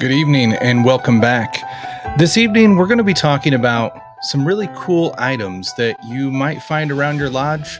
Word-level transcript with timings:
Good 0.00 0.12
evening 0.12 0.54
and 0.54 0.82
welcome 0.82 1.20
back. 1.20 1.58
This 2.16 2.38
evening, 2.38 2.76
we're 2.76 2.86
going 2.86 2.96
to 2.96 3.04
be 3.04 3.12
talking 3.12 3.52
about 3.52 4.00
some 4.22 4.46
really 4.46 4.66
cool 4.74 5.14
items 5.18 5.74
that 5.74 5.94
you 6.08 6.30
might 6.30 6.62
find 6.62 6.90
around 6.90 7.18
your 7.18 7.28
lodge. 7.28 7.78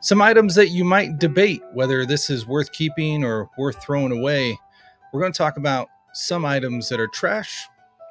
Some 0.00 0.20
items 0.20 0.56
that 0.56 0.70
you 0.70 0.84
might 0.84 1.20
debate 1.20 1.62
whether 1.72 2.04
this 2.04 2.30
is 2.30 2.48
worth 2.48 2.72
keeping 2.72 3.22
or 3.22 3.48
worth 3.56 3.80
throwing 3.80 4.10
away. 4.10 4.58
We're 5.12 5.20
going 5.20 5.32
to 5.32 5.38
talk 5.38 5.56
about 5.56 5.88
some 6.14 6.44
items 6.44 6.88
that 6.88 6.98
are 6.98 7.06
trash 7.06 7.68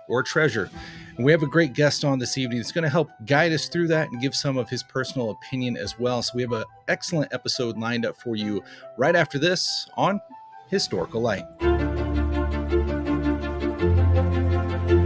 or 0.07 0.23
treasure. 0.23 0.70
And 1.17 1.25
we 1.25 1.33
have 1.33 1.43
a 1.43 1.47
great 1.47 1.73
guest 1.73 2.05
on 2.05 2.20
this 2.20 2.38
evening 2.38 2.59
that's 2.59 2.71
going 2.71 2.86
to 2.86 2.89
help 2.89 3.09
guide 3.25 3.52
us 3.52 3.67
through 3.67 3.89
that 3.89 4.09
and 4.11 4.21
give 4.21 4.33
some 4.33 4.57
of 4.57 4.70
his 4.70 4.81
personal 4.81 5.31
opinion 5.31 5.75
as 5.75 5.99
well. 5.99 6.21
So 6.21 6.31
we 6.36 6.41
have 6.43 6.54
an 6.54 6.63
excellent 6.88 7.33
episode 7.33 7.77
lined 7.77 8.05
up 8.05 8.15
for 8.15 8.38
you 8.38 8.63
right 8.97 9.15
after 9.15 9.38
this 9.38 9.89
on 9.97 10.21
Historical 10.70 11.20
Light. 11.20 11.43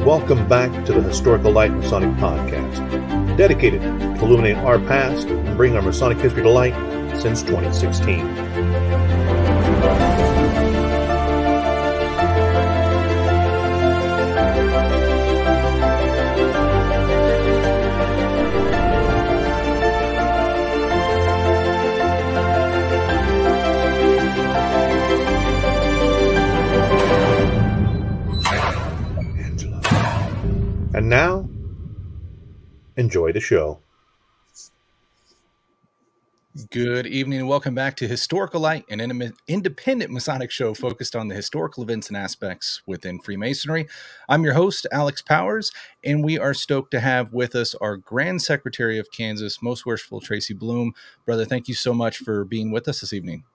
Welcome 0.09 0.47
back 0.47 0.71
to 0.85 0.93
the 0.93 1.03
Historical 1.03 1.51
Light 1.51 1.71
Masonic 1.71 2.09
Podcast, 2.15 3.37
dedicated 3.37 3.79
to 3.83 4.25
illuminate 4.25 4.57
our 4.57 4.79
past 4.79 5.27
and 5.27 5.55
bring 5.55 5.75
our 5.75 5.83
Masonic 5.83 6.17
history 6.17 6.41
to 6.41 6.49
light 6.49 6.73
since 7.21 7.43
2016. 7.43 8.48
And 31.09 31.17
now, 31.17 31.49
enjoy 32.95 33.31
the 33.31 33.39
show. 33.39 33.79
Good 36.69 37.07
evening 37.07 37.39
and 37.39 37.49
welcome 37.49 37.73
back 37.73 37.95
to 37.97 38.07
Historical 38.07 38.61
Light, 38.61 38.85
an 38.91 39.33
independent 39.47 40.11
Masonic 40.11 40.51
show 40.51 40.75
focused 40.75 41.15
on 41.15 41.27
the 41.27 41.33
historical 41.33 41.81
events 41.81 42.09
and 42.09 42.17
aspects 42.17 42.83
within 42.85 43.19
Freemasonry. 43.21 43.87
I'm 44.27 44.43
your 44.43 44.53
host, 44.53 44.85
Alex 44.91 45.23
Powers, 45.23 45.71
and 46.03 46.23
we 46.23 46.37
are 46.37 46.53
stoked 46.53 46.91
to 46.91 46.99
have 46.99 47.33
with 47.33 47.55
us 47.55 47.73
our 47.73 47.97
Grand 47.97 48.43
Secretary 48.43 48.99
of 48.99 49.09
Kansas, 49.11 49.63
Most 49.63 49.87
Worshipful 49.87 50.21
Tracy 50.21 50.53
Bloom. 50.53 50.93
Brother, 51.25 51.45
thank 51.45 51.67
you 51.67 51.73
so 51.73 51.91
much 51.91 52.19
for 52.19 52.45
being 52.45 52.69
with 52.69 52.87
us 52.87 53.01
this 53.01 53.13
evening. 53.13 53.45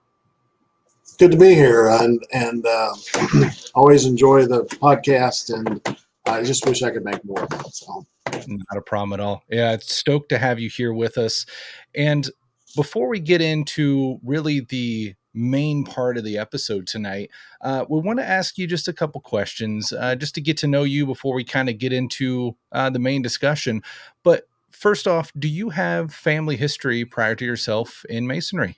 Good 1.17 1.31
to 1.31 1.37
be 1.37 1.55
here, 1.55 1.87
and 1.87 2.21
and 2.33 2.65
uh, 2.65 2.93
always 3.75 4.05
enjoy 4.05 4.45
the 4.45 4.63
podcast, 4.65 5.53
and 5.53 5.97
I 6.27 6.43
just 6.43 6.65
wish 6.65 6.81
I 6.81 6.91
could 6.91 7.05
make 7.05 7.23
more. 7.23 7.47
So. 7.71 8.05
Not 8.47 8.77
a 8.77 8.81
problem 8.81 9.13
at 9.13 9.23
all. 9.23 9.43
Yeah, 9.49 9.73
it's 9.73 9.95
stoked 9.95 10.29
to 10.29 10.37
have 10.37 10.59
you 10.59 10.69
here 10.69 10.93
with 10.93 11.17
us. 11.17 11.45
And 11.93 12.29
before 12.75 13.07
we 13.07 13.19
get 13.19 13.41
into 13.41 14.19
really 14.23 14.61
the 14.61 15.15
main 15.33 15.83
part 15.83 16.17
of 16.17 16.23
the 16.23 16.37
episode 16.37 16.87
tonight, 16.87 17.29
uh, 17.61 17.85
we 17.89 17.99
want 17.99 18.19
to 18.19 18.25
ask 18.25 18.57
you 18.57 18.67
just 18.67 18.87
a 18.87 18.93
couple 18.93 19.21
questions, 19.21 19.93
uh, 19.93 20.15
just 20.15 20.35
to 20.35 20.41
get 20.41 20.57
to 20.57 20.67
know 20.67 20.83
you 20.83 21.05
before 21.05 21.35
we 21.35 21.43
kind 21.43 21.69
of 21.69 21.77
get 21.77 21.93
into 21.93 22.55
uh, 22.71 22.89
the 22.89 22.99
main 22.99 23.21
discussion. 23.21 23.81
But 24.23 24.47
first 24.71 25.07
off, 25.07 25.31
do 25.37 25.47
you 25.47 25.69
have 25.69 26.13
family 26.13 26.57
history 26.57 27.05
prior 27.05 27.35
to 27.35 27.45
yourself 27.45 28.05
in 28.09 28.27
Masonry? 28.27 28.77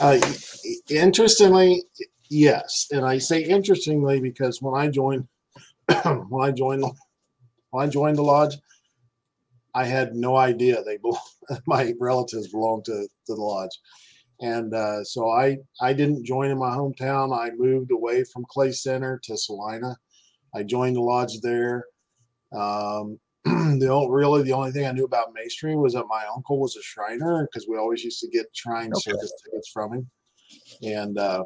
Uh, 0.00 0.20
interestingly, 0.88 1.82
yes, 2.28 2.88
and 2.90 3.04
I 3.04 3.18
say 3.18 3.42
interestingly 3.42 4.20
because 4.20 4.62
when 4.62 4.80
I 4.80 4.88
joined, 4.88 5.26
when 6.28 6.48
I 6.48 6.52
joined, 6.52 6.84
when 7.70 7.86
I 7.86 7.90
joined 7.90 8.18
the 8.18 8.22
lodge, 8.22 8.56
I 9.74 9.84
had 9.84 10.14
no 10.14 10.36
idea 10.36 10.82
they 10.82 10.98
my 11.66 11.94
relatives 12.00 12.48
belonged 12.48 12.84
to, 12.86 13.06
to 13.26 13.34
the 13.34 13.40
lodge, 13.40 13.78
and 14.40 14.74
uh, 14.74 15.04
so 15.04 15.30
I 15.30 15.58
I 15.80 15.92
didn't 15.92 16.24
join 16.24 16.50
in 16.50 16.58
my 16.58 16.70
hometown. 16.70 17.36
I 17.36 17.50
moved 17.50 17.92
away 17.92 18.24
from 18.24 18.44
Clay 18.48 18.72
Center 18.72 19.20
to 19.24 19.36
Salina. 19.36 19.96
I 20.54 20.62
joined 20.62 20.96
the 20.96 21.00
lodge 21.00 21.40
there. 21.40 21.84
Um, 22.52 23.18
the 23.44 23.88
only, 23.88 24.10
really 24.10 24.42
the 24.42 24.52
only 24.52 24.72
thing 24.72 24.86
I 24.86 24.92
knew 24.92 25.04
about 25.04 25.32
masonry 25.34 25.76
was 25.76 25.94
that 25.94 26.04
my 26.08 26.24
uncle 26.34 26.60
was 26.60 26.76
a 26.76 26.82
Shriner 26.82 27.48
because 27.50 27.66
we 27.68 27.78
always 27.78 28.04
used 28.04 28.20
to 28.20 28.28
get 28.28 28.46
shrine 28.52 28.92
okay. 28.92 29.12
service 29.12 29.32
tickets 29.44 29.70
from 29.72 29.94
him. 29.94 30.10
And 30.82 31.18
uh, 31.18 31.44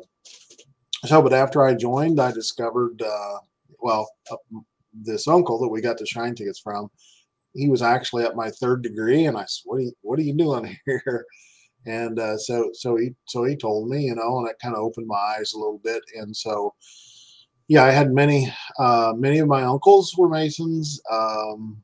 so, 1.05 1.23
but 1.23 1.33
after 1.33 1.63
I 1.63 1.75
joined, 1.75 2.21
I 2.21 2.33
discovered, 2.33 3.01
uh, 3.03 3.39
well, 3.85 4.11
uh, 4.31 4.37
this 4.93 5.29
uncle 5.29 5.61
that 5.61 5.69
we 5.69 5.81
got 5.81 5.99
the 5.99 6.07
shrine 6.07 6.35
tickets 6.35 6.59
from. 6.59 6.89
He 7.53 7.69
was 7.69 7.83
actually 7.83 8.25
at 8.25 8.35
my 8.35 8.51
third 8.51 8.83
degree, 8.83 9.27
and 9.27 9.37
I 9.37 9.45
said, 9.45 9.63
"What 9.67 9.77
are 9.77 9.83
you, 9.83 9.93
what 10.01 10.19
are 10.19 10.23
you 10.23 10.37
doing 10.37 10.77
here?" 10.87 11.27
And 11.87 12.19
uh, 12.19 12.39
so, 12.39 12.71
so 12.73 12.97
he, 12.97 13.11
so 13.27 13.45
he 13.45 13.57
told 13.57 13.91
me, 13.91 14.05
you 14.05 14.15
know, 14.15 14.39
and 14.39 14.49
it 14.49 14.57
kind 14.61 14.75
of 14.75 14.83
opened 14.83 15.07
my 15.07 15.37
eyes 15.39 15.53
a 15.53 15.59
little 15.59 15.81
bit. 15.85 16.03
And 16.15 16.35
so, 16.35 16.75
yeah, 17.69 17.85
I 17.85 17.91
had 17.91 18.11
many, 18.11 18.51
uh, 18.79 19.13
many 19.15 19.39
of 19.39 19.49
my 19.49 19.65
uncles 19.65 20.15
were 20.17 20.31
Masons. 20.31 20.99
Um, 21.13 21.83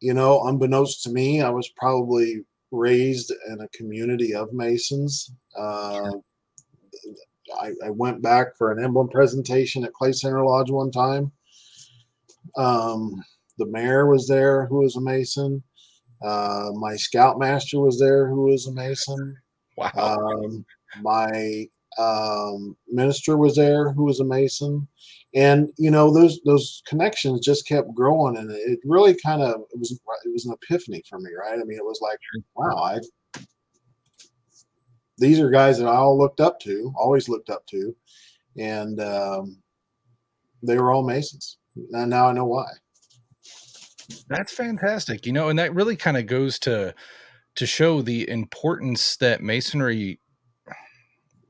you 0.00 0.14
know, 0.14 0.46
unbeknownst 0.46 1.02
to 1.02 1.10
me, 1.10 1.42
I 1.42 1.50
was 1.50 1.68
probably 1.76 2.44
raised 2.70 3.32
in 3.48 3.60
a 3.60 3.76
community 3.76 4.36
of 4.36 4.52
Masons. 4.52 5.32
Uh, 5.58 6.12
I, 7.60 7.72
I, 7.84 7.90
went 7.90 8.22
back 8.22 8.56
for 8.56 8.72
an 8.72 8.82
emblem 8.82 9.08
presentation 9.08 9.84
at 9.84 9.92
Clay 9.92 10.12
Center 10.12 10.44
Lodge 10.44 10.70
one 10.70 10.90
time. 10.90 11.32
Um, 12.56 13.22
the 13.58 13.66
mayor 13.66 14.06
was 14.06 14.26
there, 14.26 14.66
who 14.66 14.80
was 14.82 14.96
a 14.96 15.00
Mason. 15.00 15.62
Uh, 16.22 16.70
my 16.74 16.96
scoutmaster 16.96 17.80
was 17.80 17.98
there, 17.98 18.28
who 18.28 18.44
was 18.44 18.66
a 18.66 18.72
Mason. 18.72 19.36
Wow. 19.76 19.90
Um, 19.96 20.64
my 21.02 21.66
um, 21.98 22.76
minister 22.88 23.36
was 23.36 23.56
there, 23.56 23.92
who 23.92 24.04
was 24.04 24.20
a 24.20 24.24
Mason 24.24 24.88
and 25.34 25.68
you 25.76 25.90
know 25.90 26.12
those 26.12 26.40
those 26.44 26.82
connections 26.86 27.40
just 27.40 27.66
kept 27.66 27.94
growing 27.94 28.36
and 28.36 28.50
it 28.50 28.78
really 28.84 29.14
kind 29.14 29.42
of 29.42 29.60
it 29.72 29.78
was 29.78 29.92
it 29.92 30.32
was 30.32 30.46
an 30.46 30.54
epiphany 30.54 31.02
for 31.08 31.18
me 31.18 31.30
right 31.38 31.58
i 31.58 31.64
mean 31.64 31.76
it 31.76 31.84
was 31.84 32.00
like 32.00 32.18
wow 32.54 32.76
i 32.76 32.98
these 35.18 35.40
are 35.40 35.50
guys 35.50 35.78
that 35.78 35.86
i 35.86 35.94
all 35.96 36.16
looked 36.16 36.40
up 36.40 36.58
to 36.60 36.92
always 36.96 37.28
looked 37.28 37.50
up 37.50 37.66
to. 37.66 37.94
And 38.56 39.00
um, 39.00 39.62
they 40.62 40.78
were 40.78 40.92
all 40.92 41.06
masons. 41.06 41.58
And 41.92 42.10
now 42.10 42.28
i 42.28 42.32
know 42.32 42.44
why. 42.46 42.66
That's 44.28 44.52
fantastic. 44.52 45.26
You 45.26 45.32
know 45.32 45.48
and 45.48 45.58
that 45.58 45.74
really 45.74 45.96
kind 45.96 46.16
of 46.16 46.26
goes 46.26 46.58
to 46.60 46.94
to 47.56 47.66
show 47.66 48.02
the 48.02 48.28
importance 48.28 49.16
that 49.16 49.42
masonry 49.42 50.20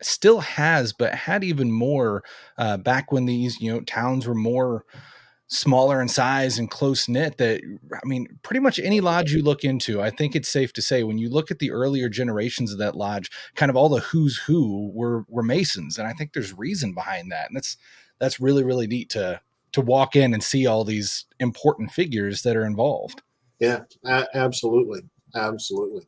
still 0.00 0.40
has, 0.40 0.92
but 0.92 1.14
had 1.14 1.44
even 1.44 1.70
more 1.70 2.22
uh, 2.56 2.76
back 2.76 3.12
when 3.12 3.26
these 3.26 3.60
you 3.60 3.72
know 3.72 3.80
towns 3.80 4.26
were 4.26 4.34
more 4.34 4.84
smaller 5.48 6.00
in 6.00 6.08
size 6.08 6.58
and 6.58 6.70
close 6.70 7.08
knit. 7.08 7.38
That 7.38 7.60
I 7.92 8.06
mean, 8.06 8.38
pretty 8.42 8.60
much 8.60 8.78
any 8.78 9.00
lodge 9.00 9.32
you 9.32 9.42
look 9.42 9.64
into, 9.64 10.00
I 10.00 10.10
think 10.10 10.36
it's 10.36 10.48
safe 10.48 10.72
to 10.74 10.82
say 10.82 11.02
when 11.02 11.18
you 11.18 11.28
look 11.28 11.50
at 11.50 11.58
the 11.58 11.70
earlier 11.70 12.08
generations 12.08 12.72
of 12.72 12.78
that 12.78 12.96
lodge, 12.96 13.30
kind 13.54 13.70
of 13.70 13.76
all 13.76 13.88
the 13.88 14.00
who's 14.00 14.38
who 14.38 14.90
were 14.94 15.24
were 15.28 15.42
Masons, 15.42 15.98
and 15.98 16.06
I 16.06 16.12
think 16.12 16.32
there's 16.32 16.56
reason 16.56 16.94
behind 16.94 17.32
that, 17.32 17.48
and 17.48 17.56
that's 17.56 17.76
that's 18.18 18.40
really 18.40 18.62
really 18.62 18.86
neat 18.86 19.10
to 19.10 19.40
to 19.72 19.80
walk 19.80 20.16
in 20.16 20.32
and 20.32 20.42
see 20.42 20.66
all 20.66 20.84
these 20.84 21.26
important 21.40 21.90
figures 21.92 22.42
that 22.42 22.56
are 22.56 22.64
involved. 22.64 23.22
Yeah, 23.58 23.80
a- 24.04 24.28
absolutely, 24.34 25.02
absolutely. 25.34 26.06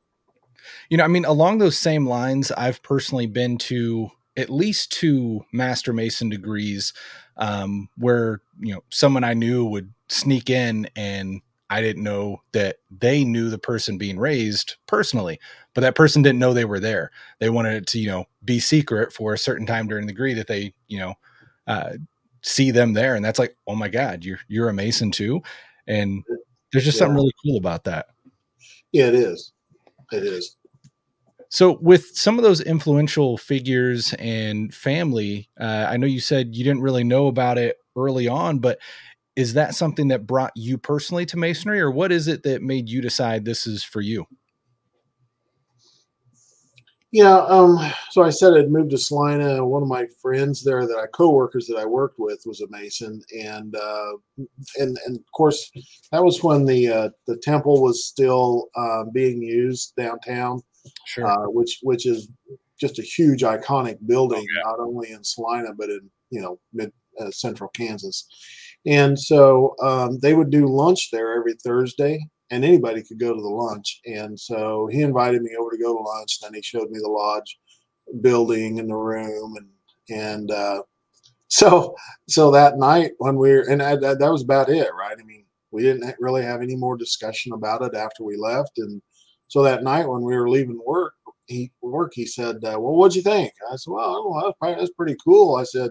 You 0.88 0.98
know, 0.98 1.04
I 1.04 1.08
mean, 1.08 1.24
along 1.24 1.58
those 1.58 1.78
same 1.78 2.06
lines, 2.06 2.52
I've 2.52 2.82
personally 2.82 3.26
been 3.26 3.58
to 3.58 4.10
at 4.36 4.50
least 4.50 4.92
two 4.92 5.44
master 5.52 5.92
mason 5.92 6.28
degrees 6.28 6.92
um, 7.36 7.88
where 7.96 8.40
you 8.60 8.74
know 8.74 8.82
someone 8.90 9.24
I 9.24 9.34
knew 9.34 9.64
would 9.66 9.92
sneak 10.08 10.50
in 10.50 10.88
and 10.96 11.40
I 11.70 11.80
didn't 11.80 12.02
know 12.02 12.42
that 12.52 12.78
they 12.90 13.22
knew 13.22 13.48
the 13.48 13.58
person 13.58 13.96
being 13.96 14.18
raised 14.18 14.74
personally, 14.88 15.38
but 15.72 15.82
that 15.82 15.94
person 15.94 16.20
didn't 16.20 16.40
know 16.40 16.52
they 16.52 16.64
were 16.64 16.80
there. 16.80 17.12
They 17.38 17.48
wanted 17.48 17.74
it 17.74 17.86
to, 17.88 18.00
you 18.00 18.08
know, 18.08 18.24
be 18.44 18.58
secret 18.58 19.12
for 19.12 19.32
a 19.32 19.38
certain 19.38 19.66
time 19.66 19.86
during 19.86 20.06
the 20.06 20.12
degree 20.12 20.34
that 20.34 20.48
they, 20.48 20.74
you 20.88 20.98
know, 20.98 21.14
uh, 21.68 21.92
see 22.42 22.72
them 22.72 22.92
there. 22.92 23.14
And 23.14 23.24
that's 23.24 23.38
like, 23.38 23.56
oh 23.68 23.76
my 23.76 23.88
God, 23.88 24.24
you're 24.24 24.40
you're 24.48 24.68
a 24.68 24.74
Mason 24.74 25.12
too. 25.12 25.42
And 25.86 26.24
there's 26.72 26.84
just 26.84 26.96
yeah. 26.96 27.06
something 27.06 27.16
really 27.16 27.32
cool 27.44 27.56
about 27.56 27.84
that. 27.84 28.06
Yeah, 28.90 29.06
it 29.06 29.14
is. 29.14 29.52
It 30.10 30.24
is. 30.24 30.56
So, 31.52 31.78
with 31.80 32.16
some 32.16 32.38
of 32.38 32.44
those 32.44 32.60
influential 32.60 33.36
figures 33.36 34.14
and 34.20 34.72
family, 34.72 35.48
uh, 35.60 35.86
I 35.88 35.96
know 35.96 36.06
you 36.06 36.20
said 36.20 36.54
you 36.54 36.62
didn't 36.62 36.82
really 36.82 37.02
know 37.02 37.26
about 37.26 37.58
it 37.58 37.76
early 37.96 38.28
on, 38.28 38.60
but 38.60 38.78
is 39.34 39.54
that 39.54 39.74
something 39.74 40.08
that 40.08 40.28
brought 40.28 40.52
you 40.54 40.78
personally 40.78 41.26
to 41.26 41.36
Masonry, 41.36 41.80
or 41.80 41.90
what 41.90 42.12
is 42.12 42.28
it 42.28 42.44
that 42.44 42.62
made 42.62 42.88
you 42.88 43.00
decide 43.00 43.44
this 43.44 43.66
is 43.66 43.82
for 43.82 44.00
you? 44.00 44.26
Yeah, 47.12 47.38
um, 47.38 47.76
so 48.10 48.22
I 48.22 48.30
said 48.30 48.54
I'd 48.54 48.70
moved 48.70 48.90
to 48.90 48.98
Salina. 48.98 49.66
One 49.66 49.82
of 49.82 49.88
my 49.88 50.06
friends 50.22 50.62
there 50.62 50.86
that 50.86 50.96
I 50.96 51.06
coworkers 51.06 51.66
that 51.66 51.76
I 51.76 51.84
worked 51.84 52.20
with 52.20 52.42
was 52.46 52.60
a 52.60 52.68
Mason, 52.68 53.20
and 53.36 53.74
uh, 53.74 54.12
and 54.76 54.96
and 55.04 55.16
of 55.16 55.32
course 55.32 55.72
that 56.12 56.22
was 56.22 56.44
when 56.44 56.64
the 56.64 56.88
uh, 56.88 57.08
the 57.26 57.36
temple 57.38 57.82
was 57.82 58.06
still 58.06 58.68
uh, 58.76 59.04
being 59.12 59.42
used 59.42 59.94
downtown, 59.96 60.62
Sure. 61.06 61.26
uh, 61.26 61.48
which 61.50 61.78
which 61.82 62.06
is 62.06 62.28
just 62.78 62.98
a 62.98 63.02
huge 63.02 63.42
iconic 63.42 63.98
building, 64.06 64.40
Oh, 64.48 64.54
yeah. 64.56 64.62
not 64.70 64.80
only 64.80 65.10
in 65.12 65.22
Salina 65.24 65.72
but 65.76 65.90
in 65.90 66.10
you 66.30 66.40
know 66.40 66.58
mid 66.72 66.92
uh, 67.20 67.30
central 67.30 67.68
Kansas. 67.70 68.26
And 68.86 69.18
so 69.18 69.74
um, 69.82 70.18
they 70.20 70.32
would 70.32 70.50
do 70.50 70.66
lunch 70.66 71.10
there 71.10 71.34
every 71.36 71.52
Thursday, 71.54 72.18
and 72.50 72.64
anybody 72.64 73.02
could 73.02 73.18
go 73.20 73.34
to 73.34 73.40
the 73.40 73.48
lunch. 73.48 74.00
And 74.06 74.38
so 74.38 74.88
he 74.90 75.02
invited 75.02 75.42
me 75.42 75.50
over 75.60 75.70
to 75.70 75.78
go 75.78 75.94
to 75.94 76.02
lunch. 76.02 76.40
Then 76.40 76.54
he 76.54 76.62
showed 76.62 76.90
me 76.90 76.98
the 76.98 77.08
lodge 77.10 77.58
building 78.22 78.78
and 78.80 78.88
the 78.90 78.96
room, 78.96 79.56
and 79.56 79.68
and 80.18 80.50
uh, 80.50 80.82
so 81.48 81.94
so 82.28 82.50
that 82.52 82.78
night 82.78 83.12
when 83.18 83.36
we 83.36 83.50
were, 83.52 83.68
and 83.68 83.82
I, 83.82 83.96
that, 83.96 84.18
that 84.20 84.32
was 84.32 84.42
about 84.42 84.68
it, 84.70 84.88
right? 84.98 85.16
I 85.20 85.22
mean, 85.24 85.44
we 85.72 85.82
didn't 85.82 86.14
really 86.18 86.42
have 86.42 86.62
any 86.62 86.76
more 86.76 86.96
discussion 86.96 87.52
about 87.52 87.82
it 87.82 87.94
after 87.94 88.24
we 88.24 88.36
left, 88.36 88.78
and 88.78 89.02
so 89.50 89.64
that 89.64 89.82
night 89.82 90.08
when 90.08 90.22
we 90.22 90.36
were 90.36 90.48
leaving 90.48 90.80
work, 90.86 91.14
he 91.46 91.72
work 91.82 92.12
he 92.14 92.24
said, 92.24 92.56
uh, 92.64 92.78
"Well, 92.78 92.94
what'd 92.94 93.16
you 93.16 93.22
think?" 93.22 93.52
I 93.70 93.74
said, 93.74 93.90
"Well, 93.90 94.08
I 94.08 94.12
know, 94.12 94.46
that's, 94.46 94.58
probably, 94.60 94.76
that's 94.76 94.94
pretty 94.96 95.16
cool." 95.22 95.56
I 95.56 95.64
said, 95.64 95.90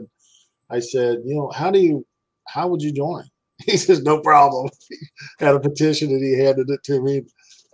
"I 0.69 0.79
said, 0.79 1.17
you 1.25 1.35
know, 1.35 1.51
how 1.53 1.69
do 1.69 1.79
you, 1.79 2.05
how 2.47 2.69
would 2.69 2.81
you 2.81 2.93
join?" 2.93 3.25
He 3.65 3.75
says, 3.75 4.01
"No 4.01 4.21
problem." 4.21 4.69
he 4.87 4.95
Had 5.45 5.55
a 5.55 5.59
petition 5.59 6.09
and 6.09 6.23
he 6.23 6.39
handed 6.39 6.69
it 6.69 6.81
to 6.85 7.01
me, 7.01 7.23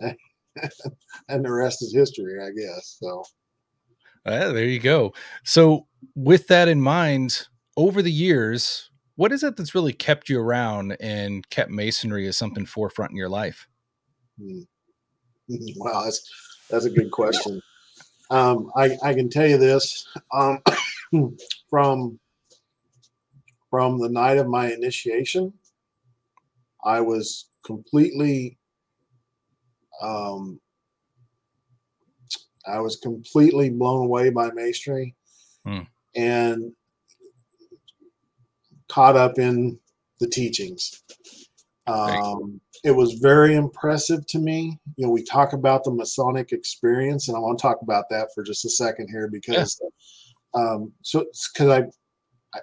and 1.28 1.44
the 1.44 1.52
rest 1.52 1.82
is 1.82 1.94
history, 1.94 2.42
I 2.42 2.50
guess. 2.50 2.98
So. 3.00 3.22
Ah, 4.26 4.50
there 4.50 4.64
you 4.64 4.80
go. 4.80 5.14
So, 5.44 5.86
with 6.16 6.48
that 6.48 6.66
in 6.66 6.80
mind, 6.80 7.46
over 7.76 8.02
the 8.02 8.10
years, 8.10 8.90
what 9.14 9.30
is 9.30 9.44
it 9.44 9.56
that's 9.56 9.74
really 9.76 9.92
kept 9.92 10.28
you 10.28 10.40
around 10.40 10.96
and 10.98 11.48
kept 11.48 11.70
masonry 11.70 12.26
as 12.26 12.36
something 12.36 12.66
forefront 12.66 13.12
in 13.12 13.16
your 13.16 13.28
life? 13.28 13.68
Hmm. 14.40 14.62
Wow, 15.76 16.04
that's 16.04 16.28
that's 16.70 16.84
a 16.86 16.90
good 16.90 17.10
question. 17.10 17.62
Um, 18.30 18.70
I 18.76 18.96
I 19.02 19.14
can 19.14 19.28
tell 19.28 19.46
you 19.46 19.58
this 19.58 20.06
um, 20.32 20.60
from 21.70 22.18
from 23.70 23.98
the 24.00 24.08
night 24.08 24.38
of 24.38 24.48
my 24.48 24.72
initiation, 24.72 25.52
I 26.84 27.00
was 27.00 27.48
completely 27.64 28.58
um, 30.02 30.60
I 32.66 32.80
was 32.80 32.96
completely 32.96 33.70
blown 33.70 34.04
away 34.04 34.30
by 34.30 34.50
masonry 34.52 35.14
Hmm. 35.64 35.82
and 36.14 36.72
caught 38.88 39.16
up 39.16 39.38
in 39.38 39.78
the 40.20 40.28
teachings. 40.28 41.02
Um, 41.86 42.60
it 42.86 42.94
was 42.94 43.14
very 43.14 43.56
impressive 43.56 44.24
to 44.28 44.38
me. 44.38 44.78
You 44.94 45.06
know, 45.06 45.10
we 45.10 45.24
talk 45.24 45.54
about 45.54 45.82
the 45.82 45.90
Masonic 45.90 46.52
experience, 46.52 47.26
and 47.26 47.36
I 47.36 47.40
want 47.40 47.58
to 47.58 47.62
talk 47.62 47.82
about 47.82 48.08
that 48.10 48.28
for 48.32 48.44
just 48.44 48.64
a 48.64 48.70
second 48.70 49.08
here 49.08 49.28
because, 49.28 49.80
um, 50.54 50.92
so 51.02 51.22
it's 51.22 51.50
because 51.52 51.68
I, 51.68 51.78
I, 52.56 52.60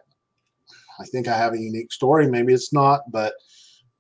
I 1.02 1.06
think 1.12 1.28
I 1.28 1.36
have 1.36 1.52
a 1.52 1.60
unique 1.60 1.92
story. 1.92 2.26
Maybe 2.26 2.54
it's 2.54 2.72
not, 2.72 3.02
but 3.12 3.34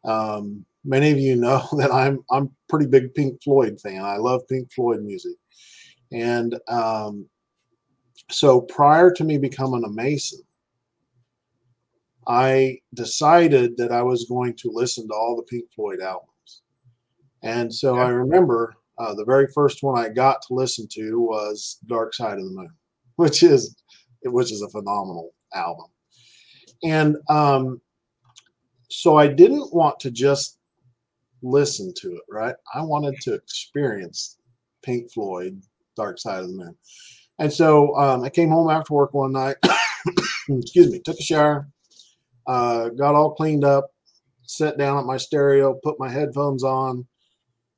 um, 0.06 0.66
many 0.86 1.12
of 1.12 1.20
you 1.20 1.36
know 1.36 1.68
that 1.78 1.92
I'm 1.92 2.24
I'm 2.32 2.52
pretty 2.70 2.88
big 2.88 3.14
Pink 3.16 3.44
Floyd 3.44 3.82
fan. 3.82 4.02
I 4.02 4.16
love 4.16 4.48
Pink 4.48 4.72
Floyd 4.72 5.04
music, 5.04 5.36
and 6.14 6.58
um, 6.70 7.28
so 8.32 8.62
prior 8.62 9.12
to 9.12 9.26
me 9.26 9.38
becoming 9.38 9.84
a 9.84 9.90
Mason, 9.90 10.40
I 12.28 12.80
decided 12.94 13.78
that 13.78 13.92
I 13.92 14.02
was 14.02 14.26
going 14.26 14.56
to 14.58 14.72
listen 14.72 15.08
to 15.08 15.14
all 15.14 15.36
the 15.36 15.44
Pink 15.44 15.66
Floyd 15.74 16.02
albums. 16.02 16.62
And 17.44 17.74
so 17.74 17.96
I 17.96 18.08
remember 18.08 18.76
uh, 18.98 19.14
the 19.14 19.26
very 19.26 19.48
first 19.54 19.84
one 19.84 20.00
I 20.00 20.10
got 20.10 20.42
to 20.48 20.54
listen 20.54 20.88
to 20.94 21.20
was 21.20 21.80
Dark 21.88 22.14
Side 22.14 22.38
of 22.38 22.46
the 22.46 22.52
Moon, 22.52 22.72
which 23.16 23.44
is 23.44 23.76
which 24.26 24.52
is 24.52 24.62
a 24.62 24.70
phenomenal 24.70 25.34
album. 25.54 25.88
And 26.84 27.18
um, 27.30 27.82
so 28.90 29.18
I 29.18 29.28
didn't 29.28 29.74
want 29.74 30.00
to 30.02 30.12
just 30.12 30.60
listen 31.42 31.94
to 31.98 32.14
it, 32.14 32.22
right? 32.30 32.56
I 32.74 32.82
wanted 32.82 33.16
to 33.22 33.34
experience 33.34 34.38
Pink 34.82 35.12
Floyd, 35.12 35.62
Dark 35.98 36.20
Side 36.20 36.44
of 36.44 36.48
the 36.48 36.56
Moon. 36.56 36.76
And 37.40 37.52
so 37.52 37.96
um, 37.98 38.24
I 38.24 38.30
came 38.30 38.50
home 38.50 38.70
after 38.70 38.94
work 38.94 39.14
one 39.14 39.34
night, 39.34 39.58
excuse 40.50 40.92
me, 40.92 41.00
took 41.00 41.18
a 41.18 41.24
shower, 41.24 41.68
uh, 42.48 42.90
got 42.90 43.16
all 43.16 43.34
cleaned 43.34 43.64
up, 43.64 43.90
sat 44.44 44.78
down 44.78 44.98
at 44.98 45.06
my 45.06 45.18
stereo, 45.18 45.80
put 45.84 46.00
my 46.00 46.10
headphones 46.10 46.64
on, 46.64 47.06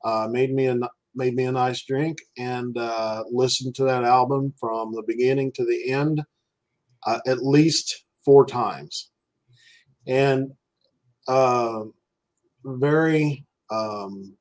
uh, 0.04 0.28
made 0.30 0.54
me 0.54 0.68
a 0.68 0.78
made 1.18 1.36
me 1.36 1.46
a 1.46 1.52
nice 1.52 1.84
drink, 1.84 2.18
and 2.38 2.78
uh, 2.78 3.24
listened 3.32 3.74
to 3.76 3.84
that 3.86 4.04
album 4.04 4.54
from 4.60 4.94
the 4.94 5.04
beginning 5.08 5.52
to 5.54 5.66
the 5.66 5.92
end, 5.92 6.22
uh, 7.06 7.20
at 7.26 7.44
least 7.44 8.06
four 8.24 8.46
times, 8.46 9.12
and 10.08 10.52
uh, 11.28 11.84
very. 12.64 13.46
Um, 13.72 14.38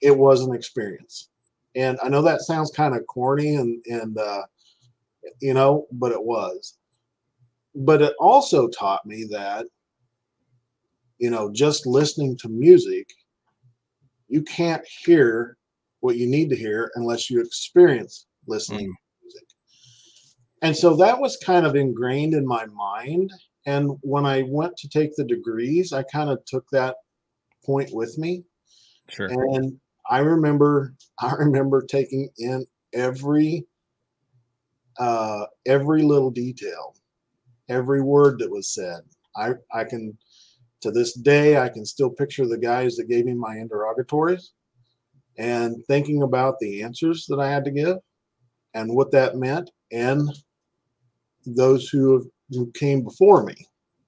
it 0.00 0.16
was 0.16 0.42
an 0.42 0.54
experience, 0.54 1.30
and 1.74 1.98
I 2.02 2.08
know 2.08 2.22
that 2.22 2.42
sounds 2.42 2.70
kind 2.70 2.94
of 2.94 3.06
corny 3.06 3.56
and 3.56 3.82
and 3.86 4.18
uh, 4.18 4.42
you 5.40 5.54
know, 5.54 5.86
but 5.92 6.12
it 6.12 6.22
was 6.22 6.78
but 7.74 8.02
it 8.02 8.14
also 8.20 8.68
taught 8.68 9.04
me 9.06 9.24
that 9.30 9.66
you 11.18 11.30
know 11.30 11.50
just 11.52 11.86
listening 11.86 12.36
to 12.36 12.48
music 12.48 13.08
you 14.28 14.42
can't 14.42 14.84
hear 14.86 15.56
what 16.00 16.16
you 16.16 16.26
need 16.26 16.50
to 16.50 16.56
hear 16.56 16.90
unless 16.96 17.30
you 17.30 17.40
experience 17.40 18.26
listening 18.46 18.86
to 18.86 18.96
music. 19.22 19.46
And 20.62 20.76
so 20.76 20.96
that 20.96 21.20
was 21.20 21.36
kind 21.38 21.66
of 21.66 21.76
ingrained 21.76 22.34
in 22.34 22.46
my 22.46 22.66
mind 22.66 23.30
and 23.66 23.90
when 24.02 24.26
i 24.26 24.42
went 24.48 24.76
to 24.76 24.88
take 24.88 25.14
the 25.16 25.24
degrees 25.24 25.92
i 25.92 26.02
kind 26.02 26.30
of 26.30 26.44
took 26.46 26.68
that 26.70 26.96
point 27.64 27.90
with 27.92 28.18
me. 28.18 28.44
Sure. 29.08 29.26
and 29.26 29.78
I 30.08 30.18
remember 30.18 30.94
I 31.18 31.32
remember 31.34 31.82
taking 31.82 32.28
in 32.38 32.66
every 32.92 33.66
uh 34.98 35.46
every 35.66 36.02
little 36.02 36.30
detail, 36.30 36.94
every 37.68 38.02
word 38.02 38.38
that 38.38 38.50
was 38.50 38.68
said. 38.74 39.00
I 39.36 39.54
I 39.72 39.84
can 39.84 40.16
to 40.80 40.90
this 40.90 41.14
day 41.14 41.58
I 41.58 41.68
can 41.68 41.84
still 41.84 42.10
picture 42.10 42.46
the 42.46 42.58
guys 42.58 42.96
that 42.96 43.08
gave 43.08 43.24
me 43.24 43.34
my 43.34 43.56
interrogatories 43.56 44.52
and 45.38 45.84
thinking 45.86 46.22
about 46.22 46.58
the 46.60 46.82
answers 46.82 47.26
that 47.28 47.40
I 47.40 47.50
had 47.50 47.64
to 47.64 47.70
give 47.70 47.96
and 48.74 48.94
what 48.94 49.10
that 49.12 49.36
meant 49.36 49.70
and 49.92 50.28
those 51.46 51.88
who 51.88 52.12
have, 52.14 52.22
who 52.50 52.70
came 52.72 53.02
before 53.02 53.44
me, 53.44 53.54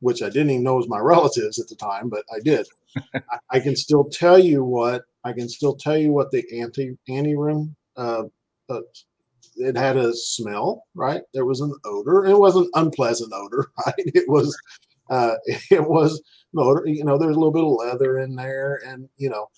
which 0.01 0.23
I 0.23 0.29
didn't 0.29 0.51
even 0.51 0.63
know 0.65 0.77
was 0.77 0.89
my 0.89 0.99
relatives 1.01 1.59
at 1.59 1.69
the 1.69 1.77
time, 1.77 2.09
but 2.09 2.25
I 2.35 2.41
did. 2.41 2.67
I, 2.97 3.39
I 3.51 3.61
can 3.61 3.77
still 3.77 4.05
tell 4.05 4.39
you 4.39 4.65
what 4.65 5.05
I 5.25 5.33
can 5.33 5.49
still 5.49 5.75
tell 5.75 5.97
you 5.97 6.13
what 6.13 6.31
the 6.31 6.45
ante 6.61 6.97
ante 7.09 7.35
room. 7.35 7.75
Uh, 7.97 8.25
uh, 8.69 8.81
it 9.57 9.77
had 9.77 9.97
a 9.97 10.15
smell, 10.15 10.85
right? 10.95 11.23
There 11.35 11.45
was 11.45 11.61
an 11.61 11.75
odor. 11.85 12.25
It 12.27 12.39
wasn't 12.39 12.71
unpleasant 12.75 13.33
odor, 13.33 13.67
right? 13.87 13.95
It 13.99 14.29
was, 14.29 14.57
uh, 15.11 15.35
it 15.71 15.89
was 15.89 16.23
an 16.55 16.61
odor. 16.61 16.83
You 16.87 17.05
know, 17.05 17.19
there's 17.19 17.37
a 17.37 17.39
little 17.39 17.53
bit 17.53 17.65
of 17.65 17.71
leather 17.71 18.19
in 18.19 18.35
there, 18.37 18.81
and 18.87 19.09
you 19.17 19.31
know, 19.31 19.49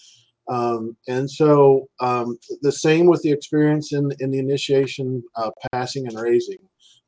um, 0.49 0.97
and 1.09 1.31
so 1.31 1.87
um, 2.01 2.39
the 2.63 2.73
same 2.73 3.07
with 3.07 3.23
the 3.23 3.33
experience 3.33 3.93
in 3.93 4.11
in 4.21 4.31
the 4.31 4.39
initiation, 4.39 5.23
uh, 5.37 5.51
passing 5.73 6.07
and 6.07 6.19
raising. 6.19 6.59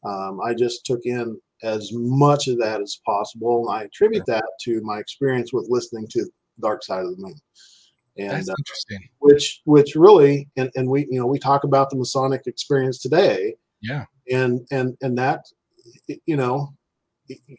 Um, 0.04 0.40
I 0.40 0.54
just 0.54 0.86
took 0.86 1.00
in 1.04 1.38
as 1.62 1.90
much 1.92 2.48
of 2.48 2.58
that 2.58 2.80
as 2.80 3.00
possible, 3.04 3.68
and 3.68 3.78
I 3.78 3.84
attribute 3.84 4.24
that 4.26 4.44
to 4.62 4.80
my 4.82 4.98
experience 4.98 5.52
with 5.52 5.66
listening 5.68 6.06
to 6.12 6.26
Dark 6.60 6.82
Side 6.82 7.04
of 7.04 7.16
the 7.16 7.22
Moon. 7.22 7.34
And 8.18 8.32
That's 8.32 8.50
uh, 8.50 8.54
which 9.18 9.60
which 9.64 9.94
really 9.94 10.48
and, 10.56 10.70
and 10.74 10.88
we 10.88 11.06
you 11.10 11.18
know 11.18 11.26
we 11.26 11.38
talk 11.38 11.64
about 11.64 11.90
the 11.90 11.96
Masonic 11.96 12.42
experience 12.46 13.00
today. 13.00 13.54
Yeah. 13.80 14.04
And 14.30 14.66
and 14.70 14.96
and 15.00 15.16
that 15.18 15.44
you 16.26 16.36
know 16.36 16.74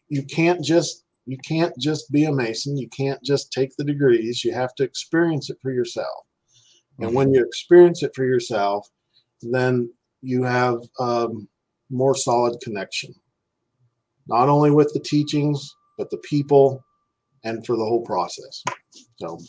you 0.09 0.23
can't 0.23 0.63
just 0.63 1.03
you 1.25 1.37
can't 1.37 1.73
just 1.79 2.11
be 2.11 2.25
a 2.25 2.31
Mason. 2.31 2.77
You 2.77 2.89
can't 2.89 3.21
just 3.23 3.51
take 3.51 3.75
the 3.77 3.83
degrees. 3.83 4.43
You 4.43 4.53
have 4.53 4.75
to 4.75 4.83
experience 4.83 5.49
it 5.49 5.57
for 5.61 5.71
yourself. 5.71 6.25
And 6.99 7.15
when 7.15 7.33
you 7.33 7.43
experience 7.43 8.03
it 8.03 8.11
for 8.15 8.25
yourself, 8.25 8.87
then 9.41 9.91
you 10.21 10.43
have 10.43 10.77
um, 10.99 11.47
more 11.89 12.15
solid 12.15 12.59
connection, 12.61 13.13
not 14.27 14.49
only 14.49 14.69
with 14.69 14.93
the 14.93 14.99
teachings, 14.99 15.73
but 15.97 16.11
the 16.11 16.19
people, 16.19 16.83
and 17.43 17.65
for 17.65 17.75
the 17.75 17.83
whole 17.83 18.03
process. 18.03 18.63
So 19.17 19.39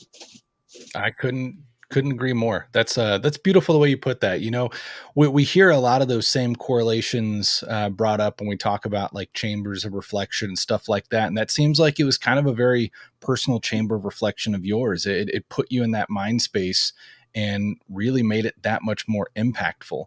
I 0.94 1.10
couldn't 1.10 1.58
couldn't 1.90 2.12
agree 2.12 2.32
more. 2.32 2.68
That's 2.72 2.96
uh 2.96 3.18
that's 3.18 3.36
beautiful 3.36 3.74
the 3.74 3.78
way 3.78 3.90
you 3.90 3.98
put 3.98 4.20
that. 4.22 4.40
You 4.40 4.50
know, 4.50 4.70
we 5.14 5.28
we 5.28 5.44
hear 5.44 5.70
a 5.70 5.78
lot 5.78 6.02
of 6.02 6.08
those 6.08 6.26
same 6.26 6.56
correlations 6.56 7.62
uh, 7.68 7.90
brought 7.90 8.20
up 8.20 8.40
when 8.40 8.48
we 8.48 8.56
talk 8.56 8.86
about 8.86 9.14
like 9.14 9.32
chambers 9.34 9.84
of 9.84 9.92
reflection 9.92 10.48
and 10.48 10.58
stuff 10.58 10.88
like 10.88 11.08
that. 11.10 11.28
And 11.28 11.36
that 11.36 11.50
seems 11.50 11.78
like 11.78 12.00
it 12.00 12.04
was 12.04 12.16
kind 12.16 12.38
of 12.38 12.46
a 12.46 12.54
very 12.54 12.90
personal 13.20 13.60
chamber 13.60 13.94
of 13.94 14.04
reflection 14.04 14.54
of 14.54 14.64
yours. 14.64 15.06
It 15.06 15.28
it 15.28 15.48
put 15.50 15.70
you 15.70 15.84
in 15.84 15.90
that 15.92 16.10
mind 16.10 16.40
space 16.42 16.92
and 17.34 17.76
really 17.88 18.22
made 18.22 18.46
it 18.46 18.54
that 18.62 18.82
much 18.82 19.06
more 19.06 19.28
impactful. 19.36 20.06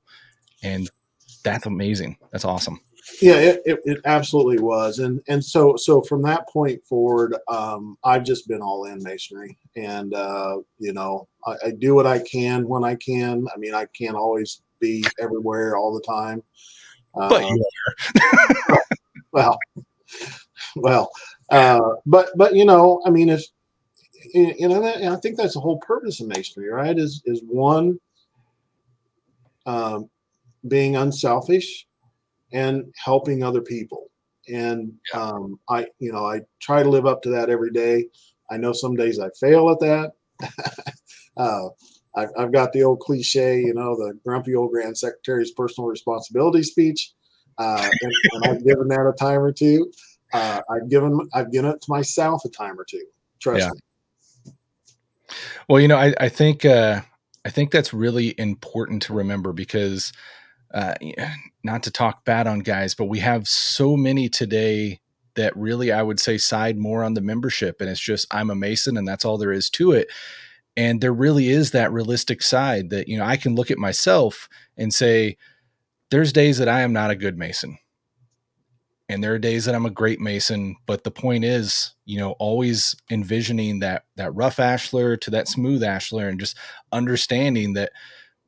And 0.63 0.89
that's 1.43 1.67
amazing. 1.67 2.17
That's 2.31 2.45
awesome. 2.45 2.79
Yeah, 3.21 3.35
it, 3.35 3.61
it, 3.65 3.79
it, 3.85 4.01
absolutely 4.05 4.59
was, 4.59 4.97
and 4.99 5.21
and 5.27 5.43
so 5.43 5.75
so 5.75 6.01
from 6.01 6.23
that 6.23 6.49
point 6.49 6.83
forward, 6.85 7.35
um, 7.47 7.97
I've 8.03 8.23
just 8.23 8.47
been 8.47 8.61
all 8.61 8.85
in 8.85 9.01
masonry, 9.03 9.59
and 9.75 10.13
uh, 10.13 10.57
you 10.79 10.91
know 10.91 11.27
I, 11.45 11.55
I, 11.65 11.71
do 11.71 11.93
what 11.93 12.07
I 12.07 12.19
can 12.19 12.67
when 12.67 12.83
I 12.83 12.95
can. 12.95 13.45
I 13.53 13.59
mean, 13.59 13.75
I 13.75 13.85
can't 13.97 14.15
always 14.15 14.61
be 14.79 15.05
everywhere 15.19 15.77
all 15.77 15.93
the 15.93 16.01
time. 16.01 16.41
Uh, 17.13 17.29
but 17.29 17.43
you 17.43 17.65
are. 18.71 18.81
well, 19.31 19.59
well, 20.75 21.11
uh, 21.51 21.79
but 22.07 22.29
but 22.35 22.55
you 22.55 22.65
know, 22.65 23.01
I 23.05 23.11
mean, 23.11 23.29
if 23.29 23.43
you 24.33 24.67
know, 24.67 24.81
that, 24.81 25.03
I 25.03 25.15
think 25.17 25.37
that's 25.37 25.53
the 25.53 25.59
whole 25.59 25.77
purpose 25.77 26.21
of 26.21 26.27
masonry, 26.27 26.69
right? 26.69 26.97
Is 26.97 27.21
is 27.25 27.41
one 27.43 27.99
um, 29.67 30.09
being 30.67 30.95
unselfish 30.95 31.85
and 32.51 32.85
helping 33.03 33.43
other 33.43 33.61
people. 33.61 34.09
And 34.47 34.93
um, 35.13 35.59
I, 35.69 35.87
you 35.99 36.11
know, 36.11 36.25
I 36.25 36.41
try 36.59 36.83
to 36.83 36.89
live 36.89 37.05
up 37.05 37.21
to 37.23 37.29
that 37.29 37.49
every 37.49 37.71
day. 37.71 38.07
I 38.49 38.57
know 38.57 38.73
some 38.73 38.95
days 38.95 39.19
I 39.19 39.29
fail 39.39 39.69
at 39.69 39.79
that. 39.79 40.11
uh, 41.37 41.69
I've, 42.15 42.29
I've, 42.37 42.51
got 42.51 42.71
the 42.71 42.83
old 42.83 42.99
cliche, 42.99 43.59
you 43.59 43.73
know, 43.73 43.95
the 43.95 44.17
grumpy 44.23 44.55
old 44.55 44.71
grand 44.71 44.97
secretary's 44.97 45.51
personal 45.51 45.89
responsibility 45.89 46.63
speech. 46.63 47.11
Uh, 47.57 47.89
and, 48.01 48.11
and, 48.33 48.45
I've 48.45 48.63
given 48.65 48.87
that 48.89 49.07
a 49.07 49.13
time 49.13 49.39
or 49.39 49.51
two. 49.51 49.91
Uh, 50.33 50.61
I've 50.69 50.89
given 50.89 51.19
I've 51.33 51.51
given 51.51 51.71
it 51.71 51.81
to 51.81 51.89
myself 51.89 52.43
a 52.45 52.49
time 52.49 52.79
or 52.79 52.85
two. 52.85 53.05
Trust 53.39 53.61
yeah. 53.65 53.69
me. 53.71 54.53
Well, 55.69 55.79
you 55.79 55.87
know, 55.87 55.97
I, 55.97 56.13
I 56.19 56.29
think 56.29 56.65
uh, 56.65 57.01
I 57.45 57.49
think 57.49 57.71
that's 57.71 57.93
really 57.93 58.37
important 58.37 59.01
to 59.03 59.13
remember 59.13 59.53
because 59.53 60.11
uh, 60.75 60.93
not 61.63 61.83
to 61.83 61.91
talk 61.91 62.25
bad 62.25 62.47
on 62.47 62.59
guys, 62.59 62.93
but 62.93 63.05
we 63.05 63.19
have 63.19 63.47
so 63.47 63.95
many 63.95 64.27
today 64.27 64.99
that 65.35 65.55
really 65.55 65.91
I 65.91 66.03
would 66.03 66.19
say 66.19 66.37
side 66.37 66.77
more 66.77 67.03
on 67.03 67.13
the 67.13 67.21
membership, 67.21 67.79
and 67.79 67.89
it's 67.89 67.99
just 67.99 68.27
I'm 68.29 68.49
a 68.49 68.55
Mason, 68.55 68.97
and 68.97 69.07
that's 69.07 69.23
all 69.23 69.37
there 69.37 69.53
is 69.53 69.69
to 69.71 69.93
it. 69.93 70.09
And 70.77 70.99
there 70.99 71.13
really 71.13 71.47
is 71.47 71.71
that 71.71 71.93
realistic 71.93 72.41
side 72.41 72.89
that 72.89 73.07
you 73.07 73.17
know 73.17 73.23
I 73.23 73.37
can 73.37 73.55
look 73.55 73.71
at 73.71 73.77
myself 73.77 74.49
and 74.77 74.93
say, 74.93 75.37
there's 76.11 76.33
days 76.33 76.57
that 76.57 76.69
I 76.69 76.81
am 76.81 76.91
not 76.91 77.09
a 77.09 77.15
good 77.15 77.37
Mason. 77.37 77.77
And 79.07 79.23
there 79.23 79.33
are 79.33 79.39
days 79.39 79.65
that 79.65 79.75
I'm 79.75 79.85
a 79.85 79.91
great 79.91 80.19
Mason, 80.19 80.75
but 80.87 81.03
the 81.03 81.11
point 81.11 81.45
is, 81.45 81.93
you 82.05 82.17
know, 82.17 82.31
always 82.33 82.95
envisioning 83.09 83.79
that 83.79 84.03
that 84.17 84.35
rough 84.35 84.57
ashlar 84.57 85.19
to 85.21 85.31
that 85.31 85.47
smooth 85.47 85.83
ashlar 85.83 86.27
and 86.27 86.39
just 86.39 86.57
understanding 86.91 87.73
that 87.73 87.91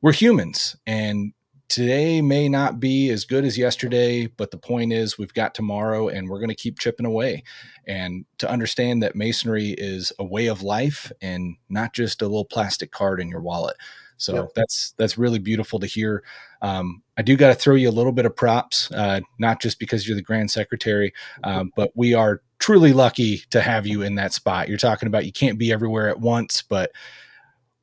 we're 0.02 0.12
humans 0.12 0.76
and 0.86 1.32
today 1.68 2.22
may 2.22 2.48
not 2.48 2.80
be 2.80 3.10
as 3.10 3.24
good 3.24 3.44
as 3.44 3.58
yesterday, 3.58 4.26
but 4.26 4.50
the 4.50 4.58
point 4.58 4.92
is 4.92 5.18
we've 5.18 5.34
got 5.34 5.54
tomorrow 5.54 6.08
and 6.08 6.28
we're 6.28 6.38
going 6.38 6.48
to 6.48 6.54
keep 6.54 6.78
chipping 6.78 7.06
away. 7.06 7.44
And 7.86 8.24
to 8.38 8.50
understand 8.50 9.02
that 9.02 9.14
masonry 9.14 9.70
is 9.70 10.12
a 10.18 10.24
way 10.24 10.46
of 10.46 10.62
life 10.62 11.12
and 11.20 11.56
not 11.68 11.92
just 11.92 12.22
a 12.22 12.26
little 12.26 12.44
plastic 12.44 12.90
card 12.90 13.20
in 13.20 13.28
your 13.28 13.40
wallet. 13.40 13.76
So 14.16 14.34
yep. 14.34 14.48
that's 14.56 14.94
that's 14.96 15.16
really 15.16 15.38
beautiful 15.38 15.78
to 15.78 15.86
hear. 15.86 16.24
Um, 16.60 17.02
I 17.16 17.22
do 17.22 17.36
got 17.36 17.48
to 17.48 17.54
throw 17.54 17.76
you 17.76 17.88
a 17.88 17.92
little 17.92 18.12
bit 18.12 18.26
of 18.26 18.34
props, 18.34 18.90
uh, 18.90 19.20
not 19.38 19.60
just 19.60 19.78
because 19.78 20.08
you're 20.08 20.16
the 20.16 20.22
grand 20.22 20.50
secretary, 20.50 21.12
um, 21.44 21.70
but 21.76 21.92
we 21.94 22.14
are 22.14 22.42
truly 22.58 22.92
lucky 22.92 23.42
to 23.50 23.60
have 23.60 23.86
you 23.86 24.02
in 24.02 24.16
that 24.16 24.32
spot. 24.32 24.68
You're 24.68 24.76
talking 24.76 25.06
about 25.06 25.24
you 25.24 25.32
can't 25.32 25.58
be 25.58 25.72
everywhere 25.72 26.08
at 26.08 26.18
once, 26.18 26.62
but 26.62 26.90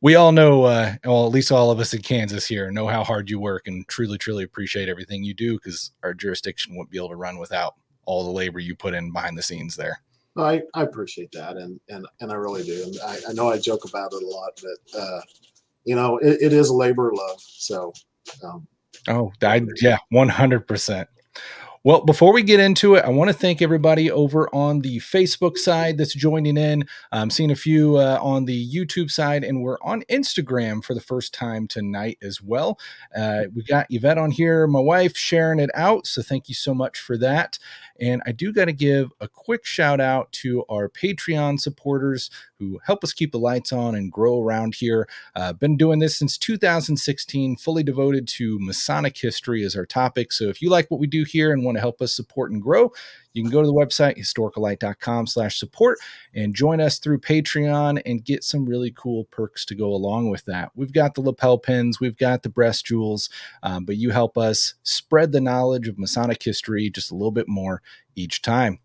we 0.01 0.15
all 0.15 0.31
know, 0.31 0.63
uh, 0.63 0.93
well, 1.03 1.25
at 1.25 1.31
least 1.31 1.51
all 1.51 1.71
of 1.71 1.79
us 1.79 1.93
in 1.93 2.01
Kansas 2.01 2.45
here 2.45 2.69
know 2.71 2.87
how 2.87 3.03
hard 3.03 3.29
you 3.29 3.39
work 3.39 3.67
and 3.67 3.87
truly, 3.87 4.17
truly 4.17 4.43
appreciate 4.43 4.89
everything 4.89 5.23
you 5.23 5.33
do 5.33 5.57
because 5.57 5.91
our 6.03 6.13
jurisdiction 6.13 6.75
wouldn't 6.75 6.91
be 6.91 6.97
able 6.97 7.09
to 7.09 7.15
run 7.15 7.37
without 7.37 7.75
all 8.05 8.23
the 8.23 8.31
labor 8.31 8.59
you 8.59 8.75
put 8.75 8.93
in 8.93 9.11
behind 9.11 9.37
the 9.37 9.43
scenes 9.43 9.75
there. 9.75 10.01
I, 10.37 10.61
I 10.73 10.83
appreciate 10.83 11.31
that. 11.31 11.57
And, 11.57 11.79
and, 11.89 12.05
and 12.19 12.31
I 12.31 12.35
really 12.35 12.63
do. 12.63 12.83
And 12.83 12.95
I, 13.05 13.17
I 13.29 13.33
know 13.33 13.49
I 13.49 13.57
joke 13.57 13.85
about 13.85 14.13
it 14.13 14.21
a 14.21 14.27
lot, 14.27 14.61
but, 14.61 14.99
uh, 14.99 15.21
you 15.85 15.95
know, 15.95 16.17
it, 16.17 16.37
it 16.41 16.53
is 16.53 16.69
a 16.69 16.75
labor 16.75 17.09
of 17.09 17.17
love. 17.17 17.41
So, 17.41 17.93
um, 18.43 18.67
oh, 19.07 19.31
I, 19.41 19.65
yeah, 19.81 19.97
100%. 20.13 21.07
Well, 21.85 22.03
before 22.03 22.33
we 22.33 22.41
get 22.41 22.59
into 22.59 22.95
it, 22.95 23.05
I 23.05 23.09
want 23.09 23.27
to 23.27 23.33
thank 23.35 23.61
everybody 23.61 24.09
over 24.09 24.49
on 24.51 24.79
the 24.79 24.97
Facebook 24.97 25.55
side 25.55 25.99
that's 25.99 26.15
joining 26.15 26.57
in. 26.57 26.87
I'm 27.11 27.29
seeing 27.29 27.51
a 27.51 27.55
few 27.55 27.97
uh, 27.97 28.17
on 28.23 28.45
the 28.45 28.73
YouTube 28.73 29.11
side, 29.11 29.43
and 29.43 29.61
we're 29.61 29.77
on 29.83 30.01
Instagram 30.09 30.83
for 30.83 30.95
the 30.95 30.99
first 30.99 31.31
time 31.31 31.67
tonight 31.67 32.17
as 32.23 32.41
well. 32.41 32.79
Uh, 33.15 33.43
we 33.53 33.61
got 33.61 33.85
Yvette 33.91 34.17
on 34.17 34.31
here, 34.31 34.65
my 34.65 34.79
wife, 34.79 35.15
sharing 35.15 35.59
it 35.59 35.69
out. 35.75 36.07
So 36.07 36.23
thank 36.23 36.49
you 36.49 36.55
so 36.55 36.73
much 36.73 36.99
for 36.99 37.19
that. 37.19 37.59
And 37.99 38.21
I 38.25 38.31
do 38.31 38.51
got 38.51 38.65
to 38.65 38.73
give 38.73 39.11
a 39.21 39.27
quick 39.27 39.65
shout 39.65 39.99
out 39.99 40.31
to 40.33 40.65
our 40.69 40.89
Patreon 40.89 41.59
supporters 41.59 42.29
who 42.59 42.79
help 42.85 43.03
us 43.03 43.13
keep 43.13 43.31
the 43.31 43.39
lights 43.39 43.71
on 43.71 43.95
and 43.95 44.11
grow 44.11 44.41
around 44.41 44.75
here. 44.75 45.07
Uh, 45.35 45.53
been 45.53 45.77
doing 45.77 45.99
this 45.99 46.17
since 46.17 46.37
2016, 46.37 47.57
fully 47.57 47.83
devoted 47.83 48.27
to 48.27 48.59
Masonic 48.59 49.17
history 49.17 49.63
as 49.63 49.75
our 49.75 49.85
topic. 49.85 50.31
So 50.31 50.45
if 50.45 50.61
you 50.61 50.69
like 50.69 50.89
what 50.89 50.99
we 50.99 51.07
do 51.07 51.23
here 51.23 51.51
and 51.51 51.63
want 51.63 51.75
to 51.77 51.81
help 51.81 52.01
us 52.01 52.13
support 52.13 52.51
and 52.51 52.61
grow, 52.61 52.91
you 53.35 53.43
can 53.43 53.51
go 53.51 53.61
to 53.61 53.67
the 53.67 53.73
website 53.73 54.17
historicallight.com 54.17 55.27
slash 55.27 55.59
support 55.59 55.99
and 56.33 56.55
join 56.55 56.79
us 56.79 56.97
through 56.97 57.19
patreon 57.19 58.01
and 58.05 58.25
get 58.25 58.43
some 58.43 58.65
really 58.65 58.91
cool 58.91 59.25
perks 59.25 59.65
to 59.65 59.75
go 59.75 59.87
along 59.87 60.29
with 60.29 60.45
that. 60.45 60.71
We've 60.73 60.93
got 60.93 61.13
the 61.13 61.21
lapel 61.21 61.57
pins 61.57 61.99
we've 61.99 62.17
got 62.17 62.43
the 62.43 62.49
breast 62.49 62.85
jewels 62.85 63.29
um, 63.61 63.85
but 63.85 63.97
you 63.97 64.09
help 64.09 64.37
us 64.37 64.75
spread 64.83 65.31
the 65.31 65.41
knowledge 65.41 65.87
of 65.87 65.99
masonic 65.99 66.41
history 66.41 66.89
just 66.89 67.11
a 67.11 67.15
little 67.15 67.31
bit 67.31 67.47
more 67.47 67.81
each 68.15 68.41
time 68.41 68.79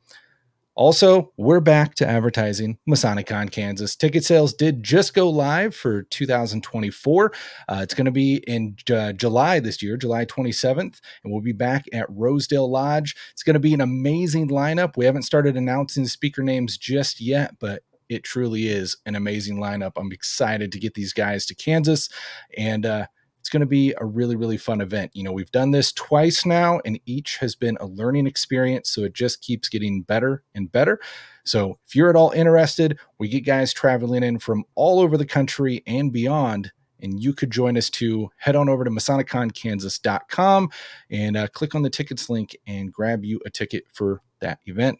also, 0.76 1.32
we're 1.36 1.60
back 1.60 1.94
to 1.96 2.08
advertising 2.08 2.78
MasonicCon 2.88 3.50
Kansas. 3.50 3.96
Ticket 3.96 4.24
sales 4.24 4.54
did 4.54 4.82
just 4.82 5.14
go 5.14 5.28
live 5.28 5.74
for 5.74 6.04
2024. 6.04 7.32
Uh, 7.68 7.80
it's 7.82 7.92
going 7.92 8.04
to 8.04 8.10
be 8.10 8.36
in 8.46 8.76
uh, 8.92 9.12
July 9.12 9.60
this 9.60 9.82
year, 9.82 9.96
July 9.96 10.24
27th, 10.24 11.00
and 11.22 11.32
we'll 11.32 11.42
be 11.42 11.52
back 11.52 11.84
at 11.92 12.06
Rosedale 12.08 12.70
Lodge. 12.70 13.16
It's 13.32 13.42
going 13.42 13.54
to 13.54 13.60
be 13.60 13.74
an 13.74 13.80
amazing 13.80 14.48
lineup. 14.48 14.96
We 14.96 15.06
haven't 15.06 15.24
started 15.24 15.56
announcing 15.56 16.06
speaker 16.06 16.42
names 16.42 16.78
just 16.78 17.20
yet, 17.20 17.56
but 17.58 17.82
it 18.08 18.24
truly 18.24 18.68
is 18.68 18.96
an 19.06 19.16
amazing 19.16 19.58
lineup. 19.58 19.92
I'm 19.96 20.12
excited 20.12 20.72
to 20.72 20.78
get 20.78 20.94
these 20.94 21.12
guys 21.12 21.46
to 21.46 21.54
Kansas 21.54 22.08
and 22.56 22.86
uh, 22.86 23.06
it's 23.40 23.48
going 23.48 23.60
to 23.60 23.66
be 23.66 23.94
a 23.98 24.04
really, 24.04 24.36
really 24.36 24.58
fun 24.58 24.82
event. 24.82 25.12
You 25.14 25.24
know, 25.24 25.32
we've 25.32 25.50
done 25.50 25.70
this 25.70 25.92
twice 25.92 26.44
now, 26.44 26.78
and 26.84 27.00
each 27.06 27.38
has 27.38 27.54
been 27.54 27.78
a 27.80 27.86
learning 27.86 28.26
experience. 28.26 28.90
So 28.90 29.02
it 29.02 29.14
just 29.14 29.40
keeps 29.40 29.70
getting 29.70 30.02
better 30.02 30.44
and 30.54 30.70
better. 30.70 31.00
So 31.44 31.78
if 31.86 31.96
you're 31.96 32.10
at 32.10 32.16
all 32.16 32.32
interested, 32.32 32.98
we 33.18 33.28
get 33.28 33.46
guys 33.46 33.72
traveling 33.72 34.22
in 34.22 34.38
from 34.38 34.64
all 34.74 35.00
over 35.00 35.16
the 35.16 35.26
country 35.26 35.82
and 35.86 36.12
beyond. 36.12 36.70
And 37.02 37.18
you 37.18 37.32
could 37.32 37.50
join 37.50 37.78
us 37.78 37.88
too. 37.88 38.28
Head 38.36 38.56
on 38.56 38.68
over 38.68 38.84
to 38.84 38.90
MasonicConKansas.com 38.90 40.68
and 41.08 41.36
uh, 41.36 41.48
click 41.48 41.74
on 41.74 41.80
the 41.80 41.88
tickets 41.88 42.28
link 42.28 42.54
and 42.66 42.92
grab 42.92 43.24
you 43.24 43.40
a 43.46 43.50
ticket 43.50 43.84
for 43.90 44.20
that 44.40 44.58
event. 44.66 44.98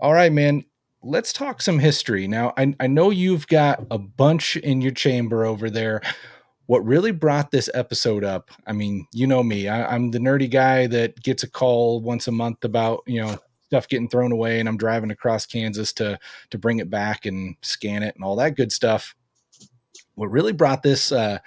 All 0.00 0.12
right, 0.12 0.32
man 0.32 0.64
let's 1.00 1.32
talk 1.32 1.62
some 1.62 1.78
history. 1.78 2.26
Now, 2.26 2.52
I, 2.58 2.74
I 2.80 2.88
know 2.88 3.10
you've 3.10 3.46
got 3.46 3.86
a 3.88 3.98
bunch 3.98 4.56
in 4.56 4.80
your 4.80 4.90
chamber 4.90 5.44
over 5.44 5.70
there 5.70 6.02
what 6.68 6.84
really 6.84 7.12
brought 7.12 7.50
this 7.50 7.68
episode 7.74 8.22
up 8.22 8.50
i 8.66 8.72
mean 8.72 9.06
you 9.12 9.26
know 9.26 9.42
me 9.42 9.68
I, 9.68 9.94
am 9.94 10.10
the 10.10 10.18
nerdy 10.18 10.50
guy 10.50 10.86
that 10.86 11.20
gets 11.22 11.42
a 11.42 11.50
call 11.50 12.00
once 12.00 12.28
a 12.28 12.32
month 12.32 12.64
about 12.64 13.02
you 13.06 13.20
know 13.20 13.38
stuff 13.64 13.88
getting 13.88 14.08
thrown 14.08 14.32
away 14.32 14.60
and 14.60 14.68
i'm 14.68 14.76
driving 14.76 15.10
across 15.10 15.46
kansas 15.46 15.92
to 15.94 16.18
to 16.50 16.58
bring 16.58 16.78
it 16.78 16.90
back 16.90 17.26
and 17.26 17.56
scan 17.62 18.02
it 18.02 18.14
and 18.14 18.22
all 18.22 18.36
that 18.36 18.56
good 18.56 18.70
stuff 18.70 19.14
what 20.14 20.30
really 20.30 20.52
brought 20.52 20.82
this 20.82 21.10
uh 21.10 21.38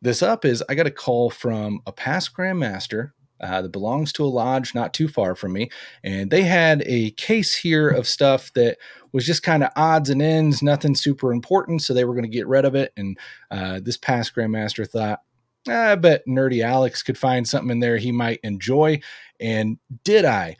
this 0.00 0.22
up 0.22 0.44
is 0.44 0.64
i 0.68 0.74
got 0.74 0.86
a 0.86 0.90
call 0.90 1.30
from 1.30 1.80
a 1.86 1.92
past 1.92 2.34
grandmaster 2.34 3.12
uh, 3.40 3.62
that 3.62 3.72
belongs 3.72 4.12
to 4.14 4.24
a 4.24 4.26
lodge 4.26 4.74
not 4.74 4.94
too 4.94 5.08
far 5.08 5.34
from 5.34 5.52
me. 5.52 5.68
And 6.02 6.30
they 6.30 6.42
had 6.42 6.82
a 6.86 7.10
case 7.12 7.54
here 7.54 7.88
of 7.88 8.08
stuff 8.08 8.52
that 8.54 8.78
was 9.16 9.24
just 9.24 9.42
kind 9.42 9.64
of 9.64 9.70
odds 9.76 10.10
and 10.10 10.20
ends, 10.20 10.62
nothing 10.62 10.94
super 10.94 11.32
important. 11.32 11.80
So 11.80 11.94
they 11.94 12.04
were 12.04 12.12
going 12.12 12.24
to 12.24 12.28
get 12.28 12.46
rid 12.46 12.66
of 12.66 12.74
it. 12.74 12.92
And 12.98 13.18
uh, 13.50 13.80
this 13.82 13.96
past 13.96 14.34
Grandmaster 14.34 14.86
thought, 14.86 15.22
ah, 15.66 15.92
I 15.92 15.94
bet 15.94 16.26
Nerdy 16.28 16.62
Alex 16.62 17.02
could 17.02 17.16
find 17.16 17.48
something 17.48 17.70
in 17.70 17.80
there 17.80 17.96
he 17.96 18.12
might 18.12 18.40
enjoy. 18.42 19.00
And 19.40 19.78
did 20.04 20.26
I? 20.26 20.58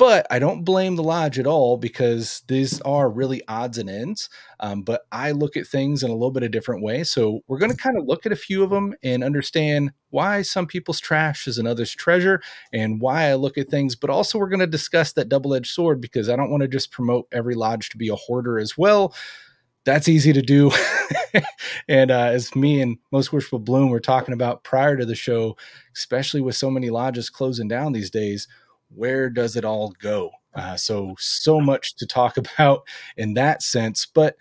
But 0.00 0.26
I 0.30 0.38
don't 0.38 0.64
blame 0.64 0.96
the 0.96 1.02
lodge 1.02 1.38
at 1.38 1.46
all 1.46 1.76
because 1.76 2.42
these 2.48 2.80
are 2.80 3.10
really 3.10 3.42
odds 3.48 3.76
and 3.76 3.90
ends. 3.90 4.30
Um, 4.58 4.80
but 4.80 5.02
I 5.12 5.32
look 5.32 5.58
at 5.58 5.66
things 5.66 6.02
in 6.02 6.08
a 6.08 6.14
little 6.14 6.30
bit 6.30 6.42
of 6.42 6.50
different 6.52 6.82
way. 6.82 7.04
So 7.04 7.42
we're 7.48 7.58
going 7.58 7.70
to 7.70 7.76
kind 7.76 7.98
of 7.98 8.06
look 8.06 8.24
at 8.24 8.32
a 8.32 8.36
few 8.36 8.62
of 8.62 8.70
them 8.70 8.94
and 9.02 9.22
understand 9.22 9.92
why 10.08 10.40
some 10.40 10.66
people's 10.66 11.00
trash 11.00 11.46
is 11.46 11.58
another's 11.58 11.94
treasure 11.94 12.40
and 12.72 12.98
why 12.98 13.24
I 13.24 13.34
look 13.34 13.58
at 13.58 13.68
things. 13.68 13.94
But 13.94 14.08
also, 14.08 14.38
we're 14.38 14.48
going 14.48 14.60
to 14.60 14.66
discuss 14.66 15.12
that 15.12 15.28
double 15.28 15.52
edged 15.54 15.70
sword 15.70 16.00
because 16.00 16.30
I 16.30 16.36
don't 16.36 16.50
want 16.50 16.62
to 16.62 16.68
just 16.68 16.92
promote 16.92 17.28
every 17.30 17.54
lodge 17.54 17.90
to 17.90 17.98
be 17.98 18.08
a 18.08 18.16
hoarder 18.16 18.58
as 18.58 18.78
well 18.78 19.14
that's 19.86 20.08
easy 20.08 20.30
to 20.34 20.42
do. 20.42 20.70
and 21.88 22.10
uh, 22.10 22.26
as 22.26 22.54
me 22.54 22.82
and 22.82 22.98
Most 23.12 23.32
Worshipful 23.32 23.60
Bloom 23.60 23.88
were 23.88 23.98
talking 23.98 24.34
about 24.34 24.62
prior 24.62 24.94
to 24.94 25.06
the 25.06 25.14
show, 25.14 25.56
especially 25.96 26.42
with 26.42 26.54
so 26.54 26.70
many 26.70 26.90
lodges 26.90 27.30
closing 27.30 27.66
down 27.66 27.92
these 27.92 28.10
days, 28.10 28.46
where 28.94 29.30
does 29.30 29.56
it 29.56 29.64
all 29.64 29.94
go? 30.00 30.30
Uh, 30.54 30.76
so 30.76 31.14
so 31.18 31.60
much 31.60 31.96
to 31.96 32.06
talk 32.06 32.36
about 32.36 32.82
in 33.16 33.34
that 33.34 33.62
sense. 33.62 34.06
But 34.06 34.36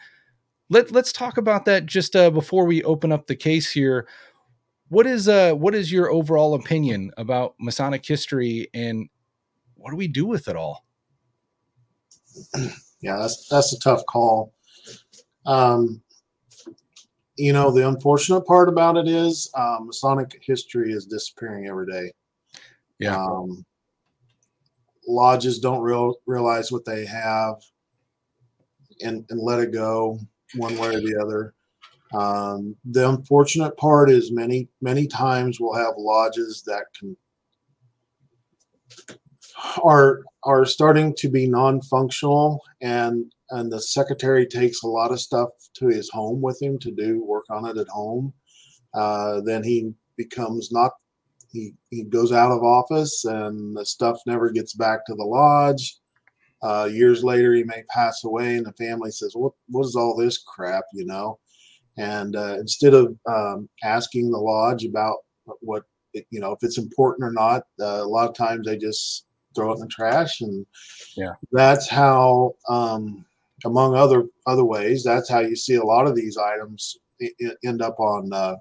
let 0.70 0.92
let's 0.92 1.12
talk 1.12 1.38
about 1.38 1.66
that 1.66 1.86
just 1.86 2.16
uh, 2.16 2.30
before 2.30 2.66
we 2.66 2.84
open 2.84 3.12
up 3.12 3.28
the 3.28 3.36
case 3.36 3.72
here. 3.72 4.08
What 4.90 5.06
is 5.06 5.28
uh 5.28 5.54
what 5.54 5.76
is 5.76 5.92
your 5.92 6.12
overall 6.12 6.56
opinion 6.56 7.12
about 7.18 7.54
Masonic 7.60 8.04
history 8.06 8.70
and 8.74 9.08
what 9.76 9.92
do 9.92 9.98
we 9.98 10.08
do 10.08 10.26
with 10.26 10.48
it 10.48 10.56
all? 10.56 10.86
Yeah, 13.02 13.18
that's 13.18 13.48
that's 13.48 13.74
a 13.74 13.80
tough 13.80 14.06
call. 14.08 14.54
Um, 15.46 16.02
you 17.38 17.54
know, 17.54 17.72
the 17.72 17.88
unfortunate 17.88 18.42
part 18.42 18.68
about 18.68 18.98
it 18.98 19.08
is 19.08 19.50
um, 19.56 19.88
Masonic 19.88 20.38
history 20.42 20.92
is 20.92 21.06
disappearing 21.06 21.68
every 21.68 21.86
day. 21.90 22.12
Yeah. 23.00 23.16
Um, 23.16 23.66
lodges 25.10 25.60
don't 25.60 25.82
real, 25.82 26.16
realize 26.26 26.72
what 26.72 26.86
they 26.86 27.06
have 27.06 27.56
and, 29.02 29.26
and 29.30 29.42
let 29.42 29.60
it 29.60 29.74
go 29.74 30.20
one 30.56 30.78
way 30.78 30.96
or 30.96 31.02
the 31.02 31.20
other. 31.22 31.54
Um, 32.14 32.76
the 32.86 33.08
unfortunate 33.08 33.78
part 33.78 34.10
is 34.10 34.32
many 34.32 34.68
many 34.82 35.06
times 35.06 35.60
we'll 35.60 35.76
have 35.76 35.94
lodges 35.98 36.64
that 36.66 36.86
can 36.98 37.16
are 39.84 40.24
are 40.44 40.66
starting 40.66 41.14
to 41.18 41.30
be 41.30 41.48
non-functional 41.48 42.62
and 42.82 43.32
and 43.52 43.72
the 43.72 43.80
secretary 43.80 44.48
takes 44.48 44.82
a 44.82 44.88
lot 44.88 45.12
of 45.12 45.20
stuff 45.20 45.50
to 45.76 45.88
his 45.88 46.10
home 46.10 46.42
with 46.42 46.60
him 46.62 46.80
to 46.80 46.92
do 46.92 47.24
work 47.24 47.46
on 47.52 47.68
it 47.68 47.78
at 47.78 47.88
home 47.90 48.34
uh, 48.96 49.42
then 49.42 49.64
he 49.64 49.94
becomes 50.18 50.72
not 50.72 50.94
he, 51.52 51.74
he 51.90 52.04
goes 52.04 52.32
out 52.32 52.52
of 52.52 52.64
office 52.64 53.26
and 53.26 53.76
the 53.76 53.86
stuff 53.86 54.20
never 54.26 54.50
gets 54.50 54.74
back 54.74 55.06
to 55.06 55.16
the 55.16 55.24
lodge. 55.24 55.98
Uh, 56.62 56.90
years 56.92 57.24
later 57.24 57.54
he 57.54 57.64
may 57.64 57.84
pass 57.90 58.24
away 58.24 58.58
and 58.58 58.66
the 58.66 58.74
family 58.74 59.12
says 59.12 59.32
what 59.34 59.54
what 59.70 59.86
is 59.86 59.96
all 59.96 60.16
this 60.16 60.38
crap? 60.40 60.84
you 60.94 61.06
know? 61.06 61.40
And 61.98 62.36
uh, 62.36 62.56
instead 62.60 62.94
of 62.94 63.16
um, 63.28 63.70
asking 63.84 64.32
the 64.32 64.38
lodge 64.38 64.86
about 64.86 65.18
what 65.62 65.84
you 66.14 66.40
know 66.40 66.52
if 66.52 66.60
it's 66.62 66.78
important 66.78 67.26
or 67.26 67.32
not 67.32 67.64
uh, 67.80 68.02
a 68.04 68.06
lot 68.06 68.30
of 68.30 68.36
times 68.36 68.66
they 68.66 68.78
just 68.78 69.26
throw 69.56 69.72
it 69.72 69.76
in 69.76 69.82
the 69.82 69.88
trash 69.88 70.42
and 70.42 70.66
yeah. 71.16 71.34
that's 71.52 71.88
how 71.90 72.54
um, 72.68 73.26
among 73.66 73.96
other 73.96 74.26
other 74.46 74.66
ways 74.66 75.04
that's 75.04 75.30
how 75.30 75.40
you 75.40 75.56
see 75.56 75.76
a 75.76 75.84
lot 75.84 76.08
of 76.08 76.16
these 76.16 76.38
items 76.38 76.98
end 77.64 77.82
up 77.82 78.00
on 78.00 78.32
uh, 78.34 78.56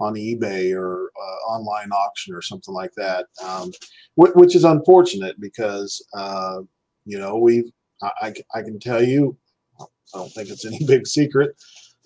on 0.00 0.14
ebay 0.14 0.74
or 0.74 1.10
uh, 1.20 1.50
online 1.50 1.90
auction 1.92 2.34
or 2.34 2.42
something 2.42 2.74
like 2.74 2.92
that 2.96 3.26
um, 3.44 3.70
which 4.16 4.56
is 4.56 4.64
unfortunate 4.64 5.40
because 5.40 6.04
uh, 6.14 6.58
you 7.04 7.18
know 7.18 7.36
we 7.36 7.70
I, 8.02 8.34
I 8.54 8.62
can 8.62 8.78
tell 8.80 9.02
you 9.02 9.36
i 9.80 9.84
don't 10.14 10.32
think 10.32 10.48
it's 10.48 10.64
any 10.64 10.84
big 10.86 11.06
secret 11.06 11.54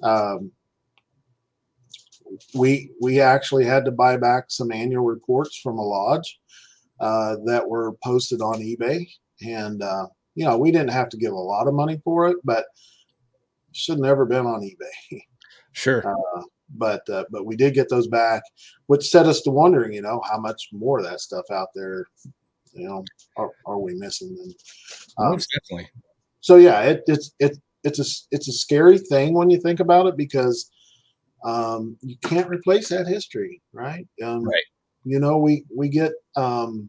um, 0.03 0.51
we 2.55 2.91
we 3.01 3.21
actually 3.21 3.65
had 3.65 3.85
to 3.85 3.91
buy 3.91 4.17
back 4.17 4.45
some 4.49 4.73
annual 4.73 5.05
reports 5.05 5.59
from 5.59 5.79
a 5.79 5.83
lodge 5.83 6.39
uh, 7.01 7.37
that 7.45 7.69
were 7.69 7.93
posted 8.03 8.41
on 8.41 8.61
eBay, 8.61 9.07
and 9.43 9.83
uh, 9.83 10.07
you 10.35 10.45
know 10.45 10.57
we 10.57 10.71
didn't 10.71 10.93
have 10.93 11.09
to 11.11 11.17
give 11.17 11.33
a 11.33 11.37
lot 11.37 11.69
of 11.69 11.75
money 11.75 12.01
for 12.05 12.29
it, 12.29 12.37
but 12.45 12.67
should 13.73 13.99
never 13.99 14.25
been 14.25 14.47
on 14.47 14.63
eBay. 14.63 15.21
Sure. 15.76 16.07
Uh, 16.07 16.43
but 16.75 17.08
uh, 17.08 17.25
but 17.30 17.47
we 17.47 17.56
did 17.56 17.75
get 17.75 17.89
those 17.89 18.08
back, 18.08 18.43
which 18.87 19.08
set 19.08 19.26
us 19.26 19.41
to 19.43 19.50
wondering, 19.50 19.93
you 19.93 20.02
know, 20.02 20.21
how 20.28 20.39
much 20.39 20.69
more 20.73 20.99
of 20.99 21.04
that 21.04 21.21
stuff 21.21 21.45
out 21.50 21.69
there, 21.75 22.06
you 22.73 22.87
know, 22.87 23.04
are, 23.37 23.50
are 23.67 23.78
we 23.78 23.95
missing? 23.95 24.37
And, 24.43 24.54
um, 25.19 25.32
Most 25.32 25.49
definitely. 25.54 25.91
So 26.41 26.56
yeah, 26.56 26.80
it, 26.82 27.02
it's 27.06 27.32
it 27.39 27.58
it's 27.84 27.99
a 27.99 28.04
it's 28.34 28.49
a 28.49 28.52
scary 28.52 28.99
thing 28.99 29.34
when 29.34 29.50
you 29.50 29.60
think 29.60 29.80
about 29.80 30.06
it 30.06 30.17
because 30.17 30.71
um, 31.45 31.97
you 32.00 32.17
can't 32.25 32.49
replace 32.49 32.89
that 32.89 33.06
history, 33.06 33.60
right? 33.73 34.06
Um, 34.23 34.45
right. 34.45 34.65
You 35.04 35.21
know, 35.21 35.39
we 35.39 35.65
we 35.75 35.89
get 35.89 36.13
um, 36.37 36.89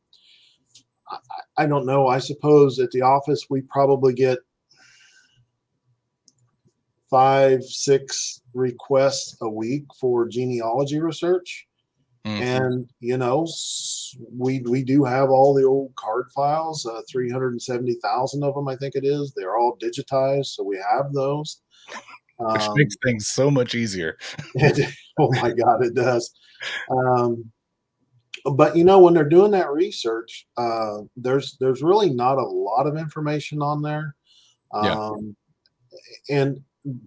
I, 1.09 1.17
I 1.57 1.65
don't 1.67 1.85
know. 1.85 2.07
I 2.07 2.19
suppose 2.19 2.79
at 2.79 2.91
the 2.91 3.01
office 3.01 3.45
we 3.49 3.61
probably 3.61 4.13
get 4.13 4.39
five, 7.15 7.63
six 7.63 8.41
requests 8.53 9.37
a 9.39 9.49
week 9.49 9.85
for 9.97 10.27
genealogy 10.27 10.99
research. 10.99 11.65
Mm-hmm. 12.25 12.43
And 12.43 12.89
you 12.99 13.17
know, 13.17 13.47
we 14.37 14.59
we 14.61 14.83
do 14.83 15.05
have 15.05 15.29
all 15.29 15.53
the 15.53 15.63
old 15.63 15.95
card 15.95 16.25
files, 16.35 16.85
uh, 16.85 17.01
three 17.09 17.31
hundred 17.31 17.53
and 17.53 17.61
seventy 17.61 17.93
thousand 18.03 18.43
of 18.43 18.53
them, 18.53 18.67
I 18.67 18.75
think 18.75 18.95
it 18.95 19.05
is. 19.05 19.31
They're 19.33 19.57
all 19.57 19.77
digitized, 19.81 20.47
so 20.47 20.63
we 20.63 20.77
have 20.91 21.13
those. 21.13 21.61
Which 22.37 22.63
um, 22.63 22.73
makes 22.75 22.95
things 23.05 23.27
so 23.27 23.49
much 23.49 23.75
easier. 23.75 24.17
oh 25.19 25.31
my 25.41 25.51
god, 25.51 25.85
it 25.85 25.93
does. 25.93 26.33
Um, 26.89 27.49
but 28.43 28.75
you 28.75 28.83
know 28.83 28.99
when 28.99 29.13
they're 29.13 29.23
doing 29.23 29.51
that 29.51 29.71
research 29.71 30.47
uh, 30.57 30.97
there's 31.15 31.57
there's 31.59 31.81
really 31.81 32.09
not 32.09 32.37
a 32.37 32.45
lot 32.45 32.85
of 32.85 32.97
information 32.97 33.61
on 33.61 33.81
there 33.81 34.15
um, 34.71 35.35
yeah. 36.29 36.37
and 36.37 36.59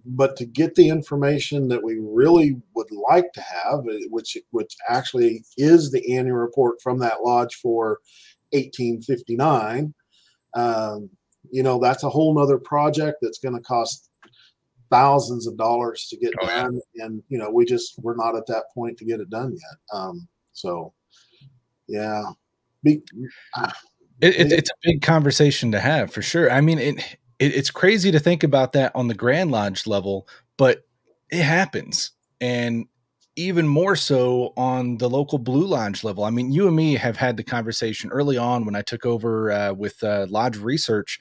but 0.05 0.35
to 0.35 0.45
get 0.45 0.75
the 0.75 0.89
information 0.89 1.69
that 1.69 1.83
we 1.83 1.97
really 2.01 2.57
would 2.75 2.91
like 2.91 3.31
to 3.33 3.41
have 3.41 3.79
uh, 3.79 3.97
which 4.09 4.37
which 4.51 4.75
actually 4.89 5.43
is 5.57 5.91
the 5.91 6.15
annual 6.15 6.37
report 6.37 6.81
from 6.81 6.99
that 6.99 7.21
lodge 7.23 7.55
for 7.55 7.99
1859 8.51 9.93
um, 10.55 11.09
you 11.51 11.63
know 11.63 11.79
that's 11.79 12.03
a 12.03 12.09
whole 12.09 12.33
nother 12.33 12.57
project 12.57 13.17
that's 13.21 13.39
going 13.39 13.55
to 13.55 13.61
cost 13.61 14.09
thousands 14.89 15.47
of 15.47 15.55
dollars 15.55 16.07
to 16.07 16.17
get 16.17 16.33
oh, 16.41 16.45
done 16.45 16.79
yeah. 16.95 17.05
and 17.05 17.23
you 17.29 17.37
know 17.37 17.49
we 17.49 17.63
just 17.63 17.93
we're 17.99 18.15
not 18.15 18.35
at 18.35 18.47
that 18.47 18.65
point 18.73 18.97
to 18.97 19.05
get 19.05 19.19
it 19.19 19.29
done 19.29 19.51
yet 19.51 19.97
um, 19.97 20.27
so 20.51 20.93
yeah. 21.89 22.23
Be, 22.83 23.01
uh, 23.57 23.71
it, 24.21 24.35
it, 24.35 24.51
it's 24.53 24.69
a 24.69 24.73
big 24.83 25.01
conversation 25.01 25.71
to 25.73 25.79
have 25.79 26.13
for 26.13 26.21
sure. 26.21 26.49
I 26.49 26.61
mean, 26.61 26.79
it, 26.79 27.17
it, 27.39 27.55
it's 27.55 27.71
crazy 27.71 28.11
to 28.11 28.19
think 28.19 28.43
about 28.43 28.73
that 28.73 28.91
on 28.95 29.07
the 29.07 29.15
Grand 29.15 29.51
Lodge 29.51 29.87
level, 29.87 30.27
but 30.57 30.85
it 31.31 31.43
happens. 31.43 32.11
And 32.39 32.87
even 33.35 33.67
more 33.67 33.95
so 33.95 34.53
on 34.57 34.97
the 34.97 35.09
local 35.09 35.37
Blue 35.37 35.65
Lodge 35.65 36.03
level. 36.03 36.25
I 36.25 36.29
mean, 36.29 36.51
you 36.51 36.67
and 36.67 36.75
me 36.75 36.95
have 36.95 37.15
had 37.15 37.37
the 37.37 37.43
conversation 37.43 38.11
early 38.11 38.37
on 38.37 38.65
when 38.65 38.75
I 38.75 38.81
took 38.81 39.05
over 39.05 39.51
uh, 39.51 39.73
with 39.73 40.03
uh, 40.03 40.27
Lodge 40.29 40.57
Research. 40.57 41.19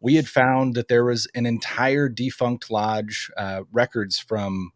We 0.00 0.14
had 0.14 0.26
found 0.26 0.74
that 0.74 0.88
there 0.88 1.04
was 1.04 1.28
an 1.34 1.44
entire 1.44 2.08
defunct 2.08 2.70
lodge 2.70 3.30
uh, 3.36 3.64
records 3.72 4.18
from 4.18 4.70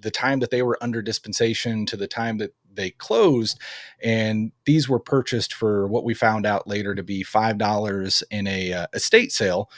the 0.00 0.10
time 0.10 0.40
that 0.40 0.50
they 0.50 0.62
were 0.62 0.78
under 0.80 1.02
dispensation 1.02 1.84
to 1.84 1.98
the 1.98 2.06
time 2.06 2.38
that 2.38 2.54
they 2.72 2.90
closed 2.90 3.58
and 4.02 4.52
these 4.64 4.88
were 4.88 4.98
purchased 4.98 5.52
for 5.52 5.86
what 5.88 6.04
we 6.04 6.14
found 6.14 6.46
out 6.46 6.66
later 6.66 6.94
to 6.94 7.02
be 7.02 7.22
five 7.22 7.58
dollars 7.58 8.22
in 8.30 8.46
a 8.46 8.72
uh, 8.72 8.86
estate 8.92 9.32
sale 9.32 9.70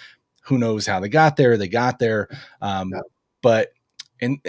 who 0.49 0.59
knows 0.59 0.87
how 0.87 0.99
they 1.01 1.09
got 1.09 1.37
there 1.37 1.57
they 1.57 1.69
got 1.69 1.99
there 1.99 2.29
um, 2.63 2.91
yeah. 2.93 3.01
but 3.43 3.73
and 4.21 4.41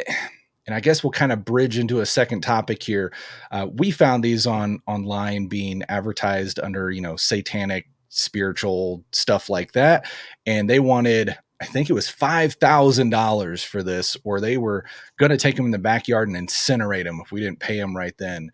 and 0.70 0.76
I 0.76 0.82
guess 0.82 1.04
we'll 1.04 1.10
kind 1.10 1.32
of 1.32 1.46
bridge 1.46 1.80
into 1.80 2.00
a 2.00 2.06
second 2.06 2.42
topic 2.42 2.84
here. 2.84 3.12
Uh, 3.50 3.66
we 3.74 3.90
found 3.90 4.24
these 4.24 4.46
on 4.46 4.80
online 4.86 5.48
being 5.48 5.82
advertised 5.90 6.60
under 6.60 6.92
you 6.92 7.02
know 7.02 7.16
satanic 7.16 7.88
spiritual 8.10 9.04
stuff 9.12 9.50
like 9.50 9.72
that, 9.72 10.08
and 10.46 10.70
they 10.70 10.80
wanted 10.80 11.36
I 11.60 11.66
think 11.66 11.90
it 11.90 11.94
was 11.94 12.08
five 12.08 12.54
thousand 12.54 13.10
dollars 13.10 13.64
for 13.64 13.82
this, 13.82 14.16
or 14.24 14.40
they 14.40 14.58
were 14.58 14.86
going 15.18 15.32
to 15.32 15.38
take 15.38 15.56
them 15.56 15.66
in 15.66 15.72
the 15.72 15.80
backyard 15.80 16.30
and 16.30 16.38
incinerate 16.38 17.06
them 17.06 17.20
if 17.24 17.32
we 17.32 17.42
didn't 17.42 17.60
pay 17.60 17.78
them 17.78 17.98
right 17.98 18.16
then. 18.20 18.52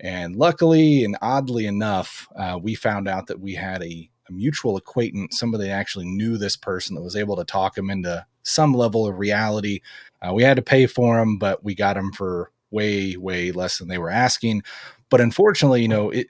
And 0.00 0.36
luckily 0.36 1.04
and 1.04 1.16
oddly 1.22 1.66
enough, 1.66 2.28
uh, 2.36 2.58
we 2.62 2.74
found 2.74 3.08
out 3.08 3.28
that 3.28 3.40
we 3.40 3.54
had 3.54 3.82
a, 3.82 4.10
a, 4.28 4.32
mutual 4.32 4.76
acquaintance, 4.76 5.38
somebody 5.38 5.70
actually 5.70 6.06
knew 6.06 6.36
this 6.36 6.56
person 6.56 6.94
that 6.94 7.02
was 7.02 7.16
able 7.16 7.36
to 7.36 7.44
talk 7.44 7.76
him 7.76 7.90
into 7.90 8.24
some 8.42 8.74
level 8.74 9.06
of 9.06 9.18
reality. 9.18 9.80
Uh, 10.22 10.32
we 10.32 10.42
had 10.42 10.56
to 10.56 10.62
pay 10.62 10.86
for 10.86 11.20
him, 11.20 11.38
but 11.38 11.64
we 11.64 11.74
got 11.74 11.96
him 11.96 12.12
for 12.12 12.50
way, 12.70 13.16
way 13.16 13.52
less 13.52 13.78
than 13.78 13.88
they 13.88 13.98
were 13.98 14.10
asking. 14.10 14.62
But 15.10 15.20
unfortunately, 15.20 15.82
you 15.82 15.88
know, 15.88 16.10
it 16.10 16.28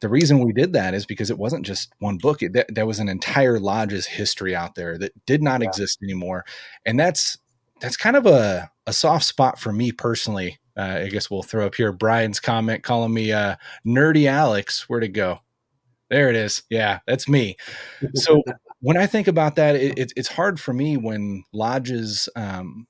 the 0.00 0.08
reason 0.08 0.38
we 0.38 0.52
did 0.52 0.72
that 0.72 0.94
is 0.94 1.04
because 1.04 1.30
it 1.30 1.38
wasn't 1.38 1.66
just 1.66 1.92
one 1.98 2.16
book. 2.16 2.42
It, 2.42 2.54
that, 2.54 2.74
there 2.74 2.86
was 2.86 2.98
an 2.98 3.08
entire 3.08 3.60
lodge's 3.60 4.06
history 4.06 4.54
out 4.54 4.74
there 4.74 4.96
that 4.98 5.12
did 5.26 5.42
not 5.42 5.60
yeah. 5.60 5.68
exist 5.68 5.98
anymore, 6.02 6.44
and 6.86 6.98
that's 6.98 7.38
that's 7.80 7.96
kind 7.96 8.16
of 8.16 8.26
a 8.26 8.70
a 8.86 8.92
soft 8.92 9.26
spot 9.26 9.58
for 9.58 9.72
me 9.72 9.92
personally. 9.92 10.58
Uh, 10.76 11.02
I 11.04 11.08
guess 11.08 11.30
we'll 11.30 11.42
throw 11.42 11.66
up 11.66 11.74
here 11.74 11.92
Brian's 11.92 12.40
comment 12.40 12.82
calling 12.82 13.12
me 13.12 13.32
uh, 13.32 13.56
nerdy 13.86 14.26
Alex. 14.26 14.88
Where'd 14.88 15.04
it 15.04 15.08
go? 15.08 15.40
There 16.10 16.28
it 16.28 16.36
is. 16.36 16.62
Yeah, 16.70 16.98
that's 17.06 17.28
me. 17.28 17.56
So 18.14 18.42
when 18.80 18.96
I 18.96 19.06
think 19.06 19.28
about 19.28 19.56
that, 19.56 19.76
it, 19.76 19.98
it, 19.98 20.12
it's 20.16 20.28
hard 20.28 20.60
for 20.60 20.72
me 20.72 20.96
when 20.96 21.44
lodges 21.52 22.28
um, 22.36 22.86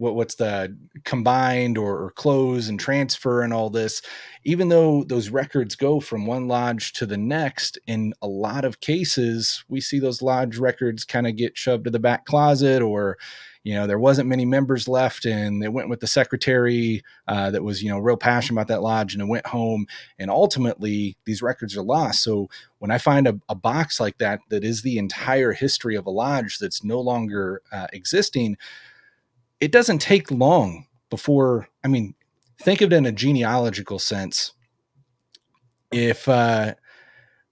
what 0.00 0.14
what's 0.14 0.36
the 0.36 0.74
combined 1.04 1.76
or, 1.76 2.04
or, 2.04 2.10
close 2.12 2.68
and 2.68 2.80
transfer 2.80 3.42
and 3.42 3.52
all 3.52 3.68
this. 3.68 4.00
Even 4.44 4.70
though 4.70 5.04
those 5.04 5.28
records 5.28 5.76
go 5.76 6.00
from 6.00 6.26
one 6.26 6.48
lodge 6.48 6.94
to 6.94 7.04
the 7.04 7.18
next 7.18 7.78
in 7.86 8.14
a 8.22 8.26
lot 8.26 8.64
of 8.64 8.80
cases 8.80 9.62
we 9.68 9.80
see 9.80 9.98
those 9.98 10.22
lodge 10.22 10.56
records 10.56 11.04
kind 11.04 11.26
of 11.26 11.36
get 11.36 11.56
shoved 11.56 11.84
to 11.84 11.90
the 11.90 11.98
back 11.98 12.24
closet 12.24 12.80
or 12.80 13.18
you 13.62 13.74
know 13.74 13.86
there 13.86 13.98
wasn't 13.98 14.28
many 14.28 14.46
members 14.46 14.88
left 14.88 15.26
and 15.26 15.62
they 15.62 15.68
went 15.68 15.90
with 15.90 16.00
the 16.00 16.06
secretary 16.06 17.02
uh, 17.28 17.50
that 17.50 17.62
was 17.62 17.82
you 17.82 17.90
know 17.90 17.98
real 17.98 18.16
passionate 18.16 18.56
about 18.58 18.68
that 18.68 18.82
lodge 18.82 19.12
and 19.12 19.22
it 19.22 19.28
went 19.28 19.46
home. 19.46 19.86
And 20.18 20.30
ultimately 20.30 21.18
these 21.26 21.42
records 21.42 21.76
are 21.76 21.82
lost. 21.82 22.22
So 22.22 22.48
when 22.78 22.90
i 22.90 22.96
find 22.96 23.28
a, 23.28 23.38
a 23.50 23.54
box 23.54 24.00
like 24.00 24.16
that 24.16 24.40
that 24.48 24.64
is 24.64 24.80
the 24.80 24.96
entire 24.96 25.52
history 25.52 25.94
of 25.94 26.06
a 26.06 26.10
lodge 26.10 26.58
that's 26.58 26.82
no 26.82 27.00
longer 27.00 27.60
uh, 27.70 27.88
existing 27.92 28.56
it 29.60 29.72
doesn't 29.72 29.98
take 29.98 30.30
long 30.30 30.86
before 31.10 31.68
i 31.84 31.88
mean 31.88 32.14
think 32.60 32.80
of 32.80 32.92
it 32.92 32.96
in 32.96 33.06
a 33.06 33.12
genealogical 33.12 33.98
sense. 33.98 34.52
If 35.90 36.28
uh 36.28 36.74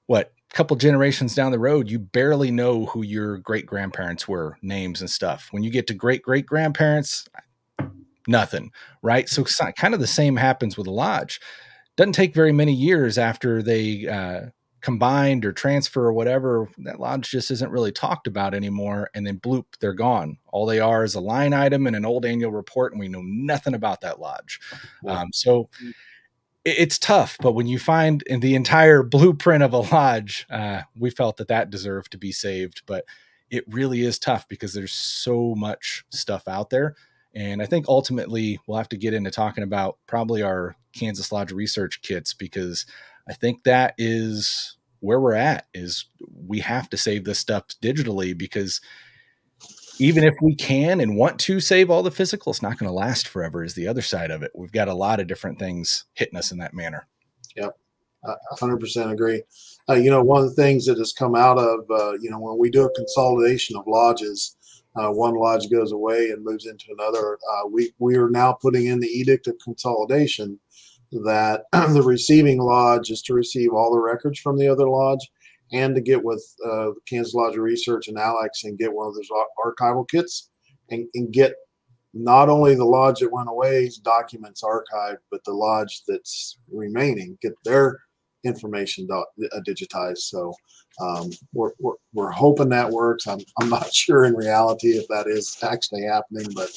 what 0.07 0.33
a 0.51 0.55
couple 0.55 0.77
generations 0.77 1.35
down 1.35 1.53
the 1.53 1.59
road 1.59 1.91
you 1.91 1.99
barely 1.99 2.51
know 2.51 2.87
who 2.87 3.03
your 3.03 3.39
great 3.39 3.67
grandparents 3.67 4.29
were 4.29 4.59
names 4.63 5.01
and 5.01 5.11
stuff. 5.11 5.49
When 5.51 5.63
you 5.63 5.71
get 5.71 5.87
to 5.89 5.95
great 5.95 6.23
great 6.23 6.47
grandparents 6.47 7.29
nothing 8.27 8.71
right? 9.03 9.29
So 9.29 9.45
kind 9.77 9.95
of 9.95 10.01
the 10.01 10.07
same 10.07 10.37
happens 10.37 10.77
with 10.77 10.87
a 10.87 10.93
lodge. 10.93 11.41
Doesn't 11.97 12.13
take 12.13 12.35
very 12.35 12.53
many 12.53 12.73
years 12.73 13.19
after 13.19 13.63
they 13.63 14.07
uh, 14.07 14.51
combined 14.81 15.45
or 15.45 15.53
transfer 15.53 16.05
or 16.05 16.13
whatever, 16.13 16.69
that 16.79 17.01
lodge 17.01 17.31
just 17.31 17.51
isn't 17.51 17.71
really 17.71 17.93
talked 17.93 18.27
about 18.27 18.55
anymore. 18.55 19.11
And 19.15 19.27
then 19.27 19.39
bloop, 19.39 19.65
they're 19.81 19.93
gone. 19.93 20.39
All 20.49 20.67
they 20.67 20.81
are 20.81 21.05
is 21.05 21.15
a 21.15 21.21
line 21.21 21.53
item 21.53 21.87
in 21.87 21.95
an 21.95 22.05
old 22.05 22.25
annual 22.25 22.53
report, 22.53 22.93
and 22.93 23.01
we 23.01 23.09
know 23.09 23.23
nothing 23.23 23.75
about 23.75 24.01
that 24.03 24.21
lodge. 24.21 24.61
Um, 25.07 25.29
so 25.33 25.69
mm. 25.85 25.93
it's 26.65 26.99
tough. 26.99 27.37
But 27.41 27.53
when 27.53 27.67
you 27.67 27.79
find 27.79 28.23
in 28.23 28.41
the 28.41 28.55
entire 28.55 29.03
blueprint 29.03 29.63
of 29.63 29.73
a 29.73 29.79
lodge, 29.79 30.47
uh, 30.51 30.83
we 30.99 31.11
felt 31.11 31.37
that 31.39 31.49
that 31.49 31.71
deserved 31.71 32.13
to 32.13 32.19
be 32.19 32.33
saved. 32.33 32.83
But 32.87 33.05
it 33.51 33.65
really 33.69 34.03
is 34.03 34.19
tough 34.19 34.47
because 34.49 34.75
there's 34.75 34.93
so 34.93 35.55
much 35.57 36.05
stuff 36.11 36.47
out 36.47 36.71
there. 36.71 36.95
And 37.35 37.63
I 37.63 37.67
think 37.67 37.87
ultimately 37.89 38.59
we'll 38.67 38.79
have 38.79 38.89
to 38.91 38.97
get 38.97 39.15
into 39.15 39.31
talking 39.31 39.65
about 39.65 39.99
probably 40.07 40.43
our 40.43 40.77
Kansas 40.93 41.31
Lodge 41.31 41.53
research 41.53 42.03
kits 42.03 42.35
because 42.35 42.87
I 43.29 43.35
think 43.35 43.65
that 43.65 43.95
is 43.99 44.77
where 45.01 45.21
we're 45.21 45.35
at 45.35 45.67
is 45.75 46.07
we 46.47 46.61
have 46.61 46.91
to 46.91 46.97
save 46.97 47.25
this 47.25 47.39
stuff 47.39 47.65
digitally 47.83 48.37
because 48.37 48.81
even 50.01 50.25
if 50.25 50.35
we 50.41 50.55
can 50.55 51.01
and 51.01 51.17
want 51.17 51.39
to 51.41 51.61
save 51.61 51.91
all 51.91 52.03
the 52.03 52.11
physical, 52.11 52.51
it's 52.51 52.63
not 52.63 52.79
going 52.79 52.89
to 52.89 52.95
last 52.95 53.29
forever 53.29 53.65
is 53.65 53.75
the 53.75 53.89
other 53.89 54.03
side 54.03 54.31
of 54.31 54.43
it. 54.43 54.53
We've 54.55 54.73
got 54.73 54.89
a 54.89 54.95
lot 54.95 55.21
of 55.21 55.27
different 55.27 55.59
things 55.59 56.05
hitting 56.15 56.39
us 56.39 56.53
in 56.53 56.59
that 56.59 56.75
manner. 56.75 57.07
Yep. 57.57 57.77
I 58.25 58.35
100% 58.57 59.13
agree. 59.13 59.43
Uh, 59.89 59.95
you 59.95 60.11
know, 60.11 60.23
one 60.23 60.43
of 60.43 60.49
the 60.49 60.63
things 60.63 60.87
that 60.87 60.99
has 60.99 61.13
come 61.13 61.35
out 61.35 61.59
of, 61.59 61.81
uh, 61.91 62.13
you 62.21 62.31
know, 62.31 62.39
when 62.39 62.59
we 62.59 62.71
do 62.71 62.85
a 62.85 62.95
consolidation 62.95 63.77
of 63.77 63.87
lodges, 63.87 64.57
uh, 64.97 65.11
one 65.11 65.35
lodge 65.35 65.71
goes 65.71 65.93
away 65.93 66.31
and 66.31 66.45
moves 66.45 66.67
into 66.67 66.87
another. 66.99 67.39
Uh, 67.53 67.69
we, 67.69 67.93
we 67.99 68.17
are 68.17 68.31
now 68.31 68.53
putting 68.53 68.87
in 68.87 69.01
the 69.01 69.07
edict 69.07 69.47
of 69.47 69.57
consolidation 69.63 70.59
that 71.13 71.65
the 71.73 72.03
receiving 72.03 72.59
lodge 72.59 73.11
is 73.11 73.23
to 73.23 73.35
receive 73.35 73.73
all 73.73 73.93
the 73.93 74.01
records 74.01 74.39
from 74.39 74.59
the 74.59 74.69
other 74.69 74.89
lodge 74.89 75.31
and 75.73 75.95
to 75.95 76.01
get 76.01 76.23
with 76.23 76.45
uh, 76.67 76.91
Kansas 77.07 77.35
Lodge 77.35 77.57
Research 77.57 78.09
and 78.09 78.19
Alex 78.19 78.65
and 78.65 78.79
get 78.79 78.93
one 78.93 79.07
of 79.07 79.15
those 79.15 79.29
archival 79.65 80.09
kits 80.09 80.51
and, 80.91 81.07
and 81.15 81.33
get 81.33 81.55
not 82.15 82.49
only 82.49 82.75
the 82.75 82.85
lodge 82.85 83.21
that 83.21 83.33
went 83.33 83.49
away's 83.49 83.99
documents 83.99 84.63
archived, 84.63 85.19
but 85.31 85.45
the 85.45 85.53
lodge 85.53 86.03
that's 86.09 86.59
remaining, 86.73 87.39
get 87.43 87.53
their 87.65 87.99
information 88.45 89.07
do- 89.07 89.49
uh, 89.53 89.61
digitized. 89.67 90.19
So 90.19 90.55
um, 91.01 91.31
we're, 91.53 91.73
we're, 91.79 91.95
we're 92.15 92.31
hoping 92.31 92.71
that 92.71 92.91
works. 92.91 93.27
I'm, 93.27 93.41
I'm 93.61 93.69
not 93.69 93.93
sure 93.95 94.25
in 94.25 94.35
reality 94.35 94.93
if 94.93 95.07
that 95.09 95.27
is 95.27 95.57
actually 95.63 96.05
happening, 96.05 96.47
but 96.55 96.71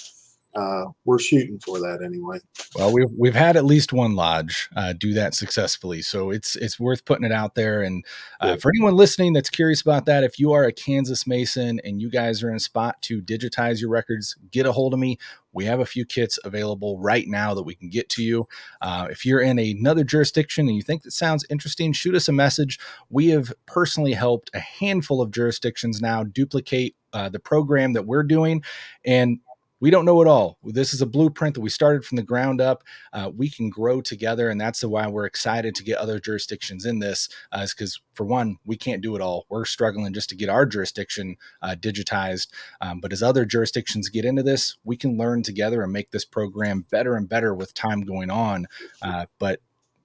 uh, 0.56 0.86
we're 1.06 1.20
shooting 1.20 1.60
for 1.60 1.80
that 1.80 2.02
anyway. 2.06 2.40
Well, 2.76 2.92
we've 2.92 3.12
we've 3.18 3.36
had 3.36 3.56
at 3.56 3.66
least 3.66 3.94
one 3.94 4.16
lodge 4.16 4.70
uh, 4.76 4.94
do 4.94 5.14
that 5.14 5.34
successfully, 5.34 6.02
so 6.02 6.30
it's 6.30 6.56
it's 6.56 6.80
worth 6.80 7.06
putting 7.06 7.26
it 7.26 7.32
out 7.32 7.56
there. 7.56 7.82
And 7.82 8.04
uh, 8.42 8.58
for 8.58 8.72
anyone 8.76 8.96
listening 8.96 9.34
that's 9.34 9.50
curious 9.50 9.82
about 9.82 10.06
that, 10.08 10.24
if 10.24 10.40
you 10.40 10.52
are 10.52 10.66
a 10.66 10.74
Kansas 10.74 11.26
Mason 11.26 11.80
and 11.84 12.02
you 12.02 12.10
guys 12.10 12.44
are 12.44 12.50
in 12.50 12.56
a 12.56 12.60
spot 12.60 13.02
to 13.04 13.22
digitize 13.22 13.80
your 13.80 13.90
records, 13.90 14.36
get 14.52 14.66
a 14.66 14.72
hold 14.72 14.94
of 14.94 15.00
me. 15.00 15.18
We 15.54 15.66
have 15.66 15.80
a 15.80 15.86
few 15.86 16.06
kits 16.06 16.40
available 16.44 16.98
right 17.00 17.28
now 17.28 17.54
that 17.54 17.64
we 17.64 17.76
can 17.76 17.90
get 17.90 18.10
to 18.10 18.24
you. 18.24 18.48
Uh, 18.82 19.08
if 19.10 19.26
you're 19.26 19.42
in 19.42 19.60
another 19.60 20.04
jurisdiction 20.04 20.68
and 20.68 20.76
you 20.76 20.82
think 20.82 21.04
that 21.04 21.12
sounds 21.12 21.46
interesting, 21.50 21.92
shoot 21.92 22.16
us 22.16 22.30
a 22.30 22.34
message. 22.34 22.80
We 23.10 23.28
have 23.30 23.54
personally 23.66 24.14
helped 24.14 24.50
a 24.54 24.60
handful 24.60 25.22
of 25.22 25.32
jurisdictions 25.32 26.02
now 26.02 26.24
duplicate 26.24 26.96
uh, 27.14 27.28
the 27.28 27.40
program 27.40 27.94
that 27.94 28.06
we're 28.06 28.24
doing, 28.24 28.64
and 29.04 29.40
we 29.82 29.90
don't 29.90 30.06
know 30.06 30.22
it 30.22 30.28
all. 30.28 30.60
This 30.64 30.94
is 30.94 31.02
a 31.02 31.08
blueprint 31.08 31.56
that 31.56 31.62
we 31.62 31.70
started 31.70 32.06
from 32.06 32.16
the 32.16 32.24
ground 32.24 32.62
up. 32.62 32.84
Uh, 33.12 33.32
we 33.36 33.50
can 33.50 33.70
grow 33.70 34.00
together, 34.00 34.50
and 34.50 34.62
that's 34.62 34.84
why 34.84 35.08
we're 35.08 35.26
excited 35.26 35.74
to 35.76 35.84
get 35.84 35.98
other 35.98 36.20
jurisdictions 36.20 36.86
in 36.86 37.00
this. 37.00 37.28
Uh, 37.52 37.62
is 37.62 37.74
because 37.74 38.00
for 38.14 38.24
one, 38.24 38.58
we 38.64 38.78
can't 38.78 39.02
do 39.02 39.16
it 39.16 39.22
all. 39.22 39.48
We're 39.50 39.66
struggling 39.66 40.14
just 40.14 40.30
to 40.30 40.36
get 40.36 40.50
our 40.50 40.68
jurisdiction 40.68 41.36
uh, 41.64 41.76
digitized. 41.78 42.50
Um, 42.80 43.02
but 43.02 43.12
as 43.12 43.24
other 43.24 43.44
jurisdictions 43.44 44.08
get 44.08 44.24
into 44.24 44.44
this, 44.44 44.78
we 44.84 44.96
can 44.96 45.18
learn 45.18 45.42
together 45.42 45.82
and 45.82 45.92
make 45.92 46.12
this 46.12 46.26
program 46.26 46.86
better 46.92 47.16
and 47.16 47.28
better 47.28 47.56
with 47.56 47.74
time 47.74 48.02
going 48.02 48.30
on. 48.30 48.68
Uh, 49.02 49.26
but 49.40 49.62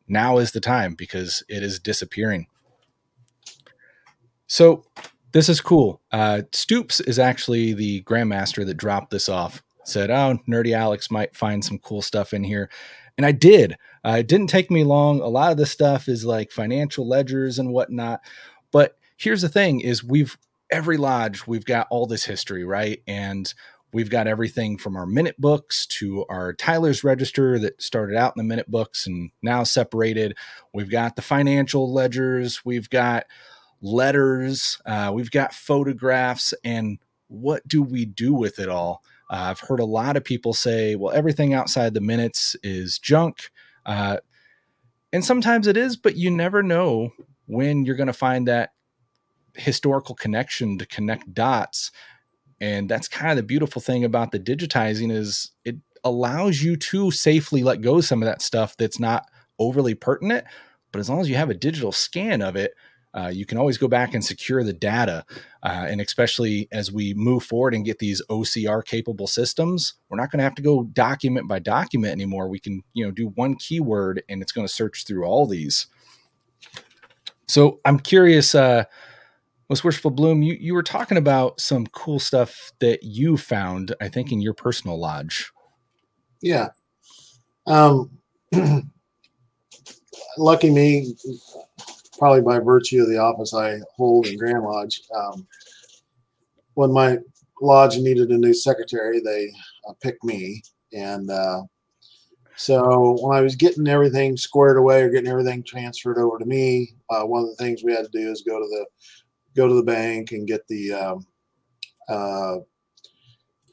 now 0.09 0.39
is 0.39 0.53
the 0.53 0.61
time 0.61 0.95
because 0.95 1.43
it 1.49 1.63
is 1.63 1.79
disappearing. 1.79 2.47
So 4.47 4.85
this 5.33 5.51
is 5.51 5.61
cool. 5.61 6.01
Uh, 6.11 6.43
Stoops 6.53 7.01
is 7.01 7.19
actually 7.19 7.75
the 7.75 8.03
grandmaster 8.05 8.65
that 8.65 8.79
dropped 8.79 9.11
this 9.11 9.29
off 9.29 9.63
said, 9.89 10.11
"Oh, 10.11 10.39
nerdy 10.49 10.73
Alex 10.73 11.11
might 11.11 11.37
find 11.37 11.65
some 11.65 11.79
cool 11.79 12.03
stuff 12.03 12.33
in 12.33 12.45
here," 12.45 12.71
and 13.17 13.27
I 13.27 13.33
did. 13.33 13.77
Uh, 14.05 14.17
it 14.21 14.29
didn't 14.29 14.49
take 14.49 14.71
me 14.71 14.85
long. 14.85 15.21
A 15.21 15.27
lot 15.27 15.53
of 15.53 15.59
this 15.59 15.71
stuff 15.71 16.09
is 16.09 16.25
like 16.25 16.51
financial 16.51 17.07
ledgers 17.07 17.59
and 17.59 17.73
whatnot. 17.73 18.21
But 18.73 18.99
here's 19.17 19.43
the 19.43 19.49
thing: 19.49 19.81
is 19.81 20.05
we've 20.05 20.37
every 20.71 20.97
lodge 20.97 21.47
we've 21.47 21.65
got 21.65 21.87
all 21.91 22.07
this 22.07 22.25
history, 22.25 22.65
right? 22.65 23.03
And 23.07 23.53
we've 23.93 24.11
got 24.11 24.27
everything 24.27 24.77
from 24.79 24.97
our 24.97 25.07
minute 25.07 25.41
books 25.41 25.87
to 25.87 26.25
our 26.29 26.53
Tyler's 26.53 27.05
register 27.05 27.59
that 27.59 27.81
started 27.81 28.17
out 28.17 28.35
in 28.37 28.41
the 28.41 28.49
minute 28.49 28.71
books 28.71 29.07
and 29.07 29.31
now 29.43 29.63
separated. 29.63 30.37
We've 30.75 30.91
got 30.91 31.17
the 31.17 31.23
financial 31.23 31.93
ledgers. 31.93 32.65
We've 32.65 32.91
got 32.91 33.25
letters. 33.81 34.81
Uh, 34.85 35.13
we've 35.15 35.31
got 35.31 35.55
photographs. 35.55 36.53
And 36.65 36.99
what 37.29 37.67
do 37.67 37.83
we 37.83 38.05
do 38.05 38.35
with 38.35 38.59
it 38.59 38.69
all? 38.69 39.03
Uh, 39.29 39.51
I've 39.51 39.61
heard 39.61 39.81
a 39.81 39.85
lot 39.85 40.17
of 40.17 40.25
people 40.25 40.53
say, 40.53 40.95
well, 40.95 41.15
everything 41.15 41.55
outside 41.55 41.95
the 41.95 42.01
minutes 42.01 42.57
is 42.63 42.99
junk. 42.99 43.51
Uh, 43.85 44.19
and 45.13 45.25
sometimes 45.25 45.67
it 45.67 45.77
is, 45.77 45.97
but 45.97 46.17
you 46.17 46.31
never 46.31 46.63
know 46.63 47.11
when 47.47 47.85
you're 47.85 47.97
going 47.97 48.07
to 48.09 48.13
find 48.13 48.47
that 48.49 48.71
historical 49.55 50.15
connection 50.15 50.79
to 50.79 50.87
connect 50.87 51.33
dots. 51.33 51.91
And 52.61 52.89
that's 52.89 53.09
kind 53.09 53.31
of 53.31 53.37
the 53.37 53.43
beautiful 53.43 53.83
thing 53.83 54.05
about 54.05 54.33
the 54.33 54.41
digitizing 54.41 55.11
is 55.11 55.53
it 55.65 55.77
allows 56.05 56.63
you 56.63 56.77
to 56.77 57.11
safely 57.11 57.63
let 57.63 57.81
go 57.81 58.01
some 58.01 58.23
of 58.23 58.27
that 58.27 58.43
stuff 58.43 58.77
that's 58.77 59.01
not 59.01 59.27
overly 59.59 59.95
pertinent. 59.95 60.45
But 60.93 61.01
as 61.01 61.11
long 61.11 61.21
as 61.21 61.29
you 61.29 61.37
have 61.37 61.51
a 61.51 61.55
digital 61.55 61.93
scan 61.93 62.43
of 62.43 62.57
it, 62.57 62.75
uh, 63.15 63.31
you 63.33 63.47
can 63.47 63.57
always 63.57 63.79
go 63.79 63.89
back 63.89 64.15
and 64.15 64.25
secure 64.25 64.63
the 64.63 64.73
data. 64.73 65.25
Uh, 65.63 65.87
and 65.89 66.01
especially 66.01 66.69
as 66.73 66.93
we 66.93 67.15
move 67.15 67.43
forward 67.43 67.75
and 67.75 67.85
get 67.85 67.99
these 67.99 68.23
OCR 68.29 68.85
capable 68.85 69.27
systems, 69.27 69.95
we're 70.09 70.19
not 70.19 70.31
going 70.31 70.39
to 70.39 70.45
have 70.45 70.55
to 70.55 70.63
go 70.63 70.85
document 70.85 71.49
by 71.49 71.59
document 71.59 72.13
anymore. 72.13 72.49
We 72.49 72.61
can, 72.61 72.83
you 72.93 73.05
know, 73.05 73.11
do 73.11 73.29
one 73.29 73.57
keyword 73.57 74.23
and 74.29 74.43
it's 74.43 74.53
going 74.53 74.67
to 74.67 74.73
search 74.73 75.05
through 75.07 75.25
all 75.25 75.47
these. 75.47 75.87
So 77.49 77.81
I'm 77.85 77.99
curious, 77.99 78.55
uh, 78.55 78.85
most 79.69 79.83
worshipful 79.83 80.13
Bloom, 80.13 80.43
you, 80.43 80.55
you 80.55 80.75
were 80.75 80.83
talking 80.83 81.19
about 81.19 81.61
some 81.61 81.87
cool 81.87 82.19
stuff 82.19 82.73
that 82.81 83.03
you 83.03 83.37
found, 83.37 83.95
I 84.01 84.09
think, 84.09 84.31
in 84.31 84.41
your 84.41 84.55
personal 84.55 84.99
lodge. 84.99 85.51
Yeah. 86.41 86.69
Um, 87.67 88.11
lucky 90.39 90.71
me, 90.71 91.15
probably 92.19 92.43
by 92.43 92.59
virtue 92.59 93.03
of 93.03 93.09
the 93.09 93.19
office 93.19 93.55
I 93.55 93.79
hold 93.97 94.27
in 94.27 94.37
Grand 94.37 94.65
Lodge. 94.65 95.01
Um, 95.15 95.47
when 96.75 96.93
my 96.93 97.19
lodge 97.61 97.99
needed 97.99 98.31
a 98.31 98.39
new 98.39 98.55
secretary, 98.55 99.21
they 99.21 99.51
uh, 99.89 99.95
picked 100.03 100.25
me, 100.25 100.63
and 100.93 101.31
uh, 101.31 101.63
so 102.57 103.19
when 103.21 103.37
I 103.37 103.43
was 103.43 103.55
getting 103.55 103.87
everything 103.87 104.37
squared 104.37 104.79
away 104.79 105.03
or 105.03 105.11
getting 105.11 105.31
everything 105.31 105.63
transferred 105.63 106.19
over 106.19 106.39
to 106.39 106.47
me, 106.47 106.95
uh, 107.11 107.23
one 107.23 107.43
of 107.43 107.49
the 107.51 107.57
things 107.57 107.85
we 107.85 107.93
had 107.93 108.07
to 108.11 108.19
do 108.19 108.31
is 108.31 108.43
go 108.43 108.59
to 108.59 108.67
the 108.67 108.87
go 109.55 109.69
to 109.69 109.75
the 109.75 109.83
bank 109.83 110.33
and 110.33 110.47
get 110.47 110.67
the 110.69 110.93
um, 110.93 111.27
uh, 112.09 112.57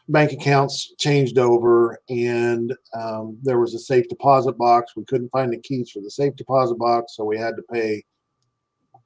bank 0.09 0.33
accounts 0.33 0.93
changed 0.97 1.37
over, 1.37 1.99
and 2.09 2.75
um, 2.93 3.37
there 3.41 3.59
was 3.59 3.73
a 3.73 3.79
safe 3.79 4.07
deposit 4.09 4.57
box. 4.57 4.95
We 4.95 5.05
couldn't 5.05 5.31
find 5.31 5.51
the 5.51 5.59
keys 5.59 5.91
for 5.91 6.01
the 6.01 6.11
safe 6.11 6.35
deposit 6.35 6.75
box, 6.75 7.15
so 7.15 7.23
we 7.23 7.37
had 7.37 7.55
to 7.55 7.63
pay 7.71 8.03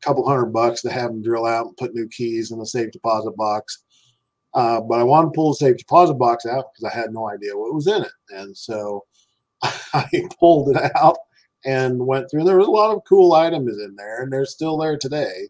couple 0.02 0.28
hundred 0.28 0.48
bucks 0.48 0.82
to 0.82 0.92
have 0.92 1.10
them 1.10 1.22
drill 1.22 1.46
out 1.46 1.68
and 1.68 1.78
put 1.78 1.94
new 1.94 2.08
keys 2.10 2.52
in 2.52 2.60
the 2.60 2.66
safe 2.66 2.92
deposit 2.92 3.36
box. 3.36 3.84
Uh, 4.54 4.82
but 4.82 5.00
I 5.00 5.04
wanted 5.04 5.28
to 5.28 5.36
pull 5.36 5.52
the 5.52 5.58
safe 5.58 5.78
deposit 5.78 6.16
box 6.16 6.46
out 6.46 6.66
because 6.74 6.92
I 6.92 6.98
had 6.98 7.14
no 7.14 7.30
idea 7.30 7.58
what 7.58 7.74
was 7.74 7.88
in 7.88 8.04
it, 8.04 8.12
and 8.30 8.58
so 8.58 9.06
I 9.64 10.06
pulled 10.40 10.76
it 10.76 10.92
out 10.96 11.18
and 11.66 12.06
went 12.06 12.30
through. 12.30 12.44
There 12.44 12.58
was 12.58 12.68
a 12.68 12.72
lot 12.72 12.96
of 12.96 13.04
cool 13.08 13.34
items 13.34 13.78
in 13.78 13.96
there, 13.96 14.24
and 14.24 14.32
they're 14.32 14.46
still 14.46 14.78
there 14.78 14.98
today. 14.98 15.50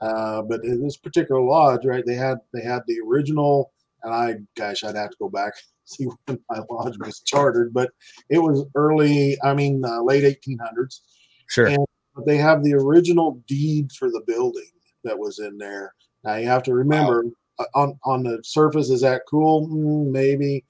Uh, 0.00 0.42
but 0.42 0.64
in 0.64 0.82
this 0.82 0.96
particular 0.96 1.40
lodge, 1.40 1.84
right, 1.84 2.04
they 2.06 2.14
had 2.14 2.38
they 2.52 2.62
had 2.62 2.82
the 2.86 3.00
original, 3.00 3.72
and 4.02 4.14
I, 4.14 4.36
gosh, 4.56 4.84
I'd 4.84 4.96
have 4.96 5.10
to 5.10 5.16
go 5.18 5.28
back 5.28 5.54
see 5.84 6.06
when 6.26 6.38
my 6.50 6.60
lodge 6.70 6.98
was 6.98 7.20
chartered, 7.20 7.72
but 7.72 7.90
it 8.28 8.38
was 8.38 8.64
early, 8.74 9.38
I 9.42 9.54
mean, 9.54 9.84
uh, 9.84 10.02
late 10.02 10.24
1800s. 10.24 11.00
Sure. 11.48 11.66
And 11.66 11.84
they 12.26 12.36
have 12.36 12.62
the 12.62 12.74
original 12.74 13.42
deed 13.46 13.92
for 13.92 14.10
the 14.10 14.22
building 14.26 14.70
that 15.04 15.18
was 15.18 15.38
in 15.38 15.58
there. 15.58 15.94
Now 16.24 16.36
you 16.36 16.46
have 16.46 16.62
to 16.64 16.74
remember 16.74 17.24
wow. 17.24 17.32
Uh, 17.60 17.64
on 17.74 17.98
on 18.04 18.22
the 18.22 18.40
surface, 18.44 18.88
is 18.88 19.00
that 19.00 19.22
cool? 19.28 19.66
Mm, 19.66 20.12
maybe, 20.12 20.64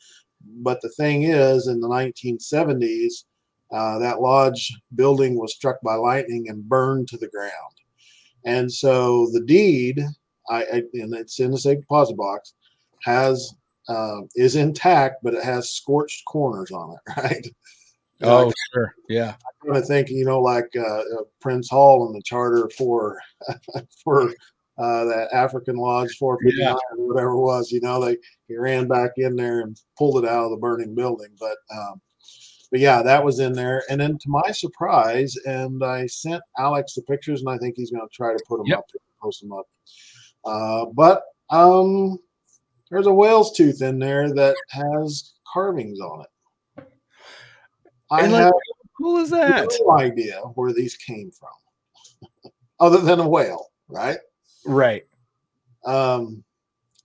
but 0.63 0.81
the 0.81 0.89
thing 0.89 1.25
is, 1.25 1.67
in 1.67 1.81
the 1.81 1.89
1970s, 1.89 3.25
uh, 3.71 3.99
that 3.99 4.23
lodge 4.23 4.73
building 4.95 5.39
was 5.39 5.55
struck 5.55 5.81
by 5.83 5.95
lightning 5.95 6.49
and 6.49 6.67
burned 6.67 7.09
to 7.09 7.19
the 7.19 7.29
ground. 7.29 7.53
And 8.45 8.73
so 8.73 9.29
the 9.33 9.43
deed, 9.43 10.01
I, 10.49 10.63
I 10.63 10.83
and 10.95 11.15
it's 11.15 11.41
in 11.41 11.51
the 11.51 11.59
safe 11.59 11.81
deposit 11.81 12.17
box, 12.17 12.55
has 13.05 13.55
uh, 13.89 14.21
is 14.35 14.57
intact, 14.57 15.23
but 15.23 15.35
it 15.35 15.45
has 15.45 15.71
scorched 15.71 16.25
corners 16.27 16.71
on 16.71 16.95
it, 16.95 17.13
right? 17.23 17.47
Oh, 18.23 18.47
like, 18.47 18.55
sure, 18.75 18.95
yeah. 19.09 19.35
I'm 19.35 19.71
kind 19.71 19.83
of 19.83 19.87
think, 19.87 20.11
you 20.11 20.25
know, 20.25 20.41
like 20.41 20.69
uh, 20.77 20.81
uh, 21.01 21.23
Prince 21.41 21.69
Hall 21.71 22.07
in 22.09 22.13
the 22.13 22.23
charter 22.23 22.69
for 22.77 23.19
for 24.05 24.33
uh, 24.79 25.05
that 25.05 25.29
African 25.33 25.77
Lodge 25.77 26.17
459 26.17 26.67
yeah. 26.67 26.75
or 26.97 27.09
whatever 27.09 27.31
it 27.31 27.41
was. 27.41 27.71
You 27.71 27.81
know, 27.81 28.05
they 28.05 28.17
he 28.49 28.57
ran 28.57 28.89
back 28.89 29.13
in 29.17 29.37
there 29.37 29.61
and 29.61 29.81
pulled 29.97 30.25
it 30.25 30.29
out 30.29 30.47
of 30.47 30.51
the 30.51 30.57
burning 30.57 30.95
building. 30.95 31.31
But 31.39 31.57
um, 31.73 32.01
but 32.71 32.81
yeah, 32.81 33.03
that 33.03 33.25
was 33.25 33.41
in 33.41 33.53
there. 33.53 33.83
And 33.89 34.01
then 34.01 34.19
to 34.19 34.29
my 34.29 34.51
surprise, 34.51 35.37
and 35.47 35.83
I 35.83 36.07
sent 36.07 36.43
Alex 36.59 36.95
the 36.95 37.03
pictures, 37.03 37.41
and 37.41 37.51
I 37.51 37.59
think 37.59 37.77
he's 37.77 37.91
going 37.91 38.07
to 38.07 38.15
try 38.15 38.33
to 38.33 38.45
put 38.47 38.59
them 38.59 38.67
yep. 38.67 38.79
up, 38.79 38.91
post 39.21 39.41
them 39.41 39.53
up. 39.53 39.67
Uh, 40.45 40.87
but 40.87 41.23
um, 41.51 42.19
there's 42.91 43.07
a 43.07 43.13
whale's 43.13 43.57
tooth 43.57 43.83
in 43.83 43.99
there 43.99 44.33
that 44.35 44.57
has 44.71 45.35
carvings 45.53 46.01
on 46.01 46.23
it. 46.23 46.29
I 48.11 48.23
and 48.23 48.33
have 48.33 48.53
cool 48.97 49.19
is 49.19 49.31
that? 49.31 49.71
No 49.81 49.99
idea 49.99 50.41
where 50.55 50.73
these 50.73 50.97
came 50.97 51.31
from, 51.31 52.53
other 52.81 52.99
than 52.99 53.21
a 53.21 53.29
whale, 53.29 53.67
right? 53.89 54.19
Right. 54.65 55.05
Um, 55.85 56.45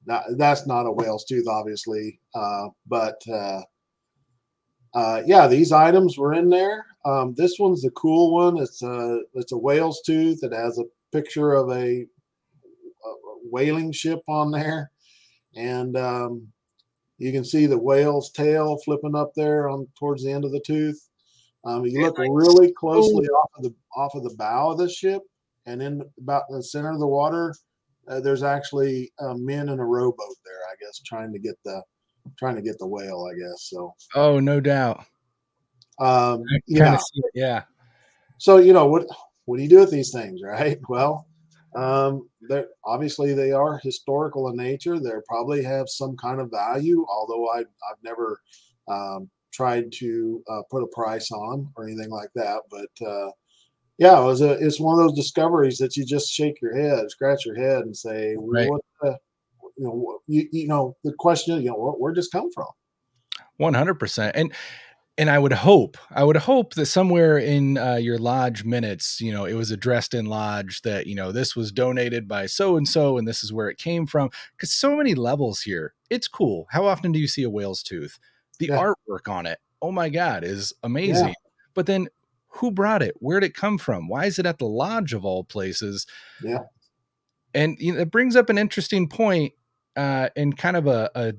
not, 0.06 0.26
that's 0.38 0.68
not 0.68 0.86
a 0.86 0.92
whale's 0.92 1.26
tooth, 1.26 1.48
obviously, 1.48 2.20
uh, 2.36 2.68
but 2.88 3.22
uh, 3.32 3.62
uh, 4.94 5.22
yeah, 5.26 5.48
these 5.48 5.72
items 5.72 6.18
were 6.18 6.34
in 6.34 6.50
there. 6.50 6.86
Um, 7.06 7.34
this 7.36 7.58
one's 7.60 7.82
the 7.82 7.92
cool 7.92 8.34
one. 8.34 8.58
It's 8.58 8.82
a 8.82 9.22
it's 9.34 9.52
a 9.52 9.58
whale's 9.58 10.02
tooth. 10.02 10.44
It 10.44 10.54
has 10.54 10.78
a 10.78 10.86
picture 11.12 11.54
of 11.54 11.70
a, 11.70 12.02
a 12.02 12.06
whaling 13.50 13.92
ship 13.92 14.22
on 14.28 14.52
there, 14.52 14.92
and 15.56 15.98
um, 15.98 16.48
you 17.18 17.32
can 17.32 17.46
see 17.46 17.66
the 17.66 17.78
whale's 17.78 18.32
tail 18.32 18.78
flipping 18.84 19.16
up 19.16 19.32
there 19.36 19.70
on 19.70 19.88
towards 19.98 20.24
the 20.24 20.32
end 20.32 20.46
of 20.46 20.52
the 20.52 20.64
tooth. 20.66 21.10
Um, 21.66 21.86
you 21.86 22.02
look 22.02 22.18
really 22.18 22.74
closely 22.74 23.28
off 23.28 23.50
of 23.58 23.64
the 23.64 23.74
off 23.96 24.16
of 24.16 24.24
the 24.24 24.36
bow 24.36 24.72
of 24.72 24.78
the 24.78 24.90
ship, 24.90 25.22
and 25.66 25.82
in 25.82 26.02
about 26.20 26.44
the 26.50 26.62
center 26.62 26.92
of 26.92 27.00
the 27.00 27.08
water, 27.08 27.56
uh, 28.08 28.20
there's 28.20 28.44
actually 28.44 29.14
uh, 29.20 29.34
men 29.36 29.70
in 29.70 29.80
a 29.80 29.86
rowboat 29.86 30.36
there. 30.44 30.62
I 30.72 30.76
guess 30.82 31.00
trying 31.06 31.32
to 31.32 31.40
get 31.40 31.56
the 31.64 31.82
trying 32.38 32.56
to 32.56 32.62
get 32.62 32.78
the 32.80 32.88
whale. 32.88 33.30
I 33.32 33.38
guess 33.38 33.70
so. 33.70 33.96
Oh, 34.16 34.40
no 34.40 34.60
doubt. 34.60 35.06
Um, 36.00 36.44
yeah. 36.68 37.00
yeah. 37.34 37.64
So 38.38 38.58
you 38.58 38.74
know 38.74 38.88
what? 38.88 39.06
What 39.46 39.58
do 39.58 39.64
you 39.64 39.70
do 39.70 39.80
with 39.80 39.92
these 39.92 40.12
things, 40.12 40.42
right? 40.44 40.80
Well, 40.90 41.28
um, 41.76 42.30
they're 42.42 42.68
obviously 42.86 43.34
they 43.34 43.52
are 43.52 43.80
historical 43.84 44.50
in 44.50 44.58
nature. 44.58 45.00
They 45.00 45.12
probably 45.28 45.64
have 45.64 45.90
some 45.90 46.16
kind 46.18 46.40
of 46.40 46.52
value, 46.52 47.06
although 47.10 47.50
I, 47.50 47.60
I've 47.60 48.04
never 48.04 48.40
um, 48.88 49.30
tried 49.54 49.92
to 49.94 50.44
uh, 50.50 50.62
put 50.70 50.84
a 50.84 50.88
price 50.88 51.32
on 51.32 51.50
them 51.52 51.74
or 51.76 51.88
anything 51.88 52.10
like 52.10 52.30
that. 52.36 52.62
But 52.70 53.08
uh, 53.08 53.32
yeah, 53.98 54.20
it 54.20 54.26
was 54.26 54.42
a, 54.42 54.52
it's 54.54 54.80
one 54.80 55.00
of 55.00 55.08
those 55.08 55.18
discoveries 55.18 55.78
that 55.78 55.96
you 55.96 56.06
just 56.06 56.32
shake 56.32 56.62
your 56.62 56.76
head, 56.76 57.10
scratch 57.10 57.46
your 57.46 57.56
head, 57.56 57.84
and 57.84 57.96
say, 57.96 58.36
right. 58.40 58.70
"What 58.70 58.82
the, 59.02 59.18
you 59.78 59.86
know, 59.86 60.20
you, 60.28 60.48
you 60.52 60.68
know, 60.68 60.96
the 61.04 61.14
question, 61.18 61.62
you 61.62 61.70
know, 61.70 61.76
where, 61.76 61.94
where 61.94 62.14
does 62.14 62.28
come 62.28 62.52
from?" 62.54 62.68
One 63.58 63.76
hundred 63.76 63.96
percent, 63.96 64.36
and 64.36 64.52
and 65.18 65.30
I 65.30 65.38
would 65.38 65.54
hope, 65.54 65.98
I 66.12 66.24
would 66.24 66.38
hope 66.38 66.74
that 66.74 66.88
somewhere 66.88 67.38
in 67.38 67.78
uh, 67.78 67.96
your 67.96 68.18
lodge 68.18 68.64
minutes, 68.64 69.22
you 69.22 69.32
know, 69.32 69.46
it 69.46 69.54
was 69.54 69.70
addressed 69.70 70.14
in 70.14 70.26
lodge 70.26 70.82
that 70.82 71.06
you 71.06 71.16
know 71.16 71.32
this 71.32 71.56
was 71.56 71.72
donated 71.72 72.28
by 72.28 72.48
so 72.48 72.78
and 72.78 72.88
so, 72.88 73.18
and 73.18 73.28
this 73.28 73.44
is 73.44 73.54
where 73.54 73.70
it 73.70 73.78
came 73.78 74.08
from. 74.08 74.30
Because 74.56 74.74
so 74.74 74.96
many 74.96 75.14
levels 75.14 75.62
here, 75.62 75.94
it's 76.10 76.28
cool. 76.28 76.66
How 76.72 76.86
often 76.86 77.12
do 77.12 77.20
you 77.20 77.28
see 77.28 77.44
a 77.44 77.50
whale's 77.50 77.84
tooth? 77.84 78.18
The 78.60 78.68
yeah. 78.68 78.78
artwork 78.78 79.30
on 79.30 79.46
it, 79.46 79.60
oh 79.82 79.92
my 79.92 80.10
god, 80.10 80.44
is 80.44 80.74
amazing. 80.82 81.30
Yeah. 81.30 81.34
But 81.76 81.86
then 81.86 82.08
who 82.48 82.72
brought 82.72 83.04
it? 83.04 83.16
Where'd 83.20 83.44
it 83.44 83.56
come 83.56 83.78
from? 83.78 84.08
Why 84.08 84.26
is 84.26 84.40
it 84.40 84.46
at 84.46 84.60
the 84.60 84.68
lodge 84.68 85.14
of 85.14 85.26
all 85.26 85.44
places? 85.44 86.08
Yeah. 86.42 86.60
And 87.54 87.78
you 87.80 87.94
know, 87.94 88.00
it 88.00 88.12
brings 88.12 88.36
up 88.36 88.50
an 88.50 88.58
interesting 88.58 89.08
point 89.08 89.54
uh, 89.96 90.30
and 90.36 90.58
kind 90.58 90.78
of 90.78 90.88
a, 90.88 91.12
a 91.14 91.34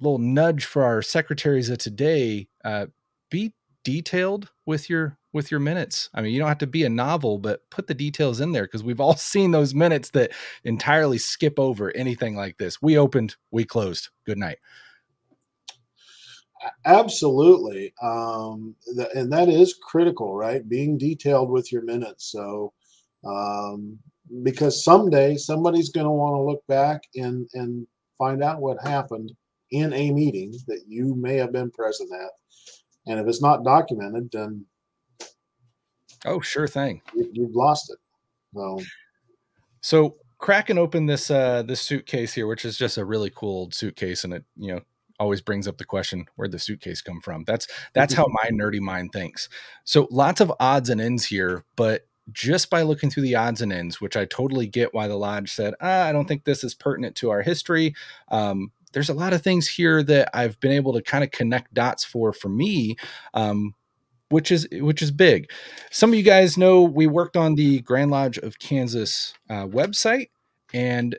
little 0.00 0.18
nudge 0.18 0.64
for 0.64 0.84
our 0.84 1.02
secretaries 1.02 1.70
of 1.70 1.78
today. 1.78 2.48
Uh, 2.68 2.86
be 3.30 3.54
detailed 3.82 4.50
with 4.66 4.90
your 4.90 5.16
with 5.32 5.50
your 5.50 5.58
minutes. 5.58 6.10
I 6.12 6.20
mean, 6.20 6.34
you 6.34 6.38
don't 6.38 6.48
have 6.48 6.58
to 6.58 6.66
be 6.66 6.84
a 6.84 6.90
novel, 6.90 7.38
but 7.38 7.62
put 7.70 7.86
the 7.86 7.94
details 7.94 8.40
in 8.40 8.52
there 8.52 8.64
because 8.64 8.82
we've 8.82 9.00
all 9.00 9.16
seen 9.32 9.52
those 9.52 9.74
minutes 9.74 10.10
that 10.10 10.32
entirely 10.64 11.16
skip 11.16 11.58
over 11.58 11.96
anything 11.96 12.36
like 12.36 12.58
this. 12.58 12.82
We 12.82 12.98
opened, 12.98 13.36
we 13.50 13.64
closed. 13.64 14.10
Good 14.26 14.36
night. 14.36 14.58
Absolutely. 16.84 17.94
Um, 18.02 18.74
th- 18.94 19.08
and 19.14 19.32
that 19.32 19.48
is 19.48 19.78
critical, 19.82 20.34
right? 20.36 20.68
Being 20.68 20.98
detailed 20.98 21.48
with 21.48 21.72
your 21.72 21.82
minutes. 21.84 22.30
So, 22.30 22.74
um, 23.24 23.98
because 24.42 24.84
someday 24.84 25.36
somebody's 25.36 25.88
going 25.88 26.04
to 26.04 26.10
want 26.10 26.34
to 26.34 26.42
look 26.42 26.66
back 26.66 27.04
and, 27.14 27.48
and 27.54 27.86
find 28.18 28.42
out 28.42 28.60
what 28.60 28.82
happened 28.86 29.32
in 29.70 29.92
a 29.92 30.10
meeting 30.10 30.54
that 30.66 30.82
you 30.86 31.14
may 31.14 31.36
have 31.36 31.52
been 31.52 31.70
present 31.70 32.10
at. 32.12 32.30
And 33.06 33.20
if 33.20 33.26
it's 33.26 33.42
not 33.42 33.64
documented, 33.64 34.30
then 34.32 34.66
oh, 36.24 36.40
sure 36.40 36.68
thing, 36.68 37.00
you, 37.14 37.44
have 37.44 37.54
lost 37.54 37.90
it. 37.90 37.98
So, 38.54 38.80
so 39.80 40.16
cracking 40.38 40.78
open 40.78 41.06
this 41.06 41.30
uh, 41.30 41.62
this 41.62 41.80
suitcase 41.80 42.34
here, 42.34 42.46
which 42.46 42.64
is 42.64 42.76
just 42.76 42.98
a 42.98 43.04
really 43.04 43.30
cool 43.34 43.60
old 43.60 43.74
suitcase, 43.74 44.24
and 44.24 44.34
it 44.34 44.44
you 44.56 44.74
know 44.74 44.80
always 45.18 45.40
brings 45.40 45.66
up 45.66 45.78
the 45.78 45.84
question 45.84 46.26
where'd 46.36 46.52
the 46.52 46.58
suitcase 46.58 47.02
come 47.02 47.20
from 47.20 47.42
that's 47.44 47.66
that's 47.92 48.14
how 48.14 48.26
my 48.28 48.50
nerdy 48.50 48.80
mind 48.80 49.10
thinks 49.12 49.48
so 49.84 50.06
lots 50.10 50.40
of 50.40 50.52
odds 50.60 50.90
and 50.90 51.00
ends 51.00 51.24
here 51.24 51.64
but 51.76 52.06
just 52.30 52.70
by 52.70 52.82
looking 52.82 53.10
through 53.10 53.22
the 53.22 53.34
odds 53.34 53.60
and 53.60 53.72
ends 53.72 54.00
which 54.00 54.16
i 54.16 54.24
totally 54.26 54.66
get 54.66 54.94
why 54.94 55.08
the 55.08 55.16
lodge 55.16 55.50
said 55.50 55.74
ah, 55.80 56.04
i 56.04 56.12
don't 56.12 56.28
think 56.28 56.44
this 56.44 56.62
is 56.62 56.74
pertinent 56.74 57.16
to 57.16 57.30
our 57.30 57.42
history 57.42 57.94
um, 58.28 58.70
there's 58.92 59.10
a 59.10 59.14
lot 59.14 59.32
of 59.34 59.42
things 59.42 59.68
here 59.68 60.02
that 60.02 60.30
i've 60.34 60.58
been 60.60 60.72
able 60.72 60.92
to 60.94 61.02
kind 61.02 61.24
of 61.24 61.30
connect 61.32 61.74
dots 61.74 62.04
for 62.04 62.32
for 62.32 62.48
me 62.50 62.96
um, 63.34 63.74
which 64.30 64.50
is 64.52 64.68
which 64.72 65.02
is 65.02 65.10
big. 65.10 65.50
Some 65.90 66.10
of 66.10 66.16
you 66.16 66.24
guys 66.24 66.58
know 66.58 66.82
we 66.82 67.06
worked 67.06 67.36
on 67.36 67.54
the 67.54 67.80
grand 67.82 68.10
lodge 68.10 68.38
of 68.38 68.58
kansas 68.58 69.34
uh, 69.50 69.66
website 69.66 70.30
and 70.74 71.16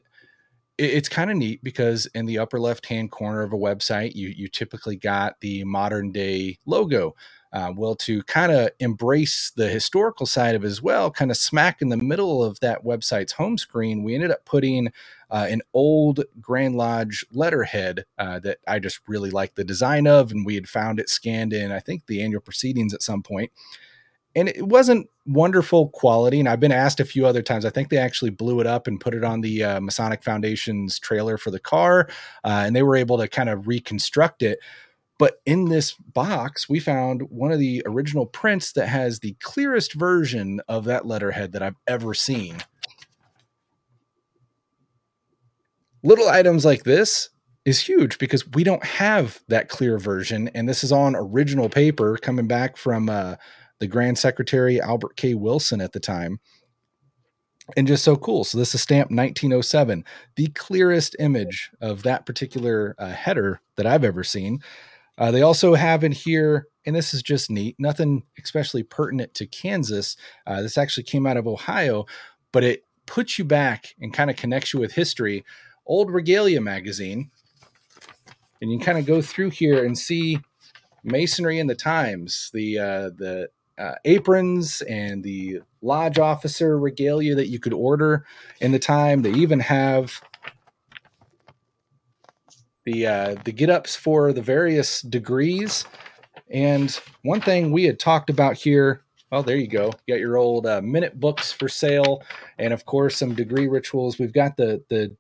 it's 0.78 1.10
kind 1.10 1.32
of 1.32 1.38
neat 1.38 1.64
because 1.64 2.08
in 2.16 2.28
the 2.28 2.40
upper 2.40 2.60
left 2.60 2.88
hand 2.88 3.12
corner 3.12 3.44
of 3.44 3.54
a 3.54 3.58
website 3.58 4.16
you 4.16 4.30
you 4.30 4.50
typically 4.50 4.98
got 4.98 5.40
the 5.42 5.64
modern 5.66 6.12
day 6.12 6.60
logo 6.68 7.16
Uh, 7.54 7.72
well, 7.78 7.96
to 7.96 8.22
kind 8.24 8.52
of 8.52 8.70
embrace 8.80 9.52
the 9.56 9.70
historical 9.70 10.26
side 10.28 10.56
of 10.56 10.66
it 10.66 10.68
as 10.68 10.82
well, 10.84 11.10
kind 11.12 11.32
of 11.32 11.38
smack 11.38 11.82
in 11.82 11.90
the 11.90 11.98
middle 11.98 12.44
of 12.44 12.60
that 12.60 12.84
website's 12.84 13.34
home 13.34 13.58
screen, 13.58 14.04
we 14.04 14.16
ended 14.16 14.32
up 14.32 14.46
putting 14.46 14.92
uh, 15.30 15.48
an 15.50 15.62
old 15.74 16.24
Grand 16.42 16.76
Lodge 16.76 17.26
letterhead 17.32 18.06
uh, 18.18 18.40
that 18.40 18.60
I 18.68 18.80
just 18.80 19.00
really 19.08 19.30
liked 19.30 19.56
the 19.56 19.64
design 19.64 20.08
of, 20.08 20.32
and 20.32 20.46
we 20.46 20.56
had 20.56 20.68
found 20.68 21.00
it 21.00 21.10
scanned 21.10 21.54
in, 21.54 21.72
I 21.72 21.80
think, 21.80 22.06
the 22.06 22.22
annual 22.22 22.42
proceedings 22.42 22.94
at 22.94 23.04
some 23.04 23.22
point. 23.22 23.52
And 24.36 24.48
it 24.48 24.68
wasn't 24.68 25.10
wonderful 25.26 25.90
quality. 25.90 26.40
And 26.40 26.48
I've 26.48 26.60
been 26.60 26.72
asked 26.72 27.00
a 27.00 27.06
few 27.06 27.26
other 27.26 27.42
times. 27.42 27.66
I 27.66 27.72
think 27.72 27.90
they 27.90 27.98
actually 27.98 28.30
blew 28.32 28.60
it 28.60 28.68
up 28.68 28.88
and 28.88 29.00
put 29.00 29.16
it 29.16 29.24
on 29.24 29.42
the 29.42 29.64
uh, 29.64 29.82
Masonic 29.82 30.24
Foundation's 30.24 31.00
trailer 31.00 31.38
for 31.38 31.52
the 31.52 31.60
car, 31.60 32.08
uh, 32.44 32.64
and 32.66 32.76
they 32.76 32.84
were 32.84 32.96
able 32.96 33.18
to 33.18 33.28
kind 33.28 33.50
of 33.50 33.68
reconstruct 33.68 34.44
it. 34.44 34.60
But 35.18 35.42
in 35.46 35.66
this 35.66 35.92
box, 35.92 36.70
we 36.70 36.80
found 36.80 37.24
one 37.30 37.52
of 37.52 37.60
the 37.60 37.84
original 37.86 38.26
prints 38.26 38.72
that 38.72 38.88
has 38.88 39.20
the 39.20 39.36
clearest 39.42 39.94
version 39.94 40.62
of 40.70 40.86
that 40.86 41.06
letterhead 41.06 41.52
that 41.52 41.62
I've 41.62 41.76
ever 41.88 42.14
seen. 42.14 42.58
Little 46.04 46.30
items 46.30 46.66
like 46.66 46.84
this 46.84 47.30
is 47.66 47.82
huge 47.82 48.18
because 48.18 48.48
we 48.52 48.64
don't 48.64 48.84
have 48.84 49.42
that 49.48 49.70
clear 49.70 49.98
version. 49.98 50.50
And 50.50 50.68
this 50.68 50.84
is 50.84 50.92
on 50.92 51.16
original 51.16 51.70
paper 51.70 52.18
coming 52.18 52.48
back 52.48 52.78
from 52.78 53.10
uh, 53.10 53.36
the 53.80 53.88
Grand 53.88 54.18
Secretary 54.18 54.82
Albert 54.82 55.16
K. 55.18 55.34
Wilson 55.34 55.82
at 55.82 55.94
the 55.94 56.00
time. 56.00 56.40
And 57.78 57.86
just 57.86 58.04
so 58.04 58.16
cool. 58.16 58.44
So, 58.44 58.58
this 58.58 58.74
is 58.74 58.82
stamped 58.82 59.12
1907, 59.12 60.04
the 60.36 60.48
clearest 60.48 61.16
image 61.20 61.70
of 61.80 62.02
that 62.02 62.26
particular 62.26 62.96
uh, 62.98 63.12
header 63.12 63.62
that 63.76 63.86
I've 63.86 64.04
ever 64.04 64.24
seen. 64.24 64.60
Uh, 65.20 65.30
they 65.30 65.44
also 65.44 65.76
have 65.76 66.04
in 66.04 66.14
here, 66.14 66.68
and 66.86 66.96
this 66.96 67.14
is 67.14 67.22
just 67.22 67.52
neat, 67.52 67.76
nothing 67.78 68.24
especially 68.42 68.82
pertinent 68.82 69.36
to 69.36 69.46
Kansas. 69.46 70.16
Uh, 70.48 70.64
this 70.64 70.80
actually 70.80 71.04
came 71.04 71.28
out 71.28 71.38
of 71.38 71.46
Ohio, 71.46 72.06
but 72.52 72.64
it 72.64 72.86
puts 73.06 73.38
you 73.38 73.46
back 73.46 73.94
and 74.00 74.14
kind 74.14 74.32
of 74.32 74.36
connects 74.36 74.74
you 74.74 74.80
with 74.80 74.94
history. 74.94 75.44
Old 75.90 76.12
Regalia 76.12 76.62
magazine. 76.62 77.32
And 78.62 78.72
you 78.72 78.80
kind 78.80 78.98
of 78.98 79.06
go 79.06 79.22
through 79.22 79.50
here 79.50 79.84
and 79.84 79.98
see 79.98 80.40
masonry 81.04 81.60
in 81.60 81.68
the 81.68 81.76
times, 81.76 82.52
the 82.54 82.78
uh, 82.78 83.10
the 83.18 83.50
uh, 83.78 83.96
aprons 84.06 84.82
and 84.82 85.24
the 85.24 85.62
lodge 85.82 86.20
officer 86.20 86.78
regalia 86.78 87.34
that 87.36 87.48
you 87.48 87.60
could 87.60 87.74
order 87.74 88.26
in 88.60 88.72
the 88.72 88.80
time. 88.80 89.22
They 89.22 89.32
even 89.32 89.62
have 89.62 90.22
the 92.86 93.08
uh, 93.08 93.36
the 93.46 93.52
get 93.52 93.70
ups 93.70 93.96
for 93.96 94.34
the 94.34 94.42
various 94.42 95.02
degrees. 95.02 95.86
And 96.52 97.00
one 97.24 97.42
thing 97.42 97.72
we 97.72 97.86
had 97.86 98.00
talked 98.00 98.30
about 98.30 98.56
here, 98.56 99.04
well, 99.32 99.44
there 99.44 99.56
you 99.56 99.68
go. 99.68 99.94
You 100.06 100.16
got 100.16 100.20
your 100.20 100.38
old 100.38 100.66
uh, 100.66 100.82
minute 100.82 101.20
books 101.20 101.52
for 101.52 101.70
sale, 101.70 102.24
and 102.58 102.74
of 102.74 102.86
course 102.86 103.18
some 103.18 103.34
degree 103.34 103.68
rituals. 103.68 104.20
We've 104.20 104.34
got 104.34 104.58
the 104.58 104.84
the 104.90 105.16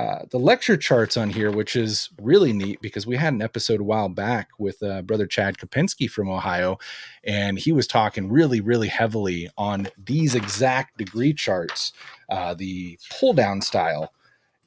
uh, 0.00 0.24
the 0.30 0.38
lecture 0.38 0.78
charts 0.78 1.18
on 1.18 1.28
here, 1.28 1.50
which 1.50 1.76
is 1.76 2.08
really 2.22 2.54
neat 2.54 2.80
because 2.80 3.06
we 3.06 3.16
had 3.16 3.34
an 3.34 3.42
episode 3.42 3.80
a 3.80 3.84
while 3.84 4.08
back 4.08 4.48
with 4.58 4.82
uh, 4.82 5.02
brother 5.02 5.26
Chad 5.26 5.58
Kopinski 5.58 6.08
from 6.08 6.30
Ohio, 6.30 6.78
and 7.22 7.58
he 7.58 7.70
was 7.70 7.86
talking 7.86 8.32
really, 8.32 8.62
really 8.62 8.88
heavily 8.88 9.50
on 9.58 9.88
these 10.02 10.34
exact 10.34 10.96
degree 10.96 11.34
charts, 11.34 11.92
uh, 12.30 12.54
the 12.54 12.98
pull 13.10 13.34
down 13.34 13.60
style, 13.60 14.14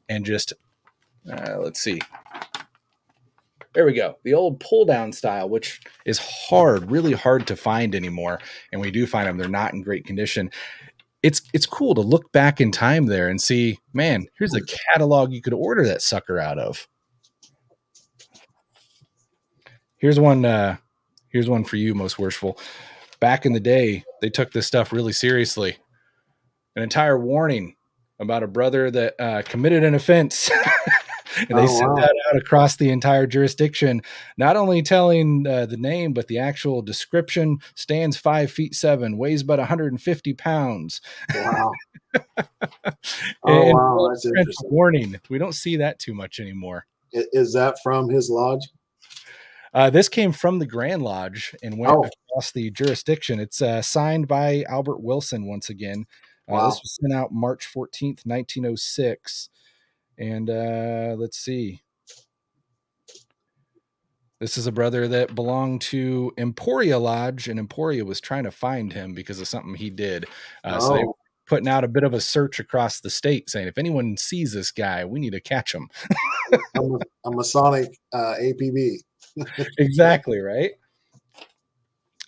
and 0.07 0.23
just 0.23 0.53
uh, 1.27 1.57
let's 1.57 1.79
see. 1.79 1.99
There 3.73 3.87
we 3.87 3.93
go. 3.93 4.17
The 4.21 4.35
old 4.35 4.59
pull 4.59 4.85
down 4.85 5.11
style, 5.13 5.49
which 5.49 5.81
is 6.05 6.19
hard, 6.19 6.91
really 6.91 7.13
hard 7.13 7.47
to 7.47 7.55
find 7.55 7.95
anymore. 7.95 8.39
And 8.71 8.79
we 8.79 8.91
do 8.91 9.07
find 9.07 9.27
them, 9.27 9.37
they're 9.37 9.49
not 9.49 9.73
in 9.73 9.81
great 9.81 10.05
condition. 10.05 10.51
It's 11.23 11.41
it's 11.53 11.65
cool 11.65 11.95
to 11.95 12.01
look 12.01 12.31
back 12.33 12.59
in 12.59 12.71
time 12.71 13.05
there 13.05 13.29
and 13.29 13.41
see, 13.41 13.79
man, 13.93 14.27
here's 14.37 14.53
a 14.53 14.61
catalog 14.91 15.31
you 15.31 15.41
could 15.41 15.53
order 15.53 15.85
that 15.87 16.01
sucker 16.01 16.37
out 16.37 16.59
of. 16.59 16.87
Here's 19.97 20.19
one 20.19 20.43
uh 20.43 20.77
here's 21.29 21.49
one 21.49 21.63
for 21.63 21.77
you, 21.77 21.95
most 21.95 22.19
worshipful. 22.19 22.59
Back 23.21 23.45
in 23.45 23.53
the 23.53 23.59
day, 23.59 24.03
they 24.21 24.29
took 24.29 24.51
this 24.51 24.67
stuff 24.67 24.91
really 24.91 25.13
seriously. 25.13 25.77
An 26.75 26.83
entire 26.83 27.17
warning 27.17 27.75
about 28.19 28.43
a 28.43 28.47
brother 28.47 28.91
that 28.91 29.15
uh, 29.19 29.41
committed 29.43 29.83
an 29.83 29.95
offense 29.95 30.51
and 31.49 31.57
they 31.57 31.63
oh, 31.63 31.67
sent 31.67 31.89
wow. 31.89 31.95
that 31.95 32.15
out 32.29 32.37
across 32.37 32.75
the 32.75 32.89
entire 32.89 33.27
jurisdiction, 33.27 34.01
not 34.37 34.55
only 34.55 34.81
telling 34.81 35.45
uh, 35.47 35.65
the 35.65 35.77
name, 35.77 36.13
but 36.13 36.27
the 36.27 36.39
actual 36.39 36.81
description 36.81 37.59
stands 37.75 38.17
five 38.17 38.51
feet 38.51 38.75
seven, 38.75 39.17
weighs 39.17 39.41
about 39.41 39.59
150 39.59 40.33
pounds. 40.33 41.01
Wow. 41.33 41.71
oh, 43.43 43.71
wow. 43.71 44.09
That's 44.09 44.25
interesting. 44.25 44.69
Warning. 44.69 45.19
We 45.29 45.37
don't 45.37 45.53
see 45.53 45.77
that 45.77 45.99
too 45.99 46.13
much 46.13 46.39
anymore. 46.39 46.85
Is 47.11 47.53
that 47.53 47.77
from 47.83 48.09
his 48.09 48.29
lodge? 48.29 48.67
Uh, 49.73 49.89
this 49.89 50.07
came 50.07 50.31
from 50.31 50.59
the 50.59 50.67
Grand 50.67 51.01
Lodge 51.01 51.55
and 51.63 51.79
went 51.79 51.93
oh. 51.93 52.05
across 52.05 52.51
the 52.51 52.69
jurisdiction. 52.69 53.39
It's 53.39 53.61
uh, 53.61 53.81
signed 53.81 54.27
by 54.27 54.63
Albert 54.69 55.01
Wilson 55.01 55.47
once 55.47 55.69
again. 55.69 56.05
Uh, 56.47 56.53
wow. 56.53 56.69
This 56.69 56.79
was 56.81 56.97
sent 57.01 57.13
out 57.13 57.31
March 57.31 57.67
14th, 57.73 58.25
1906. 58.25 59.49
And 60.17 60.49
uh, 60.49 61.15
let's 61.17 61.37
see. 61.37 61.81
This 64.39 64.57
is 64.57 64.67
a 64.67 64.73
brother 64.73 65.07
that 65.07 65.35
belonged 65.35 65.81
to 65.83 66.33
Emporia 66.37 66.99
Lodge, 66.99 67.47
and 67.47 67.57
Emporia 67.57 68.03
was 68.03 68.19
trying 68.19 68.43
to 68.43 68.51
find 68.51 68.91
him 68.91 69.13
because 69.13 69.39
of 69.39 69.47
something 69.47 69.75
he 69.75 69.89
did. 69.89 70.25
Uh, 70.65 70.79
oh. 70.81 70.87
So 70.87 70.93
they 70.95 71.03
were 71.05 71.13
putting 71.47 71.69
out 71.69 71.85
a 71.85 71.87
bit 71.87 72.03
of 72.03 72.13
a 72.13 72.19
search 72.19 72.59
across 72.59 72.99
the 72.99 73.09
state, 73.09 73.49
saying 73.49 73.67
if 73.67 73.77
anyone 73.77 74.17
sees 74.17 74.51
this 74.51 74.71
guy, 74.71 75.05
we 75.05 75.21
need 75.21 75.31
to 75.31 75.39
catch 75.39 75.73
him. 75.73 75.87
a, 76.75 76.81
a 77.25 77.31
Masonic 77.31 77.97
uh, 78.11 78.35
APB. 78.41 78.97
exactly 79.77 80.39
right. 80.39 80.71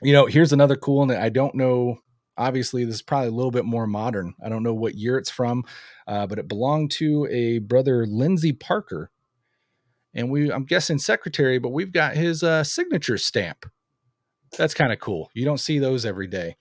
You 0.02 0.14
know, 0.14 0.26
here's 0.26 0.54
another 0.54 0.78
cool 0.78 1.00
one 1.00 1.10
that 1.10 1.22
I 1.22 1.30
don't 1.30 1.56
know 1.56 2.00
obviously 2.38 2.86
this 2.86 2.96
is 2.96 3.02
probably 3.02 3.30
a 3.30 3.32
little 3.32 3.52
bit 3.52 3.66
more 3.66 3.88
modern. 3.88 4.34
I 4.44 4.50
don't 4.50 4.64
know 4.64 4.74
what 4.74 4.96
year 4.96 5.18
it's 5.18 5.30
from, 5.30 5.64
uh, 6.08 6.28
but 6.28 6.40
it 6.40 6.48
belonged 6.48 6.92
to 6.92 7.28
a 7.30 7.60
brother 7.60 8.06
Lindsay 8.06 8.54
Parker, 8.54 9.12
and 10.14 10.30
we 10.30 10.52
I'm 10.52 10.66
guessing 10.66 10.98
secretary, 10.98 11.60
but 11.60 11.70
we've 11.70 11.92
got 11.92 12.16
his 12.16 12.44
uh, 12.44 12.64
signature 12.64 13.18
stamp. 13.18 13.66
That's 14.58 14.74
kind 14.74 14.94
of 14.94 15.00
cool. 15.00 15.30
You 15.34 15.46
don't 15.46 15.60
see 15.60 15.80
those 15.80 16.06
every 16.06 16.28
day. 16.28 16.56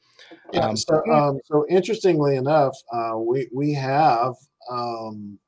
Yeah, 0.52 0.68
um, 0.68 0.76
so, 0.76 1.02
um, 1.12 1.38
so 1.44 1.64
interestingly 1.68 2.36
enough, 2.36 2.74
uh, 2.92 3.16
we 3.16 3.48
we 3.54 3.74
have 3.74 4.34
um, 4.70 5.38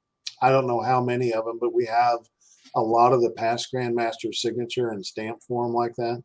I 0.43 0.51
don't 0.51 0.67
know 0.67 0.81
how 0.81 1.03
many 1.03 1.33
of 1.33 1.45
them, 1.45 1.59
but 1.61 1.75
we 1.75 1.87
have 1.87 2.19
a 2.75 2.81
lot 2.81 3.13
of 3.13 3.23
the 3.23 3.31
past 3.31 3.69
grandmaster 3.75 4.35
signature 4.35 4.91
and 4.91 5.05
stamp 5.05 5.43
form 5.43 5.73
like 5.73 5.95
that. 5.97 6.23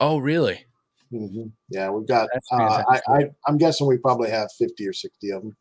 Oh, 0.00 0.18
really? 0.18 0.66
Mm-hmm. 1.12 1.48
Yeah, 1.70 1.90
we've 1.90 2.06
got. 2.06 2.28
Uh, 2.52 2.82
I, 2.88 3.00
I 3.08 3.24
I'm 3.46 3.58
guessing 3.58 3.86
we 3.86 3.96
probably 3.96 4.30
have 4.30 4.48
fifty 4.58 4.86
or 4.86 4.92
sixty 4.92 5.30
of 5.30 5.42
them. 5.42 5.56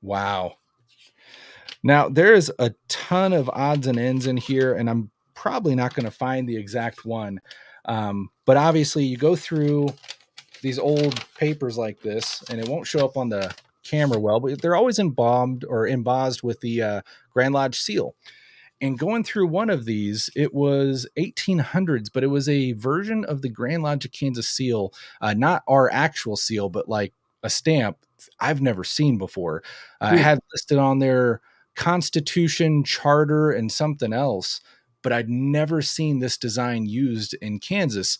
Wow. 0.00 0.54
Now 1.82 2.08
there's 2.08 2.50
a 2.58 2.72
ton 2.88 3.32
of 3.32 3.50
odds 3.52 3.86
and 3.86 3.98
ends 3.98 4.26
in 4.26 4.36
here, 4.36 4.74
and 4.74 4.88
I'm 4.88 5.10
probably 5.34 5.74
not 5.74 5.94
going 5.94 6.04
to 6.04 6.12
find 6.12 6.48
the 6.48 6.56
exact 6.56 7.04
one. 7.04 7.40
Um, 7.86 8.30
but 8.46 8.56
obviously, 8.56 9.04
you 9.04 9.16
go 9.16 9.34
through 9.34 9.88
these 10.62 10.78
old 10.78 11.24
papers 11.36 11.76
like 11.76 12.00
this, 12.00 12.44
and 12.48 12.60
it 12.60 12.68
won't 12.68 12.86
show 12.86 13.04
up 13.04 13.16
on 13.16 13.28
the 13.28 13.52
camera 13.82 14.20
well, 14.20 14.38
but 14.38 14.62
they're 14.62 14.76
always 14.76 15.00
embalmed 15.00 15.64
or 15.64 15.88
embossed 15.88 16.44
with 16.44 16.60
the 16.60 16.80
uh, 16.82 17.00
Grand 17.32 17.52
Lodge 17.54 17.80
seal 17.80 18.14
and 18.82 18.98
going 18.98 19.22
through 19.22 19.46
one 19.46 19.70
of 19.70 19.84
these, 19.84 20.28
it 20.34 20.52
was 20.52 21.06
1800s, 21.16 22.08
but 22.12 22.24
it 22.24 22.26
was 22.26 22.48
a 22.48 22.72
version 22.72 23.24
of 23.24 23.40
the 23.40 23.48
Grand 23.48 23.84
Lodge 23.84 24.04
of 24.04 24.10
Kansas 24.10 24.48
seal, 24.48 24.92
uh, 25.20 25.34
not 25.34 25.62
our 25.68 25.88
actual 25.92 26.36
seal, 26.36 26.68
but 26.68 26.88
like 26.88 27.14
a 27.44 27.48
stamp 27.48 27.98
I've 28.40 28.60
never 28.60 28.82
seen 28.82 29.18
before. 29.18 29.62
Uh, 30.00 30.10
I 30.12 30.16
had 30.16 30.40
listed 30.52 30.78
on 30.78 30.98
their 30.98 31.40
Constitution, 31.76 32.82
Charter, 32.82 33.52
and 33.52 33.70
something 33.70 34.12
else, 34.12 34.60
but 35.00 35.12
I'd 35.12 35.30
never 35.30 35.80
seen 35.80 36.18
this 36.18 36.36
design 36.36 36.84
used 36.86 37.34
in 37.34 37.60
Kansas. 37.60 38.18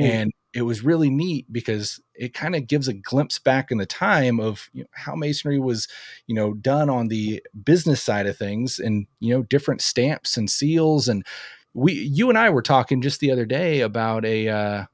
Mm. 0.00 0.04
And 0.08 0.32
it 0.54 0.62
was 0.62 0.84
really 0.84 1.10
neat 1.10 1.52
because 1.52 2.00
it 2.14 2.32
kind 2.32 2.54
of 2.54 2.68
gives 2.68 2.86
a 2.86 2.94
glimpse 2.94 3.40
back 3.40 3.72
in 3.72 3.78
the 3.78 3.86
time 3.86 4.38
of 4.38 4.70
you 4.72 4.84
know, 4.84 4.88
how 4.92 5.14
masonry 5.16 5.58
was 5.58 5.88
you 6.26 6.34
know 6.34 6.54
done 6.54 6.88
on 6.88 7.08
the 7.08 7.42
business 7.64 8.00
side 8.00 8.26
of 8.26 8.38
things 8.38 8.78
and 8.78 9.06
you 9.18 9.34
know 9.34 9.42
different 9.42 9.82
stamps 9.82 10.36
and 10.36 10.48
seals. 10.48 11.08
And 11.08 11.26
we 11.74 11.92
you 11.92 12.28
and 12.28 12.38
i 12.38 12.48
were 12.48 12.62
talking 12.62 13.02
just 13.02 13.20
the 13.20 13.32
other 13.32 13.44
day 13.44 13.80
about 13.80 14.24
a 14.24 14.48
uh, 14.48 14.84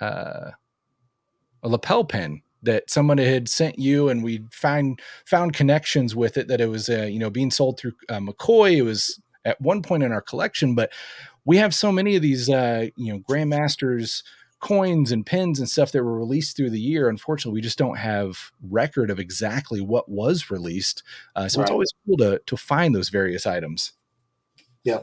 uh, 0.00 0.50
a 1.62 1.68
lapel 1.68 2.04
pin 2.04 2.42
that 2.62 2.90
someone 2.90 3.18
had 3.18 3.48
sent 3.48 3.78
you 3.78 4.08
and 4.08 4.24
we 4.24 4.42
find 4.50 5.00
found 5.24 5.52
connections 5.52 6.16
with 6.16 6.36
it 6.36 6.48
that 6.48 6.60
it 6.60 6.68
was 6.68 6.88
uh, 6.88 7.04
you 7.04 7.18
know 7.18 7.30
being 7.30 7.50
sold 7.50 7.78
through 7.78 7.92
uh, 8.08 8.18
mccoy. 8.18 8.76
It 8.76 8.82
was 8.82 9.20
at 9.44 9.60
one 9.60 9.82
point 9.82 10.02
in 10.02 10.12
our 10.12 10.20
collection 10.20 10.74
but 10.74 10.92
we 11.44 11.56
have 11.58 11.72
so 11.72 11.92
many 11.92 12.16
of 12.16 12.22
these 12.22 12.50
uh, 12.50 12.88
you 12.96 13.12
know 13.12 13.20
grandmasters 13.20 14.24
coins 14.60 15.12
and 15.12 15.26
pins 15.26 15.58
and 15.58 15.68
stuff 15.68 15.92
that 15.92 16.02
were 16.02 16.18
released 16.18 16.56
through 16.56 16.70
the 16.70 16.80
year. 16.80 17.08
Unfortunately, 17.08 17.56
we 17.56 17.62
just 17.62 17.78
don't 17.78 17.98
have 17.98 18.50
record 18.62 19.10
of 19.10 19.18
exactly 19.18 19.80
what 19.80 20.08
was 20.08 20.50
released. 20.50 21.02
Uh, 21.34 21.48
so 21.48 21.60
right. 21.60 21.64
it's 21.64 21.70
always 21.70 21.92
cool 22.06 22.16
to 22.18 22.40
to 22.46 22.56
find 22.56 22.94
those 22.94 23.08
various 23.08 23.46
items. 23.46 23.92
Yeah, 24.84 25.00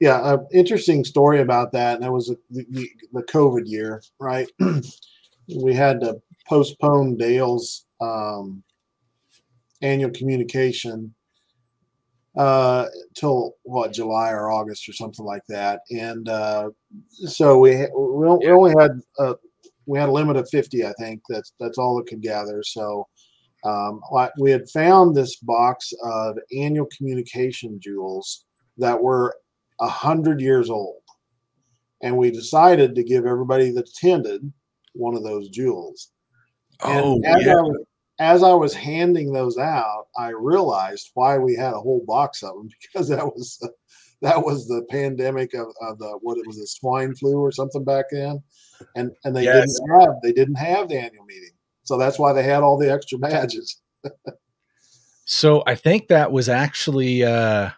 yeah. 0.00 0.34
An 0.34 0.46
interesting 0.52 1.04
story 1.04 1.40
about 1.40 1.72
that. 1.72 1.96
And 1.96 2.04
that 2.04 2.12
was 2.12 2.28
the, 2.50 2.66
the, 2.70 2.88
the 3.12 3.22
COVID 3.22 3.62
year, 3.66 4.02
right? 4.18 4.48
we 5.62 5.74
had 5.74 6.00
to 6.00 6.20
postpone 6.48 7.16
Dale's 7.16 7.84
um, 8.00 8.62
annual 9.82 10.10
communication 10.10 11.14
uh, 12.36 12.86
till 13.14 13.54
what 13.62 13.92
July 13.92 14.30
or 14.30 14.50
August 14.50 14.88
or 14.88 14.92
something 14.92 15.24
like 15.24 15.42
that. 15.48 15.80
And 15.90 16.28
uh, 16.28 16.70
so 17.08 17.58
we 17.58 17.70
we 17.96 18.50
only 18.50 18.74
had 18.78 19.00
uh, 19.18 19.34
we 19.86 19.98
had 19.98 20.08
a 20.08 20.12
limit 20.12 20.36
of 20.36 20.48
fifty, 20.50 20.86
I 20.86 20.92
think. 20.98 21.20
That's 21.28 21.52
that's 21.58 21.78
all 21.78 21.98
it 21.98 22.06
could 22.06 22.22
gather. 22.22 22.62
So 22.62 23.06
um, 23.64 24.00
we 24.38 24.50
had 24.50 24.70
found 24.70 25.14
this 25.14 25.36
box 25.36 25.92
of 26.02 26.38
annual 26.56 26.88
communication 26.96 27.78
jewels 27.80 28.44
that 28.78 29.00
were 29.00 29.36
a 29.80 29.88
hundred 29.88 30.40
years 30.40 30.70
old, 30.70 31.02
and 32.02 32.16
we 32.16 32.30
decided 32.30 32.94
to 32.94 33.04
give 33.04 33.26
everybody 33.26 33.70
that 33.72 33.88
attended 33.88 34.52
one 34.94 35.14
of 35.14 35.22
those 35.22 35.48
jewels. 35.48 36.12
Oh, 36.82 37.20
yeah. 37.22 37.32
I 37.32 37.60
was, 37.60 37.84
as 38.20 38.42
I 38.42 38.52
was 38.52 38.74
handing 38.74 39.32
those 39.32 39.56
out, 39.56 40.08
I 40.16 40.28
realized 40.28 41.10
why 41.14 41.38
we 41.38 41.56
had 41.56 41.72
a 41.72 41.80
whole 41.80 42.04
box 42.06 42.42
of 42.42 42.54
them 42.54 42.68
because 42.92 43.08
that 43.08 43.24
was 43.24 43.58
uh, 43.64 43.68
that 44.22 44.44
was 44.44 44.68
the 44.68 44.84
pandemic 44.90 45.54
of, 45.54 45.68
of, 45.80 45.98
the 45.98 46.18
what 46.20 46.36
it 46.36 46.46
was 46.46 46.58
a 46.58 46.66
swine 46.66 47.14
flu 47.14 47.38
or 47.38 47.50
something 47.50 47.82
back 47.82 48.04
then, 48.12 48.42
and 48.94 49.10
and 49.24 49.34
they 49.34 49.44
yes. 49.44 49.66
didn't 49.66 50.00
have 50.00 50.14
they 50.22 50.32
didn't 50.32 50.56
have 50.56 50.88
the 50.88 50.98
annual 50.98 51.24
meeting, 51.24 51.56
so 51.82 51.96
that's 51.96 52.18
why 52.18 52.32
they 52.32 52.42
had 52.42 52.62
all 52.62 52.78
the 52.78 52.92
extra 52.92 53.18
badges. 53.18 53.80
so 55.24 55.62
I 55.66 55.74
think 55.74 56.08
that 56.08 56.30
was 56.30 56.50
actually 56.50 57.24
uh, 57.24 57.70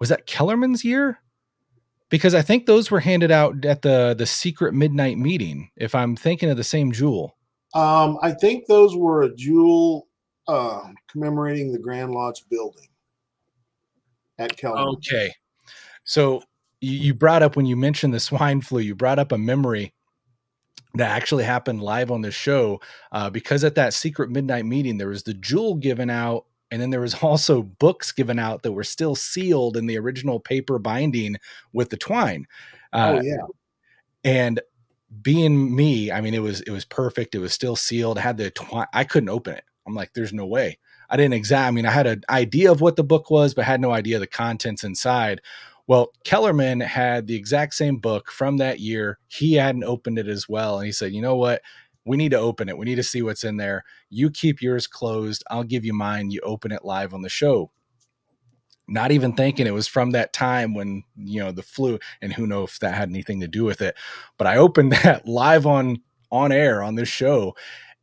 was 0.00 0.08
that 0.08 0.26
Kellerman's 0.26 0.84
year 0.84 1.20
because 2.08 2.34
I 2.34 2.42
think 2.42 2.66
those 2.66 2.90
were 2.90 3.00
handed 3.00 3.30
out 3.30 3.64
at 3.64 3.82
the 3.82 4.16
the 4.18 4.26
secret 4.26 4.74
midnight 4.74 5.18
meeting. 5.18 5.70
If 5.76 5.94
I'm 5.94 6.16
thinking 6.16 6.50
of 6.50 6.56
the 6.56 6.64
same 6.64 6.90
jewel. 6.90 7.36
Um, 7.74 8.18
I 8.22 8.32
think 8.32 8.66
those 8.66 8.96
were 8.96 9.22
a 9.22 9.34
jewel 9.34 10.08
uh, 10.48 10.88
commemorating 11.08 11.72
the 11.72 11.78
Grand 11.78 12.12
Lodge 12.12 12.44
building 12.50 12.88
at 14.38 14.56
Kelman. 14.56 14.96
Okay. 14.96 15.32
So 16.04 16.42
you 16.80 17.14
brought 17.14 17.42
up 17.42 17.56
when 17.56 17.66
you 17.66 17.76
mentioned 17.76 18.12
the 18.12 18.20
swine 18.20 18.60
flu, 18.60 18.80
you 18.80 18.94
brought 18.94 19.18
up 19.18 19.32
a 19.32 19.38
memory 19.38 19.94
that 20.94 21.10
actually 21.10 21.44
happened 21.44 21.82
live 21.82 22.10
on 22.10 22.20
the 22.20 22.30
show 22.30 22.80
uh, 23.12 23.30
because 23.30 23.64
at 23.64 23.74
that 23.76 23.94
secret 23.94 24.30
midnight 24.30 24.66
meeting 24.66 24.98
there 24.98 25.08
was 25.08 25.22
the 25.22 25.34
jewel 25.34 25.74
given 25.74 26.10
out 26.10 26.44
and 26.70 26.80
then 26.82 26.90
there 26.90 27.00
was 27.00 27.14
also 27.22 27.62
books 27.62 28.12
given 28.12 28.38
out 28.38 28.62
that 28.62 28.72
were 28.72 28.84
still 28.84 29.14
sealed 29.14 29.76
in 29.76 29.86
the 29.86 29.98
original 29.98 30.38
paper 30.38 30.78
binding 30.78 31.36
with 31.72 31.88
the 31.88 31.96
twine 31.96 32.46
uh, 32.92 33.16
oh 33.18 33.22
yeah 33.22 33.36
and 34.24 34.60
being 35.20 35.74
me, 35.74 36.10
I 36.10 36.20
mean, 36.20 36.34
it 36.34 36.42
was 36.42 36.60
it 36.62 36.70
was 36.70 36.84
perfect. 36.84 37.34
It 37.34 37.38
was 37.40 37.52
still 37.52 37.76
sealed. 37.76 38.18
I 38.18 38.22
had 38.22 38.36
the 38.38 38.50
twi- 38.50 38.86
I 38.92 39.04
couldn't 39.04 39.28
open 39.28 39.54
it. 39.54 39.64
I'm 39.86 39.94
like, 39.94 40.12
there's 40.14 40.32
no 40.32 40.46
way. 40.46 40.78
I 41.10 41.16
didn't 41.16 41.34
examine. 41.34 41.66
I 41.68 41.70
mean, 41.72 41.86
I 41.86 41.90
had 41.90 42.06
an 42.06 42.22
idea 42.30 42.72
of 42.72 42.80
what 42.80 42.96
the 42.96 43.04
book 43.04 43.30
was, 43.30 43.52
but 43.54 43.64
had 43.64 43.80
no 43.80 43.90
idea 43.92 44.18
the 44.18 44.26
contents 44.26 44.84
inside. 44.84 45.40
Well, 45.86 46.12
Kellerman 46.24 46.80
had 46.80 47.26
the 47.26 47.34
exact 47.34 47.74
same 47.74 47.98
book 47.98 48.30
from 48.30 48.56
that 48.58 48.80
year. 48.80 49.18
He 49.28 49.54
hadn't 49.54 49.84
opened 49.84 50.18
it 50.18 50.28
as 50.28 50.48
well, 50.48 50.78
and 50.78 50.86
he 50.86 50.92
said, 50.92 51.12
"You 51.12 51.20
know 51.22 51.36
what? 51.36 51.62
We 52.04 52.16
need 52.16 52.30
to 52.30 52.38
open 52.38 52.68
it. 52.68 52.78
We 52.78 52.86
need 52.86 52.96
to 52.96 53.02
see 53.02 53.22
what's 53.22 53.44
in 53.44 53.56
there. 53.58 53.84
You 54.08 54.30
keep 54.30 54.62
yours 54.62 54.86
closed. 54.86 55.44
I'll 55.50 55.64
give 55.64 55.84
you 55.84 55.92
mine. 55.94 56.30
You 56.30 56.40
open 56.42 56.72
it 56.72 56.84
live 56.84 57.12
on 57.14 57.22
the 57.22 57.28
show." 57.28 57.70
Not 58.92 59.10
even 59.10 59.32
thinking 59.32 59.66
it 59.66 59.74
was 59.74 59.88
from 59.88 60.10
that 60.10 60.32
time 60.32 60.74
when 60.74 61.02
you 61.16 61.40
know 61.40 61.50
the 61.50 61.62
flu 61.62 61.98
and 62.20 62.32
who 62.32 62.46
knows 62.46 62.72
if 62.72 62.80
that 62.80 62.94
had 62.94 63.08
anything 63.08 63.40
to 63.40 63.48
do 63.48 63.64
with 63.64 63.80
it. 63.80 63.96
But 64.36 64.46
i 64.46 64.56
opened 64.56 64.92
that 65.04 65.26
live 65.26 65.66
on 65.66 66.02
on 66.30 66.52
air 66.52 66.82
on 66.82 66.94
this 66.94 67.08
show 67.08 67.54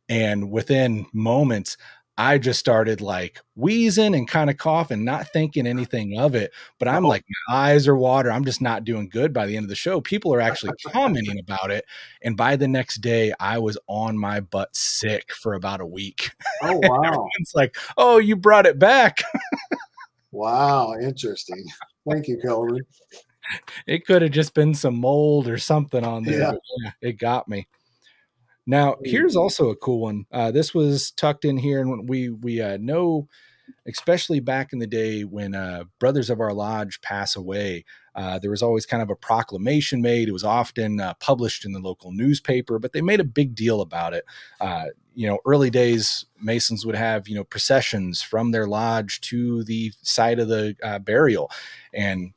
and 0.08 0.50
within 0.50 1.06
moments 1.12 1.76
i 2.16 2.38
just 2.38 2.60
started 2.60 3.00
like 3.00 3.40
wheezing 3.56 4.14
and 4.14 4.28
kind 4.28 4.50
of 4.50 4.56
coughing 4.56 5.04
not 5.04 5.28
thinking 5.28 5.66
anything 5.66 6.18
of 6.18 6.34
it. 6.34 6.52
But 6.78 6.88
i'm 6.88 7.06
oh. 7.06 7.08
like 7.08 7.24
my 7.48 7.56
eyes 7.56 7.86
are 7.86 7.96
water 7.96 8.30
i'm 8.30 8.44
just 8.44 8.60
not 8.60 8.84
doing 8.84 9.08
good 9.08 9.32
by 9.32 9.46
the 9.46 9.56
end 9.56 9.64
of 9.64 9.70
the 9.70 9.76
show. 9.76 10.00
People 10.00 10.34
are 10.34 10.40
actually 10.40 10.72
commenting 10.88 11.38
about 11.38 11.70
it 11.70 11.84
and 12.22 12.36
by 12.36 12.56
the 12.56 12.68
next 12.68 12.96
day 12.96 13.32
i 13.38 13.58
was 13.58 13.78
on 13.86 14.18
my 14.18 14.40
butt 14.40 14.74
sick 14.74 15.32
for 15.32 15.54
about 15.54 15.80
a 15.80 15.86
week. 15.86 16.32
Oh 16.62 16.80
wow. 16.82 17.28
It's 17.38 17.54
like 17.54 17.76
oh 17.96 18.18
you 18.18 18.34
brought 18.34 18.66
it 18.66 18.78
back 18.78 19.22
Wow, 20.32 20.94
interesting. 21.00 21.64
Thank 22.08 22.28
you, 22.28 22.38
Kelvin. 22.40 22.80
It 23.86 24.06
could 24.06 24.22
have 24.22 24.30
just 24.30 24.54
been 24.54 24.74
some 24.74 24.94
mold 24.96 25.48
or 25.48 25.58
something 25.58 26.04
on 26.04 26.24
there. 26.24 26.38
Yeah. 26.38 26.52
yeah 26.84 26.90
it 27.00 27.18
got 27.18 27.48
me. 27.48 27.66
Now, 28.66 28.96
here's 29.02 29.34
also 29.34 29.70
a 29.70 29.76
cool 29.76 30.00
one. 30.00 30.26
Uh, 30.30 30.52
this 30.52 30.72
was 30.74 31.10
tucked 31.12 31.44
in 31.44 31.56
here, 31.56 31.80
and 31.80 32.08
we 32.08 32.28
we 32.28 32.60
uh, 32.60 32.76
know, 32.76 33.26
especially 33.86 34.40
back 34.40 34.72
in 34.72 34.78
the 34.78 34.86
day 34.86 35.22
when 35.22 35.54
uh, 35.54 35.84
brothers 35.98 36.30
of 36.30 36.40
our 36.40 36.52
lodge 36.52 37.00
pass 37.00 37.36
away, 37.36 37.84
uh, 38.14 38.38
there 38.38 38.50
was 38.50 38.62
always 38.62 38.86
kind 38.86 39.02
of 39.02 39.10
a 39.10 39.16
proclamation 39.16 40.02
made. 40.02 40.28
It 40.28 40.32
was 40.32 40.44
often 40.44 41.00
uh, 41.00 41.14
published 41.14 41.64
in 41.64 41.72
the 41.72 41.78
local 41.78 42.12
newspaper, 42.12 42.78
but 42.78 42.92
they 42.92 43.02
made 43.02 43.20
a 43.20 43.24
big 43.24 43.54
deal 43.54 43.80
about 43.80 44.14
it. 44.14 44.24
Uh, 44.60 44.86
you 45.14 45.26
know, 45.26 45.38
early 45.46 45.70
days, 45.70 46.24
Masons 46.40 46.86
would 46.86 46.94
have, 46.94 47.28
you 47.28 47.34
know, 47.34 47.44
processions 47.44 48.22
from 48.22 48.50
their 48.50 48.66
lodge 48.66 49.20
to 49.22 49.64
the 49.64 49.92
site 50.02 50.38
of 50.38 50.48
the 50.48 50.76
uh, 50.82 50.98
burial 50.98 51.50
and 51.92 52.32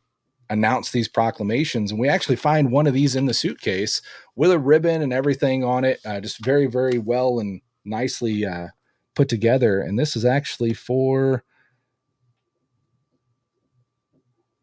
announce 0.50 0.92
these 0.92 1.08
proclamations. 1.08 1.92
And 1.92 2.00
we 2.00 2.10
actually 2.10 2.36
find 2.36 2.72
one 2.72 2.88
of 2.88 2.94
these 2.94 3.16
in 3.16 3.26
the 3.26 3.34
suitcase 3.34 4.02
with 4.36 4.52
a 4.52 4.60
ribbon 4.60 5.02
and 5.02 5.14
everything 5.14 5.64
on 5.64 5.84
it, 5.84 6.00
uh, 6.06 6.20
just 6.20 6.44
very, 6.44 6.68
very 6.68 7.00
well 7.00 7.40
and 7.40 7.62
nicely 7.86 8.46
put 9.16 9.30
together. 9.30 9.82
And 9.82 9.98
this 9.98 10.16
is 10.16 10.26
actually 10.26 10.74
for 10.74 11.44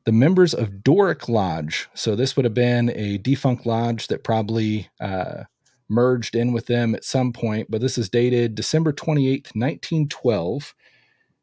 the 0.04 0.12
members 0.12 0.54
of 0.54 0.82
Doric 0.82 1.28
Lodge. 1.28 1.88
So 1.94 2.16
this 2.16 2.36
would 2.36 2.44
have 2.44 2.54
been 2.54 2.90
a 2.90 3.18
defunct 3.18 3.66
lodge 3.66 4.08
that 4.08 4.24
probably 4.24 4.88
uh, 5.00 5.44
merged 5.88 6.34
in 6.34 6.52
with 6.52 6.66
them 6.66 6.94
at 6.94 7.04
some 7.04 7.32
point, 7.32 7.70
but 7.70 7.80
this 7.80 7.98
is 7.98 8.08
dated 8.08 8.54
December 8.54 8.92
28th, 8.92 9.54
1912. 9.54 10.74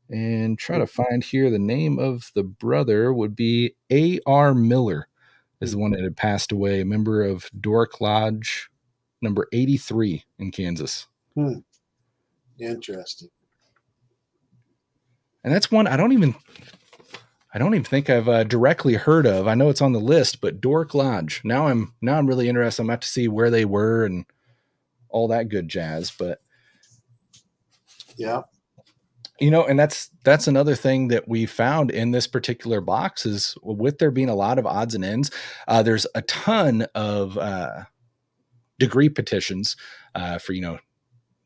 And 0.10 0.58
try 0.58 0.78
to 0.78 0.88
find 0.88 1.24
here 1.24 1.50
the 1.50 1.60
name 1.60 2.00
of 2.00 2.32
the 2.34 2.44
brother 2.44 3.14
would 3.14 3.36
be 3.36 3.76
A.R. 3.92 4.54
Miller, 4.54 5.10
is 5.60 5.74
the 5.74 5.78
one 5.78 5.92
that 5.92 6.04
had 6.04 6.16
passed 6.16 6.52
away, 6.52 6.80
a 6.80 6.86
member 6.86 7.24
of 7.24 7.50
Doric 7.60 8.00
Lodge 8.00 8.70
number 9.22 9.48
83 9.52 10.24
in 10.40 10.52
Kansas. 10.52 11.08
Hmm. 11.36 11.60
Interesting. 12.60 13.30
And 15.44 15.54
that's 15.54 15.72
one 15.72 15.88
I 15.88 15.98
don't 15.98 16.14
even 16.14 16.36
I 17.54 17.60
don't 17.60 17.74
even 17.74 17.86
think 17.86 18.10
I've 18.10 18.28
uh, 18.28 18.44
directly 18.44 18.96
heard 18.96 19.26
of. 19.26 19.48
I 19.48 19.56
know 19.56 19.70
it's 19.70 19.82
on 19.82 19.94
the 19.94 20.00
list, 20.00 20.42
but 20.42 20.60
Doric 20.62 20.94
Lodge. 20.94 21.42
Now 21.44 21.68
I'm 21.68 21.94
now 22.02 22.18
I'm 22.18 22.28
really 22.28 22.50
interested. 22.50 22.82
I'm 22.82 22.90
about 22.90 23.02
to 23.02 23.08
see 23.08 23.28
where 23.28 23.50
they 23.50 23.66
were 23.66 24.06
and 24.06 24.26
all 25.10 25.28
that 25.30 25.50
good 25.50 25.70
jazz. 25.70 26.12
But 26.12 26.42
yeah, 28.18 28.42
you 29.40 29.52
know, 29.52 29.66
and 29.66 29.80
that's 29.80 30.10
that's 30.24 30.48
another 30.48 30.76
thing 30.76 31.08
that 31.10 31.28
we 31.28 31.46
found 31.46 31.92
in 31.92 32.12
this 32.12 32.28
particular 32.28 32.82
box 32.82 33.26
is 33.26 33.56
with 33.62 34.00
there 34.00 34.12
being 34.12 34.30
a 34.30 34.36
lot 34.36 34.60
of 34.60 34.66
odds 34.66 34.96
and 34.96 35.06
ends. 35.06 35.32
Uh, 35.68 35.84
there's 35.84 36.08
a 36.16 36.24
ton 36.24 36.88
of 36.96 37.38
uh, 37.38 37.84
degree 38.80 39.10
petitions 39.10 39.78
uh, 40.16 40.38
for 40.40 40.54
you 40.54 40.62
know 40.62 40.80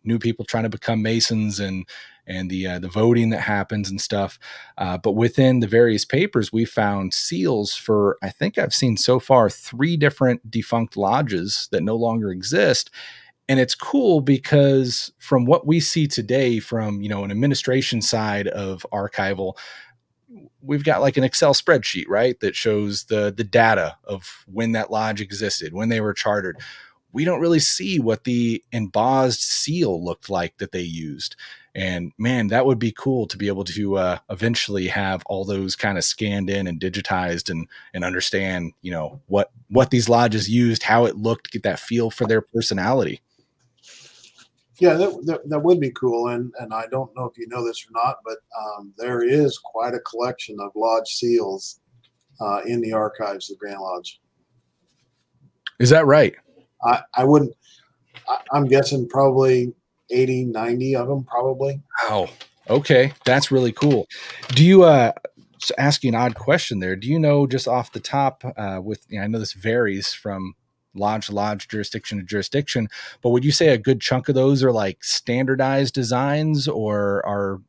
new 0.04 0.20
people 0.20 0.46
trying 0.46 0.64
to 0.64 0.70
become 0.70 1.02
masons 1.02 1.60
and 1.60 1.86
and 2.28 2.50
the 2.50 2.68
uh, 2.68 2.80
the 2.80 2.88
voting 2.88 3.30
that 3.30 3.42
happens 3.42 3.90
and 3.90 4.00
stuff. 4.00 4.40
Uh, 4.78 4.98
but 4.98 5.14
within 5.14 5.60
the 5.60 5.68
various 5.68 6.06
papers, 6.06 6.54
we 6.54 6.66
found 6.66 7.14
seals 7.14 7.74
for 7.74 8.18
I 8.22 8.30
think 8.30 8.58
I've 8.58 8.74
seen 8.74 8.98
so 8.98 9.20
far 9.20 9.50
three 9.50 9.98
different 9.98 10.50
defunct 10.50 10.98
lodges 10.98 11.68
that 11.72 11.84
no 11.84 11.96
longer 11.96 12.32
exist. 12.32 12.90
And 13.50 13.60
it's 13.60 13.76
cool 13.76 14.22
because 14.22 15.12
from 15.18 15.46
what 15.46 15.68
we 15.68 15.80
see 15.80 16.08
today, 16.08 16.60
from 16.60 17.02
you 17.02 17.10
know 17.10 17.24
an 17.24 17.32
administration 17.32 18.02
side 18.02 18.48
of 18.48 18.86
archival, 18.94 19.58
we've 20.62 20.84
got 20.84 21.02
like 21.02 21.18
an 21.18 21.24
Excel 21.24 21.54
spreadsheet, 21.54 22.06
right, 22.08 22.40
that 22.40 22.56
shows 22.56 23.06
the 23.06 23.34
the 23.36 23.44
data 23.44 23.98
of 24.04 24.46
when 24.46 24.72
that 24.74 24.92
lodge 24.92 25.22
existed, 25.22 25.74
when 25.74 25.90
they 25.90 26.02
were 26.02 26.14
chartered 26.14 26.60
we 27.14 27.26
don't 27.26 27.42
really 27.42 27.60
see 27.60 28.00
what 28.00 28.24
the 28.24 28.64
embossed 28.72 29.44
seal 29.44 30.04
looked 30.04 30.30
like 30.30 30.58
that 30.58 30.72
they 30.72 30.82
used. 30.82 31.36
And 31.74 32.12
man, 32.18 32.48
that 32.48 32.66
would 32.66 32.80
be 32.80 32.92
cool 32.92 33.28
to 33.28 33.38
be 33.38 33.48
able 33.48 33.64
to 33.64 33.98
uh, 33.98 34.18
eventually 34.30 34.88
have 34.88 35.24
all 35.26 35.46
those 35.46 35.76
kind 35.76 35.98
of 35.98 36.04
scanned 36.04 36.50
in 36.50 36.68
and 36.68 36.80
digitized 36.80 37.50
and 37.50 37.68
and 37.94 38.04
understand, 38.04 38.74
you 38.82 38.92
know, 38.92 39.22
what 39.28 39.52
what 39.70 39.90
these 39.90 40.10
lodges 40.10 40.50
used, 40.50 40.84
how 40.84 41.06
it 41.06 41.16
looked, 41.16 41.52
get 41.52 41.64
that 41.64 41.80
feel 41.80 42.12
for 42.12 42.28
their 42.28 42.42
personality. 42.42 43.22
Yeah, 44.80 44.96
that, 44.96 45.26
that, 45.28 45.50
that 45.50 45.60
would 45.60 45.80
be 45.80 45.92
cool. 45.92 46.28
And 46.28 46.54
and 46.60 46.74
I 46.74 46.88
don't 46.92 47.16
know 47.16 47.26
if 47.26 47.38
you 47.38 47.48
know 47.48 47.66
this 47.66 47.86
or 47.86 47.92
not, 47.94 48.18
but 48.26 48.40
um, 48.60 48.94
there 48.98 49.24
is 49.24 49.58
quite 49.58 49.94
a 49.94 50.00
collection 50.00 50.58
of 50.60 50.72
lodge 50.76 51.08
seals 51.08 51.80
uh, 52.42 52.62
in 52.66 52.82
the 52.82 52.92
archives 52.92 53.50
of 53.50 53.58
Grand 53.60 53.80
Lodge. 53.80 54.20
Is 55.80 55.90
that 55.92 56.06
right? 56.06 56.36
I, 56.84 57.02
I 57.16 57.24
wouldn't, 57.24 57.54
I, 58.28 58.38
I'm 58.52 58.66
guessing 58.66 59.08
probably 59.08 59.74
80, 60.10 60.46
90 60.46 60.96
of 60.96 61.08
them, 61.08 61.24
probably. 61.24 61.82
Wow. 62.04 62.30
Okay, 62.70 63.14
that's 63.26 63.52
really 63.52 63.72
cool. 63.72 64.08
Do 64.50 64.64
you 64.64 64.84
uh 64.84 65.12
just 65.58 65.74
ask 65.78 66.04
you 66.04 66.10
an 66.10 66.16
odd 66.16 66.36
question 66.36 66.80
there? 66.80 66.96
Do 66.96 67.08
you 67.08 67.20
know 67.20 67.46
just 67.48 67.68
off 67.68 67.92
the 67.92 68.00
top 68.00 68.44
uh 68.56 68.80
with 68.82 69.06
you 69.10 69.18
know, 69.18 69.24
I 69.24 69.28
know 69.28 69.40
this 69.40 69.54
varies 69.54 70.14
from 70.14 70.56
lodge 70.94 71.28
to 71.28 71.34
lodge, 71.34 71.68
jurisdiction 71.68 72.20
to 72.20 72.24
jurisdiction, 72.24 72.88
but 73.22 73.30
would 73.30 73.46
you 73.46 73.52
say 73.52 73.70
a 73.70 73.78
good 73.78 74.02
chunk 74.02 74.30
of 74.30 74.36
those 74.36 74.64
are 74.64 74.72
like 74.72 75.04
standardized 75.04 75.94
designs 75.94 76.68
or 76.68 77.26
are 77.26 77.62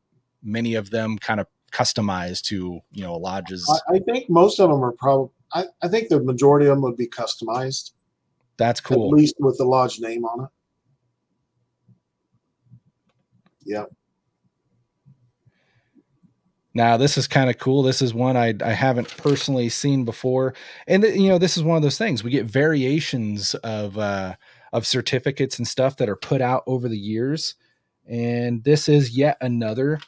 many 0.43 0.75
of 0.75 0.91
them 0.91 1.19
kind 1.19 1.41
of 1.41 1.47
customized 1.73 2.43
to, 2.43 2.81
you 2.91 3.03
know, 3.03 3.17
lodges? 3.17 3.69
I, 3.89 3.97
I 3.97 3.99
think 4.01 4.29
most 4.29 4.61
of 4.61 4.71
them 4.71 4.85
are 4.85 4.93
probably, 4.93 5.31
I, 5.55 5.65
I 5.83 5.89
think 5.89 6.09
the 6.09 6.21
majority 6.21 6.67
of 6.67 6.77
them 6.77 6.83
would 6.83 6.97
be 6.97 7.09
customized, 7.09 7.93
That's 8.63 8.81
cool. 8.81 9.09
at 9.09 9.19
least 9.19 9.35
with 9.41 9.59
the 9.59 9.65
lodge 9.65 9.99
name 9.99 10.25
on 10.25 10.45
it. 10.45 10.51
Yeah. 13.65 13.87
Now 16.73 16.97
this 16.97 17.19
is 17.19 17.27
kind 17.27 17.51
of 17.51 17.59
cool. 17.59 17.83
This 17.83 18.01
is 18.01 18.15
one 18.15 18.37
I 18.37 18.55
I 18.65 18.71
haven't 18.71 19.17
personally 19.17 19.69
seen 19.69 20.05
before, 20.05 20.55
and 20.87 21.03
th- 21.03 21.17
you 21.17 21.29
know 21.29 21.39
this 21.39 21.57
is 21.57 21.65
one 21.65 21.77
of 21.77 21.83
those 21.83 21.99
things 21.99 22.23
we 22.23 22.31
get 22.31 22.47
variations 22.47 23.57
of 23.57 23.99
uh, 23.99 24.37
of 24.73 24.87
certificates 24.87 25.59
and 25.59 25.67
stuff 25.67 25.97
that 25.97 26.09
are 26.09 26.15
put 26.15 26.41
out 26.41 26.63
over 26.69 26.89
the 26.89 26.97
years, 26.97 27.57
and 28.09 28.63
this 28.63 28.89
is 28.89 29.17
yet 29.17 29.39
another. 29.41 29.99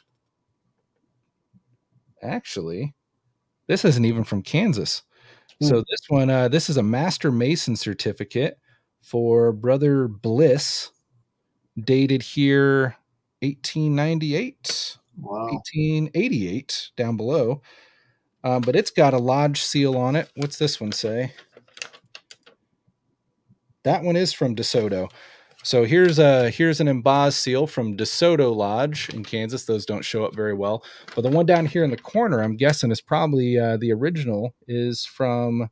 Actually, 2.23 2.95
this 3.67 3.83
isn't 3.83 4.05
even 4.05 4.23
from 4.23 4.41
Kansas. 4.41 5.03
So 5.61 5.83
this 5.89 6.01
one, 6.09 6.29
uh, 6.29 6.47
this 6.49 6.69
is 6.69 6.77
a 6.77 6.83
Master 6.83 7.31
Mason 7.31 7.75
certificate 7.75 8.59
for 9.01 9.53
Brother 9.53 10.07
Bliss, 10.07 10.91
dated 11.79 12.21
here 12.21 12.95
1898. 13.41 14.97
Wow. 15.17 15.45
1888 15.45 16.89
down 16.97 17.15
below. 17.15 17.61
Um, 18.43 18.61
but 18.61 18.75
it's 18.75 18.91
got 18.91 19.13
a 19.13 19.17
lodge 19.17 19.61
seal 19.61 19.97
on 19.97 20.15
it. 20.15 20.29
What's 20.35 20.57
this 20.57 20.79
one 20.79 20.91
say? 20.91 21.31
That 23.83 24.03
one 24.03 24.15
is 24.15 24.33
from 24.33 24.55
DeSoto. 24.55 25.09
So 25.65 25.83
here's 25.83 26.19
a 26.19 26.51
here's 26.51 26.79
an 26.79 26.87
embossed 26.87 27.39
seal 27.39 27.65
from 27.65 27.97
DeSoto 27.97 28.55
Lodge 28.55 29.09
in 29.09 29.23
Kansas. 29.23 29.65
Those 29.65 29.83
don't 29.83 30.05
show 30.05 30.23
up 30.23 30.35
very 30.35 30.53
well, 30.53 30.83
but 31.15 31.23
the 31.23 31.29
one 31.31 31.47
down 31.47 31.65
here 31.65 31.83
in 31.83 31.89
the 31.89 31.97
corner, 31.97 32.43
I'm 32.43 32.55
guessing, 32.55 32.91
is 32.91 33.01
probably 33.01 33.57
uh, 33.57 33.77
the 33.77 33.91
original. 33.91 34.53
Is 34.67 35.05
from 35.05 35.71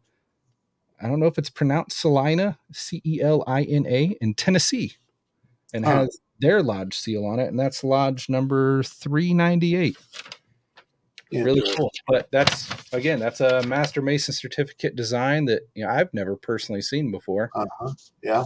I 1.00 1.08
don't 1.08 1.20
know 1.20 1.28
if 1.28 1.38
it's 1.38 1.52
pronounced 1.52 2.00
Celina, 2.00 2.58
C 2.72 3.04
E 3.06 3.22
L 3.22 3.44
I 3.46 3.62
N 3.62 3.86
A, 3.86 4.18
in 4.20 4.34
Tennessee, 4.34 4.94
and 5.76 5.86
has 5.86 6.20
their 6.40 6.64
lodge 6.64 6.98
seal 6.98 7.24
on 7.24 7.40
it, 7.40 7.50
and 7.50 7.60
that's 7.60 7.84
lodge 7.84 8.30
number 8.30 8.82
398 8.82 9.96
really 11.34 11.76
cool. 11.76 11.92
But 12.08 12.30
that's 12.32 12.68
again, 12.94 13.20
that's 13.20 13.42
a 13.42 13.62
Master 13.68 14.02
Mason 14.02 14.34
certificate 14.34 14.96
design 14.96 15.46
that 15.46 15.62
you 15.76 15.86
know 15.86 15.92
I've 15.92 16.12
never 16.16 16.36
personally 16.36 16.82
seen 16.82 17.12
before. 17.12 17.52
Uh-huh. 17.56 17.94
Yeah. 18.24 18.46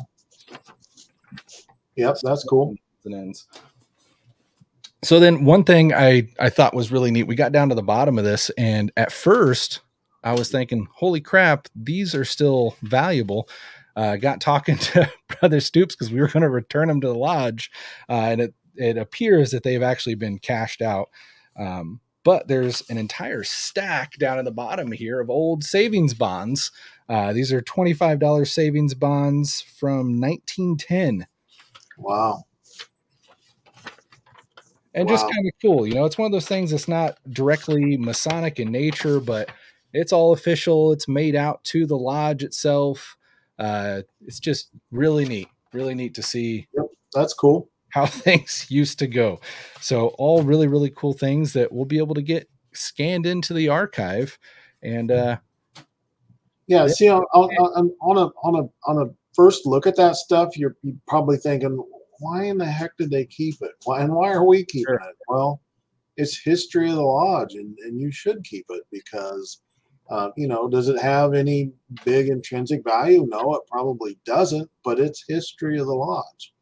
Yep, 1.96 2.18
that's 2.24 2.44
cool. 2.44 2.76
And 3.06 3.16
ends. 3.16 3.48
So 5.04 5.20
then, 5.20 5.46
one 5.46 5.64
thing 5.64 5.94
I 5.94 6.28
I 6.40 6.50
thought 6.50 6.74
was 6.74 6.92
really 6.92 7.12
neat. 7.12 7.24
We 7.24 7.36
got 7.36 7.52
down 7.52 7.70
to 7.70 7.76
the 7.76 7.84
bottom 7.84 8.18
of 8.18 8.26
this, 8.26 8.50
and 8.58 8.92
at 8.98 9.12
first 9.12 9.82
I 10.24 10.34
was 10.34 10.50
thinking, 10.50 10.88
"Holy 10.96 11.22
crap, 11.22 11.68
these 11.76 12.16
are 12.16 12.26
still 12.26 12.76
valuable." 12.82 13.48
Uh, 13.96 14.16
got 14.16 14.42
talking 14.42 14.78
to 14.80 15.12
Brother 15.40 15.60
Stoops 15.60 15.96
because 15.96 16.12
we 16.12 16.20
were 16.20 16.28
going 16.28 16.44
to 16.44 16.50
return 16.50 16.88
them 16.88 17.02
to 17.02 17.08
the 17.08 17.16
lodge, 17.16 17.72
uh, 18.10 18.14
and 18.14 18.42
it 18.42 18.54
it 18.76 18.98
appears 18.98 19.52
that 19.52 19.64
they've 19.64 19.84
actually 19.84 20.16
been 20.16 20.40
cashed 20.40 20.82
out. 20.82 21.10
Um, 21.58 22.00
but 22.24 22.48
there's 22.48 22.84
an 22.90 22.98
entire 22.98 23.44
stack 23.44 24.18
down 24.18 24.38
at 24.38 24.46
the 24.46 24.52
bottom 24.52 24.92
here 24.92 25.22
of 25.22 25.30
old 25.30 25.64
savings 25.64 26.14
bonds. 26.14 26.72
Uh, 27.10 27.32
these 27.34 27.54
are 27.54 27.62
$25 27.62 28.48
savings 28.48 28.94
bonds 28.94 29.62
from 29.62 30.20
1910 30.20 31.26
Wow. 31.98 32.44
and 34.94 35.08
just 35.08 35.24
kind 35.26 35.48
of 35.48 35.54
cool. 35.62 35.88
You 35.88 35.94
know, 35.96 36.06
it's 36.06 36.18
one 36.18 36.26
of 36.26 36.32
those 36.32 36.48
things 36.48 36.72
that's 36.72 36.88
not 36.88 37.18
directly 37.30 37.98
Masonic 37.98 38.60
in 38.60 38.72
nature, 38.72 39.20
but 39.20 39.50
it's 39.94 40.12
all 40.12 40.34
official. 40.34 40.92
It's 40.92 41.08
made 41.08 41.36
out 41.36 41.64
to 41.66 41.86
the 41.86 41.98
lodge 41.98 42.44
itself. 42.44 43.16
Uh, 43.60 44.02
it's 44.26 44.40
just 44.40 44.70
really 44.92 45.26
neat, 45.26 45.48
really 45.74 45.96
neat 45.96 46.14
to 46.16 46.24
see 46.24 46.68
That's 47.14 47.34
cool. 47.34 47.70
how 47.90 48.06
things 48.08 48.68
used 48.70 49.00
to 49.00 49.08
go. 49.08 49.40
So, 49.82 50.08
all 50.18 50.44
really, 50.44 50.68
really 50.68 50.92
cool 50.96 51.14
things 51.14 51.54
that 51.54 51.72
we'll 51.72 51.86
be 51.86 51.98
able 52.00 52.16
to 52.16 52.22
get 52.22 52.50
scanned 52.74 53.26
into 53.26 53.54
the 53.54 53.70
archive. 53.70 54.38
And 54.84 55.10
uh, 55.12 55.38
Yeah, 56.68 56.82
Yeah. 56.82 56.88
see 56.88 57.10
on, 57.10 57.24
on, 57.34 57.92
on, 58.02 58.18
a 58.18 58.30
on 58.44 58.56
a 58.56 58.90
on 58.90 59.08
a 59.08 59.12
first 59.34 59.66
look 59.66 59.88
at 59.88 59.96
that 59.96 60.16
stuff, 60.16 60.58
you're, 60.58 60.76
you're 60.82 60.96
probably 61.08 61.38
thinking, 61.38 61.82
why 62.20 62.44
in 62.46 62.58
the 62.58 62.66
heck 62.66 62.92
did 62.98 63.12
they 63.12 63.26
keep 63.26 63.56
it? 63.62 63.72
Why 63.86 64.02
and 64.02 64.14
why 64.14 64.32
are 64.34 64.44
we 64.46 64.66
keeping 64.66 64.86
Sure. 65.00 65.10
it? 65.10 65.16
Well, 65.28 65.62
it's 66.18 66.38
history 66.42 66.90
of 66.90 66.96
the 66.96 67.04
lodge, 67.04 67.54
and, 67.54 67.78
and 67.86 68.00
you 68.00 68.12
should 68.12 68.44
keep 68.44 68.66
it 68.70 68.82
because, 68.92 69.62
uh, 70.10 70.30
you 70.36 70.48
know, 70.48 70.68
does 70.68 70.90
it 70.90 71.00
have 71.00 71.36
any 71.36 71.72
big 72.04 72.30
intrinsic 72.30 72.84
value? 72.84 73.28
No, 73.30 73.54
it 73.54 73.62
probably 73.72 74.18
doesn't, 74.26 74.68
but 74.84 75.00
it's 75.00 75.24
history 75.28 75.80
of 75.80 75.86
the 75.86 75.94
lodge. 75.94 76.54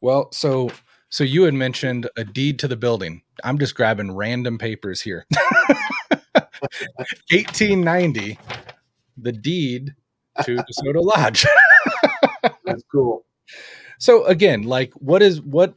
Well, 0.00 0.30
so 0.32 0.70
so 1.10 1.24
you 1.24 1.42
had 1.42 1.54
mentioned 1.54 2.08
a 2.16 2.24
deed 2.24 2.58
to 2.60 2.68
the 2.68 2.76
building. 2.76 3.22
I'm 3.42 3.58
just 3.58 3.74
grabbing 3.74 4.14
random 4.14 4.58
papers 4.58 5.00
here. 5.00 5.26
1890, 7.30 8.38
the 9.20 9.32
deed 9.32 9.94
to 10.44 10.56
DeSoto 10.56 11.02
Lodge. 11.02 11.46
That's 12.64 12.84
cool. 12.90 13.24
so 13.98 14.24
again, 14.24 14.62
like 14.62 14.92
what 14.94 15.22
is 15.22 15.40
what 15.40 15.74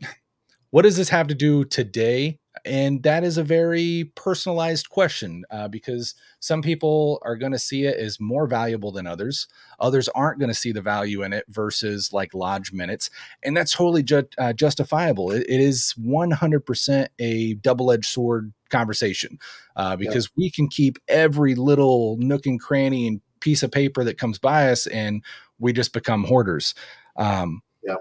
what 0.72 0.84
does 0.84 0.98
this 0.98 1.10
have 1.10 1.28
to 1.28 1.36
do 1.36 1.66
today? 1.66 2.38
And 2.66 3.02
that 3.04 3.24
is 3.24 3.38
a 3.38 3.44
very 3.44 4.12
personalized 4.16 4.90
question 4.90 5.44
uh, 5.52 5.68
because 5.68 6.16
some 6.40 6.62
people 6.62 7.20
are 7.24 7.36
going 7.36 7.54
to 7.54 7.60
see 7.60 7.86
it 7.86 7.98
as 7.98 8.20
more 8.20 8.46
valuable 8.46 8.92
than 8.92 9.08
others. 9.08 9.48
Others 9.80 10.10
aren't 10.10 10.40
going 10.40 10.50
to 10.50 10.56
see 10.56 10.72
the 10.72 10.82
value 10.82 11.24
in 11.24 11.34
it 11.34 11.46
versus 11.48 12.12
like 12.14 12.34
lodge 12.34 12.72
minutes 12.72 13.10
and 13.44 13.56
that's 13.56 13.74
totally 13.74 14.04
ju- 14.04 14.28
uh, 14.38 14.54
justifiable. 14.54 15.32
It, 15.32 15.46
it 15.50 15.60
is 15.60 15.94
100% 16.00 17.08
a 17.20 17.54
double 17.56 17.92
edged 17.92 18.06
sword 18.06 18.54
conversation 18.70 19.40
uh, 19.76 19.96
because 19.96 20.30
we 20.36 20.50
can 20.52 20.68
keep 20.68 20.98
every 21.08 21.56
little 21.56 22.18
nook 22.18 22.46
and 22.46 22.60
cranny 22.60 23.08
and 23.08 23.22
piece 23.42 23.64
of 23.64 23.72
paper 23.72 24.04
that 24.04 24.18
comes 24.18 24.38
by 24.38 24.70
us 24.70 24.88
and 24.88 25.24
we 25.60 25.74
just 25.74 25.94
become 25.94 26.24
hoarders. 26.24 26.74
Um, 27.18 27.62
Yeah. 27.84 27.96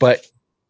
But 0.00 0.26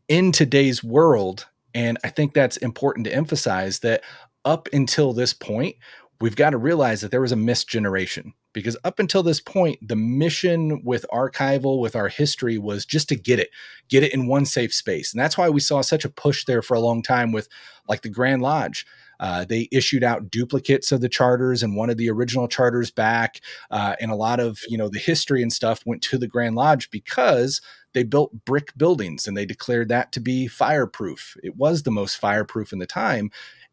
in 0.09 0.33
today's 0.33 0.83
world, 0.83 1.47
and 1.75 1.99
I 2.03 2.09
think 2.09 2.33
that's 2.33 2.57
important 2.57 3.07
to 3.07 3.15
emphasize 3.15 3.81
that 3.81 4.03
up 4.45 4.69
until 4.73 5.13
this 5.13 5.35
point, 5.35 5.77
we've 6.21 6.37
got 6.37 6.51
to 6.51 6.59
realize 6.59 7.01
that 7.01 7.11
there 7.11 7.21
was 7.21 7.33
a 7.33 7.37
missed 7.37 7.69
generation 7.69 8.33
because 8.53 8.77
up 8.85 8.99
until 8.99 9.23
this 9.23 9.41
point, 9.41 9.87
the 9.87 9.97
mission 9.97 10.83
with 10.83 11.05
archival, 11.13 11.81
with 11.81 11.95
our 11.95 12.09
history, 12.09 12.59
was 12.59 12.85
just 12.87 13.09
to 13.11 13.17
get 13.17 13.39
it, 13.39 13.51
get 13.89 14.03
it 14.03 14.15
in 14.15 14.27
one 14.27 14.45
safe 14.45 14.75
space. 14.75 15.13
And 15.13 15.21
that's 15.21 15.37
why 15.39 15.49
we 15.49 15.61
saw 15.61 15.81
such 15.83 16.05
a 16.05 16.11
push 16.11 16.45
there 16.45 16.63
for 16.63 16.75
a 16.75 16.81
long 16.81 17.03
time 17.03 17.31
with 17.31 17.49
like 17.89 18.03
the 18.03 18.09
Grand 18.09 18.43
Lodge. 18.43 18.87
Uh, 19.21 19.45
they 19.45 19.69
issued 19.73 20.05
out 20.05 20.31
duplicates 20.31 20.93
of 20.93 21.01
the 21.01 21.09
charters 21.09 21.63
and 21.63 21.77
wanted 21.77 21.99
the 21.99 22.11
original 22.11 22.49
charters 22.49 22.91
back. 22.91 23.41
Uh, 23.71 23.97
and 24.01 24.11
a 24.11 24.17
lot 24.17 24.41
of, 24.41 24.61
you 24.69 24.79
know, 24.79 24.89
the 24.89 24.99
history 24.99 25.43
and 25.43 25.53
stuff 25.53 25.85
went 25.87 26.03
to 26.03 26.19
the 26.19 26.29
Grand 26.29 26.55
Lodge 26.55 26.91
because 26.91 27.61
they 27.95 28.03
built 28.03 28.45
brick 28.45 28.77
buildings 28.77 29.27
and 29.27 29.37
they 29.37 29.47
declared 29.47 29.89
that 29.89 30.13
to 30.13 30.21
be 30.21 30.47
fireproof. 30.47 31.37
It 31.43 31.57
was 31.57 31.83
the 31.83 31.91
most 31.91 32.17
fireproof 32.17 32.73
in 32.73 32.79
the 32.79 32.87
time. 32.87 33.31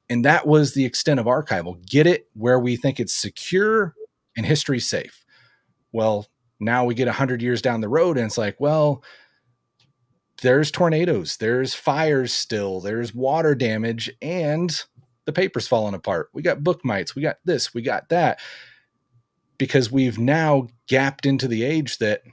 And 0.10 0.24
that 0.24 0.48
was 0.48 0.74
the 0.74 0.86
extent 0.86 1.20
of 1.20 1.26
archival. 1.26 1.84
Get 1.86 2.08
it 2.08 2.28
where 2.34 2.60
we 2.60 2.76
think 2.76 3.00
it's 3.00 3.14
secure 3.14 3.96
and 4.38 4.46
history 4.46 4.80
safe. 4.80 5.26
Well, 5.92 6.28
now 6.60 6.86
we 6.86 6.94
get 6.94 7.08
100 7.08 7.42
years 7.42 7.62
down 7.62 7.82
the 7.82 7.90
road 7.90 8.18
and 8.18 8.26
it's 8.26 8.38
like, 8.38 8.56
well, 8.60 9.04
there's 10.42 10.72
tornadoes, 10.72 11.38
there's 11.38 11.74
fires 11.74 12.34
still, 12.34 12.82
there's 12.82 13.16
water 13.16 13.56
damage, 13.56 14.12
and 14.22 14.84
the 15.26 15.34
paper's 15.34 15.68
falling 15.68 15.94
apart. 15.94 16.30
We 16.34 16.42
got 16.42 16.64
book 16.64 16.84
mites, 16.84 17.16
we 17.16 17.22
got 17.22 17.38
this, 17.46 17.74
we 17.74 17.82
got 17.82 18.10
that. 18.10 18.40
Because 19.58 19.92
we've 19.92 20.20
now 20.20 20.68
gapped 20.88 21.26
into 21.26 21.48
the 21.48 21.64
age 21.64 21.98
that 22.00 22.24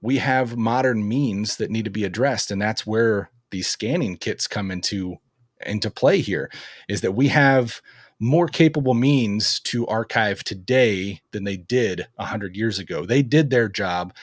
we 0.00 0.18
have 0.18 0.56
modern 0.56 1.06
means 1.06 1.56
that 1.56 1.70
need 1.70 1.84
to 1.84 1.90
be 1.90 2.04
addressed. 2.04 2.50
And 2.50 2.60
that's 2.60 2.86
where 2.86 3.30
these 3.50 3.68
scanning 3.68 4.16
kits 4.16 4.46
come 4.46 4.70
into 4.70 5.16
into 5.66 5.90
play 5.90 6.20
here 6.20 6.50
is 6.88 7.00
that 7.00 7.12
we 7.12 7.26
have 7.26 7.80
more 8.20 8.46
capable 8.46 8.94
means 8.94 9.58
to 9.60 9.86
archive 9.88 10.44
today 10.44 11.20
than 11.32 11.44
they 11.44 11.56
did 11.56 12.00
a 12.00 12.22
100 12.22 12.56
years 12.56 12.78
ago. 12.78 13.04
They 13.04 13.22
did 13.22 13.50
their 13.50 13.68
job 13.68 14.14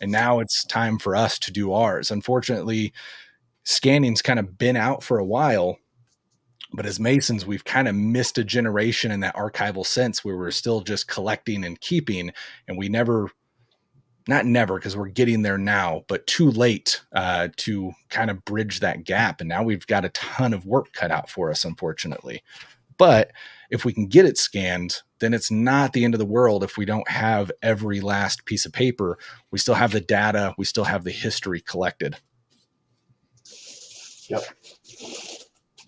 and 0.00 0.12
now 0.12 0.40
it's 0.40 0.64
time 0.64 0.98
for 0.98 1.16
us 1.16 1.38
to 1.40 1.52
do 1.52 1.72
ours. 1.72 2.10
Unfortunately, 2.10 2.92
scanning's 3.64 4.22
kind 4.22 4.38
of 4.38 4.58
been 4.58 4.76
out 4.76 5.02
for 5.02 5.18
a 5.18 5.24
while, 5.24 5.78
but 6.72 6.86
as 6.86 7.00
Masons, 7.00 7.46
we've 7.46 7.64
kind 7.64 7.88
of 7.88 7.94
missed 7.94 8.38
a 8.38 8.44
generation 8.44 9.10
in 9.10 9.20
that 9.20 9.36
archival 9.36 9.86
sense 9.86 10.24
where 10.24 10.36
we're 10.36 10.50
still 10.50 10.80
just 10.80 11.08
collecting 11.08 11.64
and 11.64 11.80
keeping, 11.80 12.32
and 12.66 12.76
we 12.76 12.88
never, 12.88 13.30
not 14.28 14.44
never, 14.44 14.78
because 14.78 14.96
we're 14.96 15.08
getting 15.08 15.42
there 15.42 15.56
now, 15.56 16.04
but 16.08 16.26
too 16.26 16.50
late 16.50 17.00
uh, 17.12 17.48
to 17.56 17.92
kind 18.10 18.30
of 18.30 18.44
bridge 18.44 18.80
that 18.80 19.04
gap. 19.04 19.40
And 19.40 19.48
now 19.48 19.62
we've 19.62 19.86
got 19.86 20.04
a 20.04 20.10
ton 20.10 20.52
of 20.52 20.66
work 20.66 20.92
cut 20.92 21.10
out 21.10 21.30
for 21.30 21.50
us, 21.50 21.64
unfortunately. 21.64 22.42
But 22.98 23.30
if 23.70 23.84
we 23.84 23.92
can 23.92 24.06
get 24.06 24.26
it 24.26 24.36
scanned, 24.36 25.02
then 25.20 25.32
it's 25.32 25.50
not 25.50 25.92
the 25.92 26.04
end 26.04 26.14
of 26.14 26.18
the 26.18 26.26
world 26.26 26.62
if 26.62 26.76
we 26.76 26.84
don't 26.84 27.08
have 27.08 27.50
every 27.62 28.00
last 28.00 28.44
piece 28.44 28.66
of 28.66 28.72
paper. 28.72 29.18
We 29.50 29.58
still 29.58 29.74
have 29.74 29.92
the 29.92 30.00
data, 30.00 30.54
we 30.58 30.64
still 30.64 30.84
have 30.84 31.04
the 31.04 31.10
history 31.10 31.60
collected. 31.60 32.16
Yep. 34.28 34.42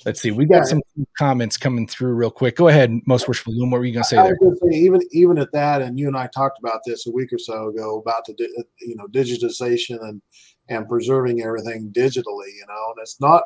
Let's 0.05 0.21
see. 0.21 0.31
We 0.31 0.47
got 0.47 0.59
yeah. 0.59 0.65
some 0.65 0.83
comments 1.19 1.57
coming 1.57 1.87
through 1.87 2.15
real 2.15 2.31
quick. 2.31 2.57
Go 2.57 2.69
ahead, 2.69 2.99
most 3.07 3.29
worshipful 3.29 3.53
Bloom. 3.53 3.71
What 3.71 3.79
were 3.79 3.85
you 3.85 3.93
going 3.93 4.05
to 4.05 4.09
say 4.09 4.17
there? 4.17 4.37
Say, 4.41 4.79
even 4.79 5.01
even 5.13 5.39
at 5.39 5.53
that, 5.53 5.83
and 5.83 5.99
you 5.99 6.09
and 6.09 6.17
I 6.17 6.29
talked 6.29 6.59
about 6.59 6.81
this 6.87 7.07
a 7.07 7.11
week 7.11 7.33
or 7.33 7.39
so 7.39 7.69
ago 7.69 7.99
about 7.99 8.25
the 8.25 8.35
you 8.81 8.97
know 8.97 9.07
digitization 9.09 10.03
and 10.03 10.23
and 10.69 10.89
preserving 10.89 11.43
everything 11.43 11.93
digitally. 11.93 12.51
You 12.55 12.65
know, 12.69 12.93
and 12.93 13.03
it's 13.03 13.21
not 13.21 13.43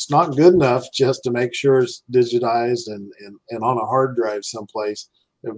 it's 0.00 0.10
not 0.10 0.34
good 0.34 0.54
enough 0.54 0.86
just 0.94 1.22
to 1.24 1.30
make 1.30 1.54
sure 1.54 1.80
it's 1.80 2.02
digitized 2.10 2.86
and, 2.86 3.12
and, 3.20 3.36
and 3.50 3.62
on 3.62 3.76
a 3.76 3.84
hard 3.84 4.16
drive 4.16 4.46
someplace 4.46 5.10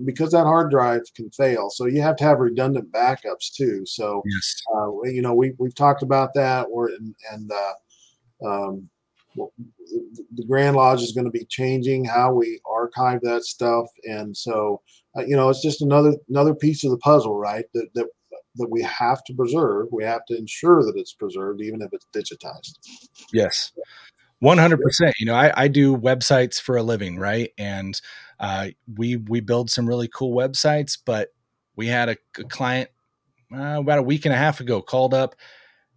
because 0.05 0.33
that 0.33 0.45
hard 0.45 0.69
drive 0.69 1.03
can 1.15 1.31
fail. 1.31 1.71
So 1.71 1.87
you 1.87 2.03
have 2.03 2.17
to 2.17 2.25
have 2.25 2.41
redundant 2.41 2.91
backups 2.91 3.55
too. 3.55 3.87
So, 3.87 4.21
yes. 4.27 4.63
uh, 4.75 4.91
you 5.05 5.23
know, 5.23 5.33
we, 5.33 5.53
we've 5.59 5.75
talked 5.77 6.03
about 6.03 6.35
that 6.35 6.67
or, 6.73 6.89
and, 6.89 7.15
and 7.31 7.53
uh, 7.53 8.49
um, 8.49 8.89
the 9.37 10.45
Grand 10.49 10.77
Lodge 10.77 11.03
is 11.03 11.13
going 11.13 11.25
to 11.25 11.31
be 11.31 11.47
changing 11.49 12.05
how 12.05 12.33
we 12.33 12.61
archive 12.71 13.21
that 13.23 13.45
stuff. 13.45 13.87
And 14.05 14.37
so, 14.37 14.81
uh, 15.17 15.25
you 15.25 15.37
know, 15.37 15.49
it's 15.49 15.63
just 15.63 15.83
another, 15.83 16.15
another 16.29 16.55
piece 16.55 16.85
of 16.85 16.91
the 16.91 16.99
puzzle, 16.99 17.39
right. 17.39 17.65
That, 17.75 17.89
that, 17.95 18.07
that 18.57 18.69
we 18.71 18.83
have 18.83 19.25
to 19.25 19.35
preserve. 19.35 19.89
We 19.91 20.05
have 20.05 20.25
to 20.27 20.37
ensure 20.37 20.83
that 20.83 20.95
it's 20.97 21.15
preserved, 21.15 21.63
even 21.63 21.81
if 21.81 21.91
it's 21.93 22.07
digitized. 22.15 22.79
Yes. 23.33 23.73
100% 24.43 25.13
you 25.21 25.27
know 25.27 25.35
I, 25.35 25.53
I 25.55 25.69
do 25.69 25.97
websites 25.97 26.61
for 26.61 26.77
a 26.77 26.83
living 26.83 27.17
right 27.17 27.53
and 27.57 28.01
uh, 28.41 28.71
we 28.93 29.15
we 29.15 29.39
build 29.39 29.71
some 29.71 29.89
really 29.89 30.09
cool 30.09 30.35
websites 30.37 30.99
but 31.05 31.33
we 31.77 31.87
had 31.87 32.09
a, 32.09 32.17
a 32.39 32.45
client 32.45 32.91
uh, 33.55 33.79
about 33.79 34.01
a 34.01 34.03
week 34.03 34.25
and 34.25 34.35
a 34.35 34.37
half 34.37 34.59
ago 34.59 34.83
called 34.83 35.15
up 35.15 35.37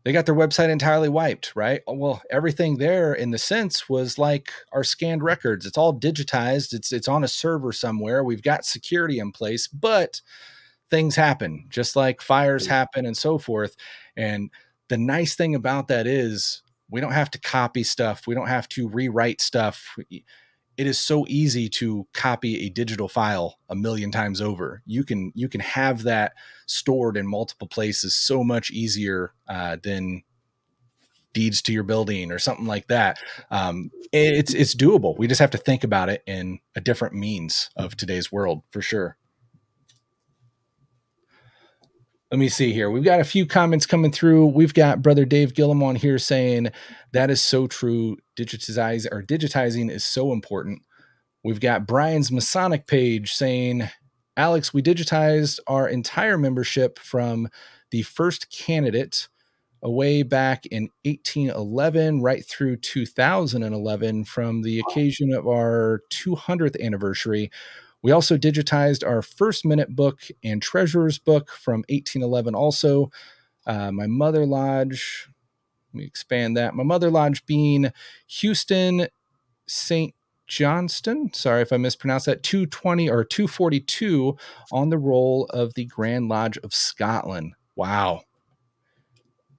they 0.06 0.14
got 0.14 0.26
their 0.26 0.36
website 0.36 0.70
entirely 0.70 1.10
wiped 1.10 1.54
right? 1.56 1.82
Oh, 1.88 1.94
well 1.94 2.22
everything 2.32 2.78
there 2.78 3.14
in 3.14 3.32
the 3.32 3.38
sense 3.38 3.90
was 3.90 4.18
like 4.18 4.52
our 4.72 4.84
scanned 4.84 5.24
records. 5.24 5.66
It's 5.66 5.78
all 5.78 6.00
digitized. 6.00 6.74
It's 6.74 6.94
it's 6.94 7.10
on 7.10 7.24
a 7.24 7.28
server 7.28 7.74
somewhere. 7.74 8.24
We've 8.24 8.44
got 8.44 8.66
security 8.66 9.20
in 9.20 9.32
place 9.34 9.68
but 9.68 10.22
things 10.90 11.16
happen 11.16 11.66
just 11.70 11.96
like 11.96 12.22
fires 12.22 12.68
mm. 12.68 12.70
happen 12.70 13.06
and 13.06 13.18
so 13.18 13.38
forth. 13.38 13.76
And 14.16 14.52
the 14.88 14.98
nice 14.98 15.36
thing 15.36 15.56
about 15.56 15.88
that 15.90 16.08
is 16.08 16.62
we 16.90 17.02
don't 17.02 17.12
have 17.12 17.32
to 17.32 17.40
copy 17.40 17.84
stuff. 17.84 18.28
We 18.28 18.36
don't 18.36 18.48
have 18.48 18.70
to 18.70 18.88
rewrite 18.88 19.42
stuff. 19.42 19.98
It 20.78 20.88
is 20.88 21.00
so 21.00 21.26
easy 21.28 21.70
to 21.70 22.08
copy 22.14 22.66
a 22.66 22.70
digital 22.70 23.08
file 23.08 23.60
a 23.70 23.76
million 23.76 24.12
times 24.12 24.42
over. 24.42 24.82
You 24.86 25.04
can 25.04 25.32
you 25.36 25.48
can 25.48 25.62
have 25.62 26.04
that 26.04 26.34
stored 26.66 27.18
in 27.18 27.28
multiple 27.28 27.68
places 27.68 28.16
so 28.16 28.44
much 28.44 28.72
easier 28.72 29.34
uh, 29.48 29.78
than 29.82 30.24
deeds 31.34 31.62
to 31.62 31.74
your 31.74 31.84
building 31.84 32.32
or 32.32 32.40
something 32.40 32.66
like 32.66 32.88
that. 32.88 33.20
Um, 33.52 33.92
it's 34.12 34.54
it's 34.54 34.74
doable. 34.74 35.18
We 35.18 35.28
just 35.28 35.42
have 35.42 35.52
to 35.52 35.58
think 35.58 35.84
about 35.84 36.10
it 36.10 36.24
in 36.26 36.60
a 36.76 36.82
different 36.82 37.14
means 37.14 37.70
of 37.76 37.96
today's 37.96 38.32
world 38.32 38.64
for 38.72 38.82
sure. 38.82 39.18
Let 42.36 42.40
me 42.40 42.50
see 42.50 42.74
here. 42.74 42.92
We've 42.92 43.02
got 43.02 43.22
a 43.22 43.24
few 43.24 43.46
comments 43.46 43.86
coming 43.86 44.12
through. 44.12 44.48
We've 44.48 44.74
got 44.74 45.02
brother 45.02 45.24
Dave 45.24 45.54
Gillum 45.54 45.82
on 45.82 45.96
here 45.96 46.20
saying 46.20 46.68
that 47.14 47.30
is 47.30 47.42
so 47.42 47.66
true. 47.66 48.18
Digitize 48.36 49.08
or 49.10 49.24
digitizing 49.24 49.90
is 49.90 50.04
so 50.04 50.34
important. 50.34 50.82
We've 51.46 51.62
got 51.62 51.88
Brian's 51.88 52.34
Masonic 52.34 52.88
page 52.88 53.32
saying, 53.32 53.88
Alex, 54.36 54.74
we 54.74 54.82
digitized 54.82 55.62
our 55.68 55.88
entire 55.88 56.38
membership 56.38 57.00
from 57.00 57.48
the 57.92 58.02
first 58.02 58.52
candidate 58.52 59.30
away 59.82 60.22
back 60.22 60.66
in 60.66 60.90
1811 61.06 62.22
right 62.22 62.46
through 62.46 62.76
2011 62.76 64.26
from 64.26 64.62
the 64.62 64.82
occasion 64.82 65.34
of 65.34 65.48
our 65.48 66.02
200th 66.12 66.78
anniversary 66.82 67.50
we 68.02 68.12
also 68.12 68.38
digitized 68.38 69.06
our 69.06 69.22
first 69.22 69.66
minute 69.66 69.96
book 69.96 70.22
and 70.44 70.62
treasurer's 70.62 71.18
book 71.18 71.52
from 71.52 71.80
1811 71.90 72.54
also. 72.56 73.12
Uh, 73.66 73.92
my 73.92 74.08
mother 74.08 74.46
lodge, 74.46 75.28
let 75.94 76.00
me 76.00 76.06
expand 76.06 76.56
that. 76.58 76.76
My 76.76 76.84
mother 76.84 77.10
lodge 77.10 77.46
being 77.46 77.92
Houston 78.28 79.08
St. 79.68 80.14
Johnston. 80.48 81.34
Sorry 81.34 81.62
if 81.62 81.74
I 81.74 81.78
mispronounced 81.78 82.28
that. 82.28 82.44
220 82.44 83.10
or 83.10 83.24
242 83.24 84.38
on 84.72 84.90
the 84.90 84.98
roll 84.98 85.46
of 85.46 85.74
the 85.74 85.86
Grand 85.86 86.30
Lodge 86.30 86.58
of 86.60 86.74
Scotland. 86.74 87.54
Wow. 87.76 88.22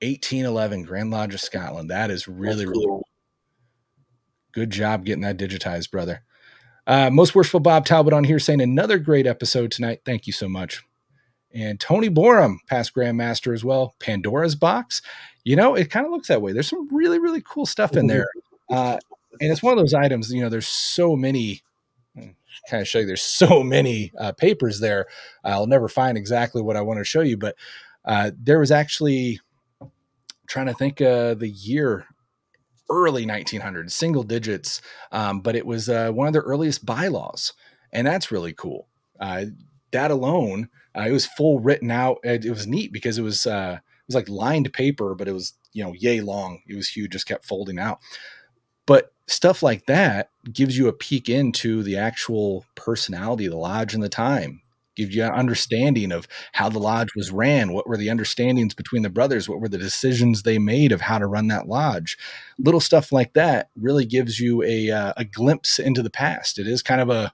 1811 0.02 0.82
Grand 0.82 1.10
Lodge 1.10 1.34
of 1.34 1.40
Scotland. 1.40 1.90
That 1.90 2.10
is 2.10 2.28
really, 2.28 2.64
cool. 2.66 2.74
really. 2.74 3.02
Good 4.52 4.70
job 4.70 5.04
getting 5.04 5.22
that 5.22 5.38
digitized, 5.38 5.90
brother. 5.90 6.22
Uh, 6.86 7.10
most 7.10 7.34
worshipful 7.34 7.60
Bob 7.60 7.84
Talbot 7.84 8.12
on 8.12 8.24
here 8.24 8.38
saying 8.38 8.60
another 8.60 8.98
great 8.98 9.26
episode 9.26 9.72
tonight. 9.72 10.02
Thank 10.04 10.26
you 10.26 10.32
so 10.32 10.48
much. 10.48 10.84
And 11.52 11.80
Tony 11.80 12.08
Borum, 12.08 12.58
past 12.68 12.94
Grandmaster 12.94 13.54
as 13.54 13.64
well. 13.64 13.94
Pandora's 13.98 14.54
Box. 14.54 15.02
You 15.42 15.56
know, 15.56 15.74
it 15.74 15.90
kind 15.90 16.04
of 16.04 16.12
looks 16.12 16.28
that 16.28 16.42
way. 16.42 16.52
There's 16.52 16.68
some 16.68 16.94
really, 16.94 17.18
really 17.18 17.42
cool 17.42 17.66
stuff 17.66 17.96
in 17.96 18.06
there. 18.06 18.28
Uh, 18.70 18.98
and 19.40 19.52
it's 19.52 19.62
one 19.62 19.72
of 19.72 19.78
those 19.78 19.94
items, 19.94 20.32
you 20.32 20.42
know, 20.42 20.48
there's 20.48 20.68
so 20.68 21.16
many, 21.16 21.62
hmm, 22.14 22.30
kind 22.68 22.80
of 22.80 22.88
show 22.88 23.00
you, 23.00 23.06
there's 23.06 23.22
so 23.22 23.62
many 23.62 24.12
uh, 24.18 24.32
papers 24.32 24.80
there. 24.80 25.06
I'll 25.44 25.66
never 25.66 25.88
find 25.88 26.18
exactly 26.18 26.62
what 26.62 26.76
I 26.76 26.80
want 26.82 26.98
to 26.98 27.04
show 27.04 27.20
you, 27.20 27.36
but 27.36 27.56
uh, 28.04 28.32
there 28.36 28.58
was 28.58 28.70
actually 28.70 29.40
trying 30.46 30.66
to 30.66 30.74
think 30.74 31.00
uh, 31.00 31.34
the 31.34 31.48
year 31.48 32.06
early 32.90 33.26
1900s, 33.26 33.92
single 33.92 34.22
digits, 34.22 34.80
um, 35.12 35.40
but 35.40 35.56
it 35.56 35.66
was 35.66 35.88
uh, 35.88 36.10
one 36.10 36.26
of 36.26 36.32
the 36.32 36.40
earliest 36.40 36.84
bylaws, 36.86 37.52
and 37.92 38.06
that's 38.06 38.32
really 38.32 38.52
cool. 38.52 38.88
Uh, 39.20 39.46
that 39.92 40.10
alone, 40.10 40.68
uh, 40.96 41.02
it 41.02 41.12
was 41.12 41.26
full 41.26 41.60
written 41.60 41.90
out. 41.90 42.18
It, 42.22 42.44
it 42.44 42.50
was 42.50 42.66
neat 42.66 42.92
because 42.92 43.18
it 43.18 43.22
was 43.22 43.46
uh, 43.46 43.78
it 43.80 44.08
was 44.08 44.14
like 44.14 44.28
lined 44.28 44.72
paper, 44.72 45.14
but 45.14 45.28
it 45.28 45.32
was 45.32 45.54
you 45.72 45.84
know 45.84 45.92
yay 45.92 46.20
long. 46.20 46.62
It 46.66 46.76
was 46.76 46.88
huge, 46.88 47.12
just 47.12 47.26
kept 47.26 47.44
folding 47.44 47.78
out. 47.78 48.00
But 48.86 49.12
stuff 49.26 49.62
like 49.62 49.86
that 49.86 50.30
gives 50.52 50.78
you 50.78 50.88
a 50.88 50.92
peek 50.92 51.28
into 51.28 51.82
the 51.82 51.96
actual 51.96 52.64
personality 52.76 53.46
of 53.46 53.52
the 53.52 53.58
lodge 53.58 53.94
and 53.94 54.02
the 54.02 54.08
time 54.08 54.62
gives 54.96 55.14
you 55.14 55.22
an 55.22 55.32
understanding 55.32 56.12
of 56.12 56.26
how 56.52 56.68
the 56.68 56.78
lodge 56.78 57.14
was 57.14 57.30
ran 57.30 57.72
what 57.72 57.86
were 57.86 57.96
the 57.96 58.10
understandings 58.10 58.74
between 58.74 59.02
the 59.02 59.10
brothers 59.10 59.48
what 59.48 59.60
were 59.60 59.68
the 59.68 59.78
decisions 59.78 60.42
they 60.42 60.58
made 60.58 60.92
of 60.92 61.02
how 61.02 61.18
to 61.18 61.26
run 61.26 61.48
that 61.48 61.68
lodge. 61.68 62.18
Little 62.58 62.80
stuff 62.80 63.12
like 63.12 63.34
that 63.34 63.70
really 63.76 64.04
gives 64.04 64.40
you 64.40 64.62
a, 64.62 64.90
uh, 64.90 65.12
a 65.16 65.24
glimpse 65.24 65.78
into 65.78 66.02
the 66.02 66.10
past. 66.10 66.58
It 66.58 66.66
is 66.66 66.82
kind 66.82 67.00
of 67.00 67.10
a 67.10 67.32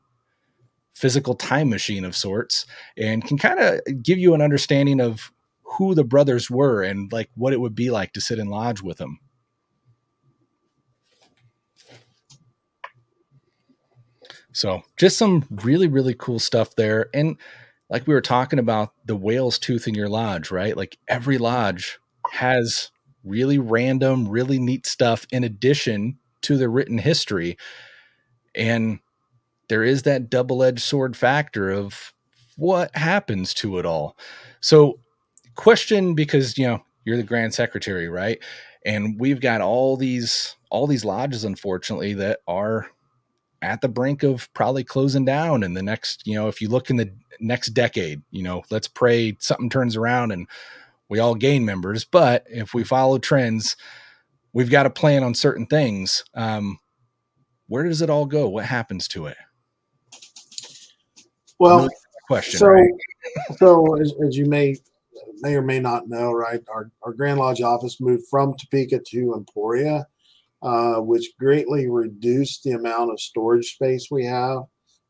physical 0.94 1.34
time 1.34 1.70
machine 1.70 2.04
of 2.04 2.14
sorts 2.14 2.66
and 2.96 3.24
can 3.24 3.38
kind 3.38 3.58
of 3.58 3.80
give 4.02 4.18
you 4.18 4.34
an 4.34 4.42
understanding 4.42 5.00
of 5.00 5.32
who 5.62 5.94
the 5.94 6.04
brothers 6.04 6.50
were 6.50 6.82
and 6.82 7.10
like 7.12 7.30
what 7.34 7.52
it 7.52 7.60
would 7.60 7.74
be 7.74 7.90
like 7.90 8.12
to 8.12 8.20
sit 8.20 8.38
in 8.38 8.48
lodge 8.48 8.82
with 8.82 8.98
them 8.98 9.18
So 14.52 14.82
just 14.96 15.18
some 15.18 15.46
really, 15.50 15.88
really 15.88 16.14
cool 16.14 16.38
stuff 16.38 16.74
there. 16.76 17.08
And 17.14 17.36
like 17.90 18.06
we 18.06 18.14
were 18.14 18.20
talking 18.20 18.58
about 18.58 18.92
the 19.06 19.16
whale's 19.16 19.58
tooth 19.58 19.86
in 19.88 19.94
your 19.94 20.08
lodge, 20.08 20.50
right? 20.50 20.76
Like 20.76 20.98
every 21.08 21.38
lodge 21.38 21.98
has 22.32 22.90
really 23.24 23.58
random, 23.58 24.28
really 24.28 24.58
neat 24.58 24.86
stuff 24.86 25.26
in 25.30 25.44
addition 25.44 26.18
to 26.42 26.56
the 26.56 26.68
written 26.68 26.98
history. 26.98 27.56
And 28.54 28.98
there 29.68 29.82
is 29.82 30.02
that 30.02 30.30
double 30.30 30.62
edged 30.62 30.82
sword 30.82 31.16
factor 31.16 31.70
of 31.70 32.12
what 32.56 32.94
happens 32.96 33.54
to 33.54 33.78
it 33.78 33.86
all. 33.86 34.16
So, 34.60 35.00
question 35.54 36.14
because, 36.14 36.58
you 36.58 36.66
know, 36.66 36.84
you're 37.04 37.16
the 37.16 37.22
grand 37.22 37.54
secretary, 37.54 38.08
right? 38.08 38.38
And 38.84 39.18
we've 39.18 39.40
got 39.40 39.60
all 39.60 39.96
these 39.96 40.56
all 40.70 40.86
these 40.86 41.04
lodges 41.04 41.44
unfortunately 41.44 42.14
that 42.14 42.40
are 42.48 42.90
at 43.62 43.80
the 43.80 43.88
brink 43.88 44.22
of 44.22 44.52
probably 44.54 44.84
closing 44.84 45.24
down 45.24 45.62
in 45.62 45.72
the 45.74 45.82
next, 45.82 46.26
you 46.26 46.34
know, 46.34 46.48
if 46.48 46.60
you 46.60 46.68
look 46.68 46.90
in 46.90 46.96
the 46.96 47.10
next 47.40 47.68
decade, 47.68 48.22
you 48.30 48.42
know, 48.42 48.62
let's 48.70 48.88
pray 48.88 49.36
something 49.38 49.70
turns 49.70 49.96
around 49.96 50.32
and 50.32 50.48
we 51.08 51.20
all 51.20 51.34
gain 51.34 51.64
members. 51.64 52.04
But 52.04 52.44
if 52.48 52.74
we 52.74 52.84
follow 52.84 53.18
trends, 53.18 53.76
we've 54.52 54.70
got 54.70 54.82
to 54.82 54.90
plan 54.90 55.22
on 55.22 55.34
certain 55.34 55.66
things. 55.66 56.24
Um, 56.34 56.78
where 57.68 57.84
does 57.84 58.02
it 58.02 58.10
all 58.10 58.26
go? 58.26 58.48
What 58.48 58.66
happens 58.66 59.08
to 59.08 59.26
it? 59.26 59.36
Well, 61.58 61.88
question. 62.26 62.58
So, 62.58 62.66
right? 62.66 62.90
so 63.56 64.00
as, 64.00 64.12
as, 64.26 64.36
you 64.36 64.46
may 64.46 64.76
may 65.40 65.54
or 65.54 65.62
may 65.62 65.78
not 65.78 66.08
know, 66.08 66.32
right, 66.32 66.60
our, 66.68 66.90
our 67.02 67.12
Grand 67.12 67.38
Lodge 67.38 67.62
office 67.62 68.00
moved 68.00 68.26
from 68.28 68.54
Topeka 68.56 69.00
to 69.06 69.34
Emporia 69.34 70.06
uh, 70.62 70.96
which 70.96 71.32
greatly 71.38 71.88
reduced 71.88 72.62
the 72.62 72.72
amount 72.72 73.10
of 73.10 73.20
storage 73.20 73.74
space 73.74 74.08
we 74.10 74.24
have. 74.24 74.58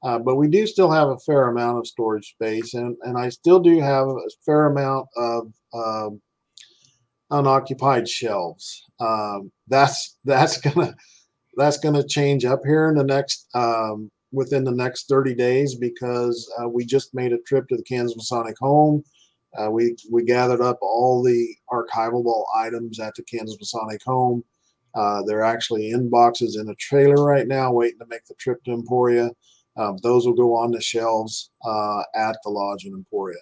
Uh, 0.03 0.19
but 0.19 0.37
we 0.37 0.49
do 0.49 0.67
still 0.67 0.91
have 0.91 1.09
a 1.09 1.19
fair 1.19 1.49
amount 1.49 1.79
of 1.79 1.87
storage 1.87 2.31
space, 2.31 2.75
and, 2.75 2.97
and 3.03 3.17
I 3.17 3.29
still 3.29 3.61
do 3.61 3.79
have 3.81 4.09
a 4.09 4.17
fair 4.45 4.67
amount 4.67 5.07
of 5.17 5.53
um, 5.73 6.21
unoccupied 7.31 8.09
shelves. 8.09 8.85
Um, 9.01 9.53
that's 9.69 10.19
that's 10.25 10.59
gonna 10.59 10.95
that's 11.57 11.79
gonna 11.79 12.07
change 12.07 12.45
up 12.45 12.61
here 12.65 12.89
in 12.89 12.97
the 12.97 13.05
next 13.05 13.49
um, 13.55 14.11
within 14.33 14.65
the 14.65 14.73
next 14.73 15.09
30 15.09 15.35
days 15.35 15.75
because 15.75 16.51
uh, 16.59 16.69
we 16.69 16.85
just 16.85 17.15
made 17.15 17.33
a 17.33 17.39
trip 17.47 17.69
to 17.69 17.77
the 17.77 17.83
Kansas 17.83 18.17
Masonic 18.17 18.57
Home. 18.59 19.05
Uh, 19.57 19.71
we 19.71 19.95
we 20.11 20.25
gathered 20.25 20.63
up 20.63 20.79
all 20.81 21.23
the 21.23 21.55
archivable 21.71 22.45
items 22.57 22.99
at 22.99 23.15
the 23.15 23.23
Kansas 23.23 23.59
Masonic 23.61 24.03
Home. 24.05 24.43
Uh, 24.95 25.23
they're 25.23 25.45
actually 25.45 25.91
in 25.91 26.11
boxes 26.11 26.57
in 26.57 26.69
a 26.69 26.75
trailer 26.77 27.25
right 27.25 27.49
now, 27.49 27.73
waiting 27.73 27.99
to 27.99 28.07
make 28.07 28.25
the 28.27 28.35
trip 28.35 28.63
to 28.65 28.73
Emporia. 28.73 29.31
Um, 29.77 29.97
those 30.03 30.27
will 30.27 30.35
go 30.35 30.55
on 30.55 30.71
the 30.71 30.81
shelves 30.81 31.51
uh, 31.65 32.03
at 32.15 32.37
the 32.45 32.51
lodge 32.51 32.85
in 32.85 32.93
Emporia. 32.93 33.39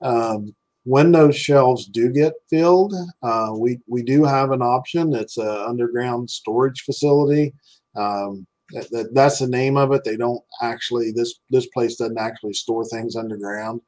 Um, 0.00 0.54
when 0.84 1.12
those 1.12 1.36
shelves 1.36 1.86
do 1.86 2.10
get 2.12 2.34
filled, 2.50 2.94
uh, 3.22 3.52
we 3.56 3.78
we 3.86 4.02
do 4.02 4.24
have 4.24 4.50
an 4.50 4.62
option. 4.62 5.14
It's 5.14 5.38
an 5.38 5.48
underground 5.48 6.28
storage 6.28 6.82
facility. 6.82 7.54
Um, 7.96 8.46
that, 8.70 8.90
that, 8.90 9.14
that's 9.14 9.38
the 9.38 9.46
name 9.46 9.76
of 9.76 9.92
it. 9.92 10.04
They 10.04 10.16
don't 10.16 10.42
actually 10.60 11.12
this 11.12 11.40
this 11.50 11.66
place 11.68 11.96
doesn't 11.96 12.18
actually 12.18 12.54
store 12.54 12.84
things 12.84 13.16
underground, 13.16 13.80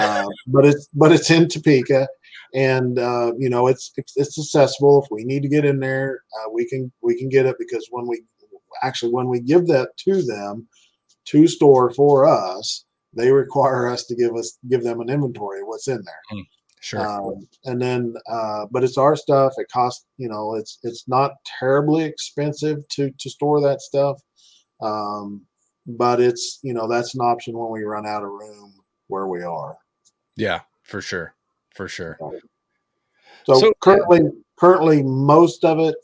uh, 0.00 0.26
but 0.46 0.64
it's 0.64 0.88
but 0.94 1.12
it's 1.12 1.30
in 1.30 1.48
Topeka, 1.48 2.08
and 2.54 2.98
uh, 2.98 3.32
you 3.38 3.48
know 3.48 3.66
it's, 3.66 3.92
it's, 3.96 4.16
it's 4.16 4.38
accessible. 4.38 5.02
If 5.02 5.10
we 5.10 5.24
need 5.24 5.42
to 5.42 5.48
get 5.48 5.64
in 5.64 5.80
there, 5.80 6.22
uh, 6.40 6.50
we 6.50 6.68
can 6.68 6.92
we 7.02 7.18
can 7.18 7.28
get 7.28 7.46
it 7.46 7.56
because 7.58 7.86
when 7.90 8.06
we 8.06 8.22
actually 8.82 9.12
when 9.12 9.28
we 9.28 9.40
give 9.40 9.66
that 9.68 9.96
to 10.04 10.22
them 10.22 10.66
to 11.26 11.46
store 11.46 11.90
for 11.90 12.26
us, 12.26 12.84
they 13.14 13.30
require 13.30 13.88
us 13.88 14.04
to 14.06 14.14
give 14.14 14.34
us 14.34 14.58
give 14.68 14.82
them 14.82 15.00
an 15.00 15.10
inventory 15.10 15.60
of 15.60 15.66
what's 15.66 15.88
in 15.88 16.02
there. 16.04 16.38
Mm, 16.38 16.46
sure. 16.80 17.06
Um, 17.06 17.48
and 17.64 17.80
then, 17.80 18.14
uh, 18.30 18.66
but 18.70 18.84
it's 18.84 18.98
our 18.98 19.16
stuff. 19.16 19.54
It 19.56 19.68
costs 19.72 20.06
you 20.16 20.28
know 20.28 20.54
it's 20.54 20.78
it's 20.82 21.06
not 21.08 21.32
terribly 21.58 22.04
expensive 22.04 22.86
to 22.90 23.10
to 23.10 23.30
store 23.30 23.60
that 23.62 23.80
stuff. 23.80 24.20
Um, 24.80 25.44
but 25.86 26.20
it's 26.20 26.60
you 26.62 26.74
know 26.74 26.86
that's 26.86 27.14
an 27.14 27.20
option 27.20 27.56
when 27.56 27.70
we 27.70 27.82
run 27.82 28.06
out 28.06 28.22
of 28.22 28.30
room 28.30 28.74
where 29.08 29.26
we 29.26 29.42
are. 29.42 29.76
Yeah, 30.38 30.60
for 30.82 31.02
sure 31.02 31.34
for 31.78 31.88
sure. 31.88 32.18
So, 33.46 33.54
so 33.60 33.72
currently, 33.80 34.20
yeah. 34.24 34.30
currently, 34.56 35.02
most 35.02 35.64
of 35.64 35.78
it, 35.78 35.94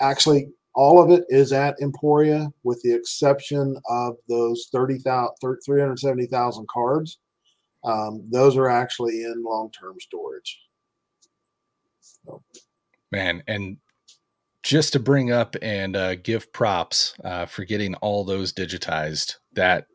actually, 0.00 0.48
all 0.74 1.02
of 1.02 1.10
it 1.10 1.24
is 1.28 1.52
at 1.52 1.74
Emporia, 1.82 2.50
with 2.62 2.80
the 2.82 2.94
exception 2.94 3.76
of 3.88 4.14
those 4.28 4.68
30,000, 4.72 5.34
370,000 5.66 6.68
cards. 6.68 7.18
Um, 7.82 8.22
those 8.30 8.56
are 8.56 8.68
actually 8.68 9.24
in 9.24 9.42
long 9.42 9.70
term 9.72 9.96
storage. 10.00 10.60
So. 12.00 12.42
Man, 13.10 13.42
and 13.48 13.78
just 14.62 14.92
to 14.92 15.00
bring 15.00 15.32
up 15.32 15.56
and 15.62 15.96
uh, 15.96 16.14
give 16.14 16.52
props 16.52 17.14
uh, 17.24 17.46
for 17.46 17.64
getting 17.64 17.96
all 17.96 18.24
those 18.24 18.52
digitized, 18.52 19.36
that 19.54 19.86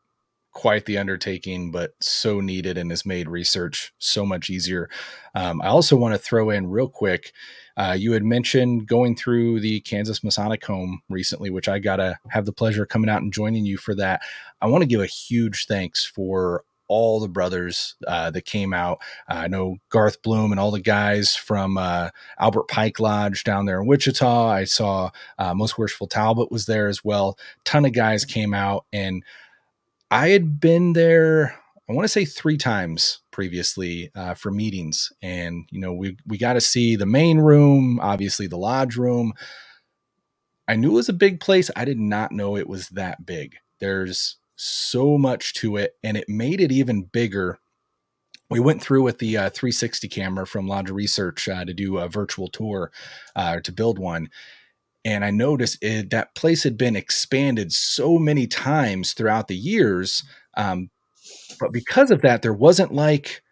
quite 0.56 0.86
the 0.86 0.98
undertaking, 0.98 1.70
but 1.70 1.92
so 2.00 2.40
needed 2.40 2.78
and 2.78 2.90
has 2.90 3.06
made 3.06 3.28
research 3.28 3.94
so 4.00 4.26
much 4.26 4.50
easier. 4.50 4.90
Um, 5.36 5.62
I 5.62 5.68
also 5.68 5.98
want 5.98 6.16
to 6.16 6.18
throw 6.18 6.50
in 6.50 6.70
real 6.70 6.88
quick. 6.88 7.34
Uh, 7.76 7.94
you 8.00 8.14
had 8.14 8.24
mentioned 8.24 8.88
going 8.88 9.18
through 9.18 9.60
the 9.60 9.82
Kansas 9.82 10.24
Masonic 10.24 10.66
Home 10.66 11.02
recently, 11.10 11.50
which 11.50 11.68
I 11.68 11.80
got 11.80 11.98
to 11.98 12.18
have 12.30 12.46
the 12.46 12.54
pleasure 12.54 12.84
of 12.84 12.90
coming 12.90 13.10
out 13.10 13.22
and 13.22 13.34
joining 13.34 13.66
you 13.66 13.78
for 13.78 13.94
that. 13.96 14.22
I 14.62 14.68
want 14.68 14.82
to 14.82 14.88
give 14.88 15.02
a 15.02 15.06
huge 15.06 15.66
thanks 15.68 16.06
for 16.06 16.64
all 16.88 17.20
the 17.20 17.28
brothers 17.28 17.96
uh, 18.08 18.32
that 18.32 18.46
came 18.46 18.74
out. 18.74 19.00
Uh, 19.30 19.34
I 19.34 19.48
know 19.48 19.78
Garth 19.90 20.22
Bloom 20.22 20.52
and 20.52 20.60
all 20.60 20.72
the 20.72 20.80
guys 20.80 21.36
from 21.36 21.78
uh, 21.78 22.12
Albert 22.40 22.70
Pike 22.70 23.00
Lodge 23.02 23.44
down 23.44 23.66
there 23.66 23.82
in 23.82 23.88
Wichita. 23.88 24.48
I 24.48 24.64
saw 24.64 25.10
uh, 25.38 25.54
Most 25.54 25.78
Worshipful 25.78 26.08
Talbot 26.08 26.52
was 26.52 26.66
there 26.66 26.88
as 26.88 27.04
well. 27.04 27.38
Ton 27.66 27.86
of 27.86 27.92
guys 27.92 28.24
came 28.24 28.54
out 28.54 28.86
and 28.94 29.24
I 30.12 30.30
had 30.30 30.60
been 30.60 30.94
there, 30.94 31.56
I 31.90 31.94
want 31.94 32.06
to 32.06 32.10
say 32.10 32.26
three 32.26 32.58
times 32.58 33.22
previously 33.32 34.12
uh, 34.16 34.34
for 34.36 34.52
meetings, 34.52 35.12
and 35.22 35.66
you 35.72 35.80
know 35.80 35.94
we 35.94 36.18
we 36.26 36.38
got 36.38 36.54
to 36.54 36.62
see 36.62 36.96
the 36.96 37.06
main 37.06 37.40
room, 37.40 38.00
obviously 38.02 38.48
the 38.48 38.58
lodge 38.58 38.96
room. 38.96 39.34
I 40.68 40.76
knew 40.76 40.92
it 40.92 40.96
was 40.96 41.10
a 41.10 41.14
big 41.14 41.40
place. 41.40 41.70
I 41.76 41.86
did 41.86 42.00
not 42.00 42.32
know 42.32 42.56
it 42.56 42.68
was 42.68 42.90
that 42.90 43.26
big. 43.26 43.56
There's 43.80 44.38
so 44.56 45.18
much 45.18 45.54
to 45.56 45.78
it, 45.78 45.96
and 46.04 46.18
it 46.18 46.30
made 46.30 46.62
it 46.62 46.72
even 46.72 47.04
bigger. 47.04 47.60
We 48.50 48.60
went 48.60 48.82
through 48.82 49.04
with 49.04 49.18
the 49.18 49.38
uh, 49.38 49.50
360 49.50 50.08
camera 50.08 50.46
from 50.46 50.68
Lodge 50.68 50.92
Research 50.92 51.48
uh, 51.50 51.66
to 51.66 51.74
do 51.74 51.98
a 51.98 52.08
virtual 52.08 52.48
tour 52.48 52.92
uh, 53.36 53.60
to 53.62 53.72
build 53.72 53.98
one 53.98 54.30
and 55.06 55.24
I 55.24 55.30
noticed 55.30 55.78
it, 55.82 56.10
that 56.10 56.36
place 56.36 56.64
had 56.64 56.78
been 56.78 56.96
expanded 56.96 57.72
so 57.72 58.18
many 58.18 58.48
times 58.48 59.14
throughout 59.14 59.48
the 59.48 59.56
years. 59.56 60.24
Um, 60.58 60.90
but 61.60 61.72
because 61.72 62.10
of 62.12 62.22
that, 62.24 62.42
there 62.42 62.54
wasn't 62.54 62.92
like 62.92 63.44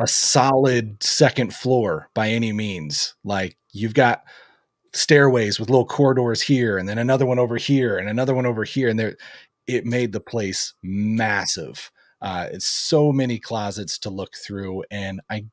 a 0.00 0.06
solid 0.06 1.02
second 1.02 1.54
floor 1.54 2.08
by 2.14 2.30
any 2.30 2.52
means. 2.52 3.14
Like 3.24 3.56
you've 3.72 3.94
got 3.94 4.24
stairways 4.94 5.60
with 5.60 5.68
little 5.68 5.86
corridors 5.86 6.40
here, 6.40 6.78
and 6.78 6.88
then 6.88 6.98
another 6.98 7.26
one 7.26 7.38
over 7.38 7.56
here, 7.56 7.98
and 7.98 8.08
another 8.08 8.34
one 8.34 8.46
over 8.46 8.64
here, 8.64 8.88
and 8.88 8.98
there, 8.98 9.16
it 9.66 9.84
made 9.84 10.12
the 10.12 10.20
place 10.20 10.72
massive. 10.82 11.90
Uh, 12.22 12.48
it's 12.52 12.66
so 12.66 13.12
many 13.12 13.38
closets 13.38 13.98
to 13.98 14.10
look 14.10 14.34
through, 14.34 14.82
and 14.90 15.20
I 15.30 15.44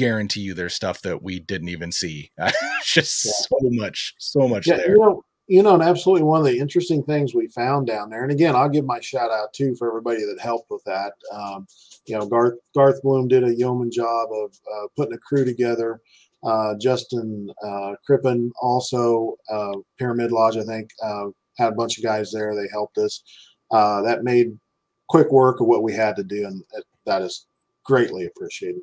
guarantee 0.00 0.40
you 0.40 0.54
there's 0.54 0.74
stuff 0.74 1.02
that 1.02 1.22
we 1.22 1.38
didn't 1.38 1.68
even 1.68 1.92
see. 1.92 2.30
just 2.84 3.24
yeah. 3.26 3.32
so 3.32 3.58
much, 3.62 4.14
so 4.18 4.48
much 4.48 4.66
yeah, 4.66 4.76
there. 4.76 4.90
You 4.92 4.98
know, 4.98 5.24
you 5.46 5.62
know, 5.62 5.74
and 5.74 5.82
absolutely 5.82 6.22
one 6.22 6.40
of 6.40 6.46
the 6.46 6.58
interesting 6.58 7.02
things 7.02 7.34
we 7.34 7.48
found 7.48 7.86
down 7.86 8.08
there, 8.08 8.22
and 8.22 8.32
again, 8.32 8.56
I'll 8.56 8.68
give 8.68 8.86
my 8.86 9.00
shout 9.00 9.30
out 9.30 9.52
too 9.52 9.74
for 9.76 9.88
everybody 9.88 10.20
that 10.20 10.40
helped 10.40 10.70
with 10.70 10.82
that. 10.84 11.12
Um, 11.32 11.66
you 12.06 12.16
know, 12.16 12.26
Garth 12.26 12.54
Garth 12.74 13.02
Bloom 13.02 13.28
did 13.28 13.44
a 13.44 13.54
yeoman 13.54 13.90
job 13.90 14.30
of 14.32 14.56
uh, 14.74 14.86
putting 14.96 15.14
a 15.14 15.18
crew 15.18 15.44
together. 15.44 16.00
Uh, 16.42 16.74
Justin 16.80 17.50
uh, 17.62 17.92
Crippen 18.06 18.50
also 18.62 19.36
uh, 19.50 19.74
Pyramid 19.98 20.32
Lodge, 20.32 20.56
I 20.56 20.64
think, 20.64 20.88
uh, 21.02 21.26
had 21.58 21.74
a 21.74 21.76
bunch 21.76 21.98
of 21.98 22.04
guys 22.04 22.32
there. 22.32 22.54
They 22.54 22.68
helped 22.72 22.96
us. 22.96 23.22
Uh, 23.70 24.00
that 24.02 24.24
made 24.24 24.58
quick 25.08 25.30
work 25.30 25.60
of 25.60 25.66
what 25.66 25.82
we 25.82 25.92
had 25.92 26.16
to 26.16 26.24
do, 26.24 26.46
and 26.46 26.64
that 27.04 27.20
is 27.20 27.46
greatly 27.84 28.26
appreciated. 28.26 28.80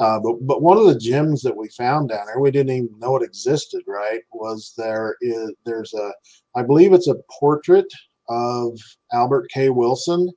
Uh, 0.00 0.18
but 0.18 0.34
but 0.46 0.62
one 0.62 0.78
of 0.78 0.86
the 0.86 0.98
gems 0.98 1.42
that 1.42 1.56
we 1.56 1.68
found 1.68 2.08
down 2.08 2.26
there, 2.26 2.40
we 2.40 2.50
didn't 2.50 2.74
even 2.74 2.98
know 2.98 3.16
it 3.16 3.22
existed. 3.22 3.82
Right? 3.86 4.20
Was 4.32 4.72
there 4.76 5.16
is 5.20 5.52
there's 5.66 5.92
a 5.94 6.12
I 6.56 6.62
believe 6.62 6.92
it's 6.92 7.08
a 7.08 7.20
portrait 7.38 7.86
of 8.28 8.78
Albert 9.12 9.50
K. 9.52 9.68
Wilson. 9.68 10.30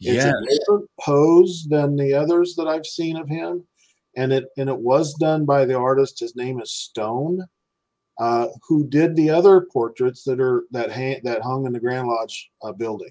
It's 0.00 0.24
yes. 0.24 0.32
a 0.32 0.58
different 0.58 0.90
pose 1.00 1.66
than 1.68 1.96
the 1.96 2.14
others 2.14 2.54
that 2.56 2.68
I've 2.68 2.86
seen 2.86 3.16
of 3.16 3.28
him, 3.28 3.66
and 4.16 4.32
it 4.32 4.44
and 4.58 4.68
it 4.68 4.78
was 4.78 5.14
done 5.14 5.44
by 5.44 5.64
the 5.64 5.76
artist. 5.76 6.20
His 6.20 6.36
name 6.36 6.60
is 6.60 6.70
Stone, 6.70 7.44
uh, 8.20 8.48
who 8.68 8.86
did 8.88 9.16
the 9.16 9.30
other 9.30 9.66
portraits 9.72 10.22
that 10.24 10.38
are 10.38 10.64
that 10.70 10.92
hang, 10.92 11.20
that 11.24 11.42
hung 11.42 11.66
in 11.66 11.72
the 11.72 11.80
Grand 11.80 12.06
Lodge 12.06 12.50
uh, 12.62 12.72
building. 12.72 13.10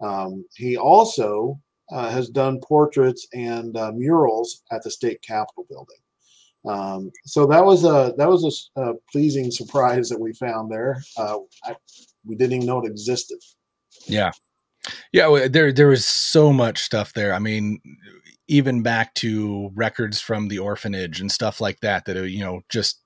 Um, 0.00 0.44
he 0.54 0.76
also 0.76 1.58
uh, 1.90 2.10
has 2.10 2.28
done 2.28 2.60
portraits 2.60 3.26
and 3.32 3.76
uh, 3.76 3.92
murals 3.92 4.62
at 4.70 4.82
the 4.82 4.90
state 4.90 5.22
capitol 5.22 5.66
building. 5.68 5.96
Um, 6.66 7.10
so 7.24 7.46
that 7.46 7.64
was 7.64 7.84
a 7.84 8.12
that 8.18 8.28
was 8.28 8.70
a, 8.76 8.80
a, 8.80 8.94
pleasing 9.10 9.50
surprise 9.50 10.10
that 10.10 10.20
we 10.20 10.34
found 10.34 10.70
there. 10.70 11.02
Uh, 11.16 11.38
I, 11.64 11.74
we 12.24 12.36
didn't 12.36 12.52
even 12.56 12.66
know 12.66 12.84
it 12.84 12.90
existed. 12.90 13.38
Yeah, 14.06 14.32
yeah. 15.12 15.48
There 15.48 15.72
there 15.72 15.88
was 15.88 16.04
so 16.04 16.52
much 16.52 16.82
stuff 16.82 17.14
there. 17.14 17.32
I 17.32 17.38
mean, 17.38 17.80
even 18.46 18.82
back 18.82 19.14
to 19.14 19.70
records 19.74 20.20
from 20.20 20.48
the 20.48 20.58
orphanage 20.58 21.20
and 21.20 21.32
stuff 21.32 21.62
like 21.62 21.80
that 21.80 22.04
that 22.04 22.28
you 22.28 22.44
know 22.44 22.60
just 22.68 23.00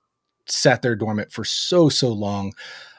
sat 0.47 0.81
there 0.81 0.95
dormant 0.95 1.31
for 1.31 1.45
so 1.45 1.87
so 1.87 2.09
long. 2.09 2.51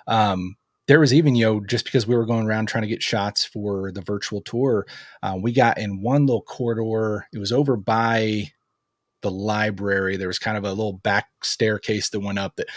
Um, 0.06 0.56
there 0.88 1.00
was 1.00 1.12
even 1.12 1.34
you 1.34 1.44
know 1.44 1.60
just 1.60 1.84
because 1.84 2.06
we 2.06 2.16
were 2.16 2.26
going 2.26 2.46
around 2.46 2.66
trying 2.66 2.82
to 2.82 2.88
get 2.88 3.02
shots 3.02 3.44
for 3.44 3.92
the 3.92 4.02
virtual 4.02 4.40
tour, 4.40 4.86
uh, 5.22 5.36
we 5.40 5.52
got 5.52 5.78
in 5.78 6.00
one 6.00 6.26
little 6.26 6.42
corridor. 6.42 7.26
It 7.32 7.38
was 7.38 7.52
over 7.52 7.76
by 7.76 8.52
the 9.22 9.30
library. 9.30 10.16
There 10.16 10.28
was 10.28 10.38
kind 10.38 10.56
of 10.56 10.64
a 10.64 10.70
little 10.70 10.92
back 10.92 11.26
staircase 11.42 12.10
that 12.10 12.20
went 12.20 12.38
up 12.38 12.56
that 12.56 12.68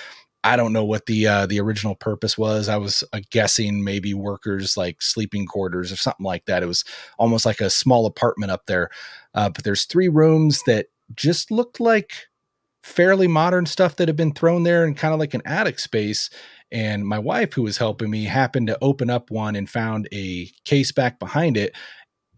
I 0.43 0.55
don't 0.55 0.73
know 0.73 0.85
what 0.85 1.05
the 1.05 1.27
uh, 1.27 1.45
the 1.45 1.59
original 1.59 1.95
purpose 1.95 2.37
was. 2.37 2.69
I 2.69 2.77
was 2.77 3.03
uh, 3.11 3.19
guessing 3.29 3.83
maybe 3.83 4.13
workers 4.13 4.77
like 4.77 5.01
sleeping 5.01 5.45
quarters 5.45 5.91
or 5.91 5.97
something 5.97 6.25
like 6.25 6.45
that. 6.45 6.63
It 6.63 6.67
was 6.67 6.85
almost 7.17 7.45
like 7.45 7.59
a 7.59 7.69
small 7.69 8.05
apartment 8.05 8.51
up 8.51 8.65
there. 8.65 8.89
Uh, 9.33 9.49
but 9.49 9.63
there's 9.63 9.85
three 9.85 10.07
rooms 10.07 10.63
that 10.65 10.87
just 11.13 11.51
looked 11.51 11.79
like 11.79 12.13
fairly 12.83 13.27
modern 13.27 13.65
stuff 13.65 13.97
that 13.97 14.07
had 14.07 14.15
been 14.15 14.33
thrown 14.33 14.63
there 14.63 14.85
and 14.85 14.95
kind 14.95 15.13
of 15.13 15.19
like 15.19 15.33
an 15.33 15.41
attic 15.45 15.77
space. 15.77 16.29
And 16.71 17.05
my 17.05 17.19
wife, 17.19 17.53
who 17.53 17.63
was 17.63 17.77
helping 17.77 18.09
me, 18.09 18.25
happened 18.25 18.67
to 18.67 18.77
open 18.81 19.09
up 19.09 19.31
one 19.31 19.55
and 19.55 19.69
found 19.69 20.07
a 20.11 20.51
case 20.65 20.91
back 20.91 21.19
behind 21.19 21.57
it 21.57 21.75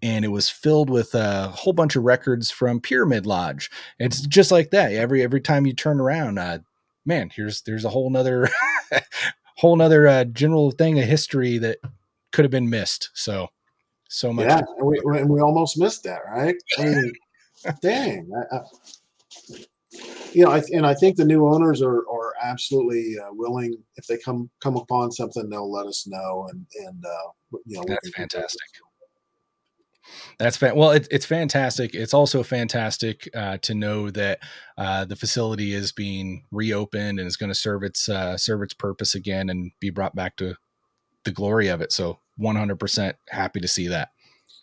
and 0.01 0.25
it 0.25 0.29
was 0.29 0.49
filled 0.49 0.89
with 0.89 1.13
a 1.13 1.49
whole 1.49 1.73
bunch 1.73 1.95
of 1.95 2.03
records 2.03 2.49
from 2.49 2.81
Pyramid 2.81 3.25
Lodge. 3.25 3.69
It's 3.99 4.21
just 4.21 4.51
like 4.51 4.71
that. 4.71 4.93
Every 4.93 5.21
every 5.21 5.41
time 5.41 5.65
you 5.65 5.73
turn 5.73 5.99
around, 5.99 6.39
uh, 6.39 6.59
man, 7.05 7.29
here's 7.33 7.61
there's 7.61 7.85
a 7.85 7.89
whole 7.89 8.09
nother 8.09 8.49
whole 9.57 9.75
nother 9.75 10.07
uh, 10.07 10.23
general 10.25 10.71
thing 10.71 10.99
of 10.99 11.05
history 11.05 11.57
that 11.59 11.77
could 12.31 12.45
have 12.45 12.51
been 12.51 12.69
missed. 12.69 13.09
So 13.13 13.49
so 14.09 14.33
much. 14.33 14.47
Yeah, 14.47 14.61
and 14.77 14.87
we, 14.87 14.99
and 15.19 15.29
we 15.29 15.39
almost 15.39 15.77
missed 15.77 16.03
that, 16.03 16.21
right? 16.33 16.55
I 16.79 16.83
mean, 16.83 17.13
dang. 17.81 18.29
I, 18.35 18.55
I, 18.55 18.59
you 20.33 20.45
know, 20.45 20.51
I, 20.51 20.61
and 20.71 20.85
I 20.85 20.93
think 20.93 21.17
the 21.17 21.25
new 21.25 21.47
owners 21.47 21.81
are 21.81 21.99
are 22.09 22.33
absolutely 22.41 23.15
uh, 23.21 23.29
willing. 23.31 23.75
If 23.95 24.07
they 24.07 24.17
come 24.17 24.49
come 24.61 24.77
upon 24.77 25.11
something, 25.11 25.49
they'll 25.49 25.71
let 25.71 25.87
us 25.87 26.07
know, 26.07 26.47
and 26.51 26.65
and 26.85 27.03
uh, 27.05 27.59
you 27.65 27.77
know, 27.77 27.83
that's 27.87 28.09
fantastic. 28.11 28.67
That's 30.39 30.57
fa- 30.57 30.73
well, 30.75 30.91
it, 30.91 31.07
it's 31.11 31.25
fantastic. 31.25 31.93
It's 31.93 32.13
also 32.13 32.43
fantastic 32.43 33.29
uh, 33.35 33.57
to 33.59 33.73
know 33.73 34.09
that 34.11 34.39
uh, 34.77 35.05
the 35.05 35.15
facility 35.15 35.73
is 35.73 35.91
being 35.91 36.45
reopened 36.51 37.19
and 37.19 37.27
is 37.27 37.37
going 37.37 37.51
to 37.51 37.55
serve 37.55 37.83
its 37.83 38.09
uh, 38.09 38.37
serve 38.37 38.61
its 38.61 38.73
purpose 38.73 39.15
again 39.15 39.49
and 39.49 39.71
be 39.79 39.89
brought 39.89 40.15
back 40.15 40.37
to 40.37 40.55
the 41.23 41.31
glory 41.31 41.67
of 41.67 41.81
it. 41.81 41.91
So, 41.91 42.19
100% 42.39 43.13
happy 43.29 43.59
to 43.59 43.67
see 43.67 43.87
that. 43.89 44.09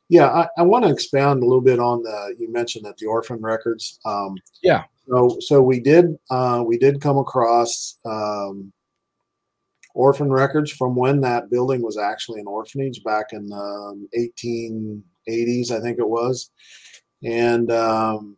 Yeah, 0.09 0.29
I, 0.29 0.49
I 0.59 0.63
want 0.63 0.85
to 0.85 0.91
expound 0.91 1.43
a 1.43 1.47
little 1.47 1.61
bit 1.61 1.79
on 1.79 2.03
the. 2.03 2.35
You 2.39 2.51
mentioned 2.51 2.85
that 2.87 2.97
the 2.97 3.07
orphan 3.07 3.41
records. 3.41 4.01
Um, 4.05 4.37
yeah. 4.63 4.85
So, 5.11 5.37
so 5.41 5.63
we 5.63 5.81
did 5.81 6.19
uh, 6.31 6.63
we 6.67 6.79
did 6.79 7.01
come 7.01 7.19
across 7.19 7.99
um, 8.05 8.73
orphan 9.95 10.31
records 10.31 10.71
from 10.71 10.95
when 10.95 11.21
that 11.23 11.51
building 11.51 11.83
was 11.83 11.99
actually 11.99 12.41
an 12.41 12.47
orphanage 12.47 13.03
back 13.05 13.33
in 13.33 13.51
um, 13.53 14.09
18 14.15 15.03
80s, 15.29 15.71
I 15.71 15.81
think 15.81 15.99
it 15.99 16.09
was, 16.09 16.51
and 17.23 17.71
um, 17.71 18.37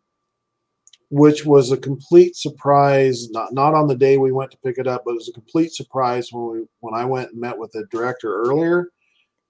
which 1.10 1.44
was 1.46 1.72
a 1.72 1.76
complete 1.76 2.36
surprise. 2.36 3.30
Not 3.30 3.52
not 3.52 3.74
on 3.74 3.86
the 3.86 3.96
day 3.96 4.18
we 4.18 4.32
went 4.32 4.50
to 4.52 4.58
pick 4.58 4.78
it 4.78 4.86
up, 4.86 5.02
but 5.04 5.12
it 5.12 5.16
was 5.16 5.28
a 5.28 5.32
complete 5.32 5.72
surprise 5.72 6.32
when 6.32 6.50
we 6.50 6.66
when 6.80 6.94
I 6.94 7.04
went 7.04 7.30
and 7.30 7.40
met 7.40 7.58
with 7.58 7.72
the 7.72 7.86
director 7.90 8.42
earlier, 8.42 8.88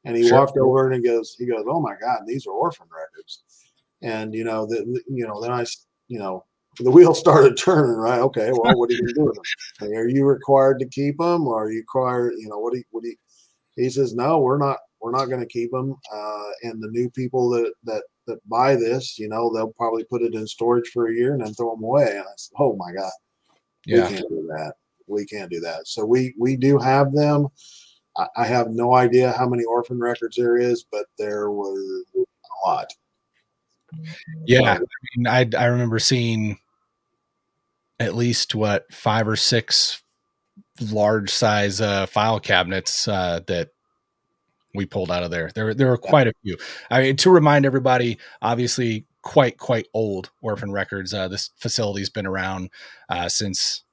and 0.05 0.17
he 0.17 0.29
sure. 0.29 0.39
walked 0.39 0.57
over 0.57 0.91
and 0.91 0.95
he 1.03 1.09
goes 1.09 1.37
he 1.39 1.47
goes, 1.47 1.65
"Oh 1.69 1.81
my 1.81 1.95
God, 2.01 2.21
these 2.27 2.47
are 2.47 2.53
orphan 2.53 2.87
records," 2.91 3.43
and 4.03 4.35
you 4.35 4.45
know 4.45 4.67
the 4.67 5.03
you 5.09 5.27
know 5.27 5.41
then 5.41 5.53
I 5.53 5.65
you 6.09 6.19
know 6.19 6.45
the 6.79 6.91
wheel 6.91 7.15
started 7.15 7.57
turning, 7.57 7.97
right? 7.97 8.21
Okay, 8.21 8.51
well, 8.53 8.77
what 8.77 8.91
are 8.91 8.93
you 8.93 9.03
going 9.03 9.09
to 9.09 9.15
do 9.15 9.25
with 9.25 9.39
them? 9.81 9.93
Are 9.93 10.09
you 10.09 10.25
required 10.25 10.79
to 10.81 10.89
keep 10.89 11.19
them, 11.19 11.47
or 11.47 11.65
are 11.65 11.71
you 11.71 11.81
required? 11.81 12.35
You 12.39 12.49
know, 12.49 12.59
what 12.59 12.73
do 12.73 12.79
you, 12.79 12.85
what 12.91 13.03
do 13.03 13.11
you? 13.11 13.17
He 13.77 13.89
says, 13.89 14.15
no, 14.15 14.41
we're 14.41 14.59
not 14.59 14.79
we're 15.01 15.11
not 15.13 15.27
going 15.27 15.41
to 15.41 15.47
keep 15.47 15.71
them. 15.71 15.97
Uh, 16.13 16.51
and 16.63 16.83
the 16.83 16.89
new 16.89 17.11
people 17.11 17.49
that, 17.51 17.73
that, 17.85 18.03
that 18.27 18.47
buy 18.49 18.77
this, 18.77 19.19
you 19.19 19.29
know, 19.29 19.53
they'll 19.53 19.73
probably 19.73 20.05
put 20.05 20.23
it 20.23 20.35
in 20.35 20.47
storage 20.47 20.89
for 20.93 21.09
a 21.09 21.15
year 21.15 21.33
and 21.33 21.45
then 21.45 21.55
throw 21.55 21.75
them 21.75 21.85
away. 21.85 22.11
And 22.11 22.21
I 22.21 22.37
said, 22.37 22.55
oh 22.59 22.77
my 22.77 22.93
God, 22.93 23.11
yeah. 23.87 24.09
we 24.09 24.15
can't 24.15 24.29
do 24.29 24.49
that. 24.55 24.75
We 25.07 25.27
can't 25.27 25.51
do 25.51 25.61
that. 25.61 25.89
So 25.89 26.05
we, 26.05 26.35
we 26.39 26.57
do 26.57 26.79
have 26.79 27.13
them. 27.13 27.49
I, 28.21 28.43
I 28.43 28.47
have 28.47 28.69
no 28.71 28.95
idea 28.95 29.33
how 29.33 29.49
many 29.49 29.65
orphan 29.65 29.99
records 30.01 30.37
there 30.37 30.57
is, 30.57 30.85
but 30.91 31.07
there 31.19 31.51
was 31.51 32.05
a 32.17 32.69
lot. 32.69 32.93
Yeah. 34.47 34.75
I, 34.75 34.79
mean, 35.17 35.27
I, 35.27 35.49
I 35.59 35.67
remember 35.67 35.99
seeing 35.99 36.59
at 37.99 38.15
least 38.15 38.55
what 38.55 38.93
five 38.93 39.27
or 39.29 39.37
six 39.37 40.03
large 40.81 41.31
size 41.31 41.81
uh, 41.81 42.07
file 42.07 42.41
cabinets 42.41 43.07
uh, 43.09 43.41
that 43.47 43.71
we 44.75 44.87
pulled 44.87 45.11
out 45.11 45.23
of 45.23 45.31
there. 45.31 45.51
There, 45.55 45.75
there 45.75 45.93
are 45.93 45.99
quite 45.99 46.29
a 46.29 46.33
few. 46.43 46.57
I 46.91 47.03
mean, 47.03 47.17
to 47.17 47.31
remind 47.31 47.67
everybody, 47.67 48.19
obviously, 48.41 49.07
quite 49.23 49.59
quite 49.59 49.87
old 49.93 50.31
orphan 50.41 50.73
records. 50.73 51.13
Uh, 51.13 51.29
this 51.29 51.51
facility's 51.59 52.11
been 52.11 52.27
around 52.27 52.71
uh, 53.09 53.29
since 53.29 53.85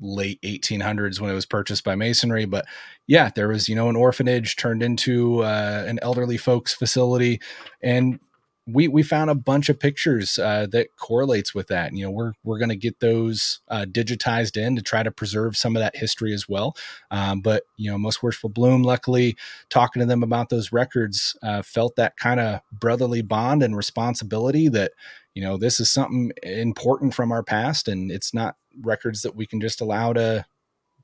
late 0.00 0.40
1800s 0.42 1.20
when 1.20 1.30
it 1.30 1.34
was 1.34 1.46
purchased 1.46 1.84
by 1.84 1.94
masonry 1.94 2.44
but 2.44 2.66
yeah 3.06 3.30
there 3.34 3.48
was 3.48 3.68
you 3.68 3.74
know 3.74 3.88
an 3.88 3.96
orphanage 3.96 4.56
turned 4.56 4.82
into 4.82 5.42
uh, 5.42 5.84
an 5.86 5.98
elderly 6.02 6.36
folks 6.36 6.74
facility 6.74 7.40
and 7.82 8.18
we 8.66 8.88
we 8.88 9.02
found 9.02 9.28
a 9.28 9.34
bunch 9.34 9.68
of 9.68 9.78
pictures 9.78 10.38
uh, 10.38 10.66
that 10.70 10.96
correlates 10.96 11.54
with 11.54 11.68
that. 11.68 11.92
You 11.92 12.04
know, 12.04 12.10
we're 12.10 12.32
we're 12.44 12.58
going 12.58 12.70
to 12.70 12.76
get 12.76 13.00
those 13.00 13.60
uh, 13.68 13.84
digitized 13.86 14.56
in 14.56 14.76
to 14.76 14.82
try 14.82 15.02
to 15.02 15.10
preserve 15.10 15.56
some 15.56 15.76
of 15.76 15.80
that 15.80 15.96
history 15.96 16.32
as 16.32 16.48
well. 16.48 16.74
Um, 17.10 17.40
but 17.40 17.64
you 17.76 17.90
know, 17.90 17.98
most 17.98 18.22
worshipful 18.22 18.50
bloom, 18.50 18.82
luckily, 18.82 19.36
talking 19.68 20.00
to 20.00 20.06
them 20.06 20.22
about 20.22 20.48
those 20.48 20.72
records, 20.72 21.36
uh, 21.42 21.62
felt 21.62 21.96
that 21.96 22.16
kind 22.16 22.40
of 22.40 22.60
brotherly 22.72 23.20
bond 23.20 23.62
and 23.62 23.76
responsibility 23.76 24.68
that 24.68 24.92
you 25.34 25.42
know 25.42 25.56
this 25.56 25.80
is 25.80 25.90
something 25.90 26.32
important 26.42 27.14
from 27.14 27.32
our 27.32 27.42
past, 27.42 27.88
and 27.88 28.10
it's 28.10 28.32
not 28.32 28.56
records 28.80 29.22
that 29.22 29.36
we 29.36 29.46
can 29.46 29.60
just 29.60 29.80
allow 29.80 30.12
to 30.12 30.44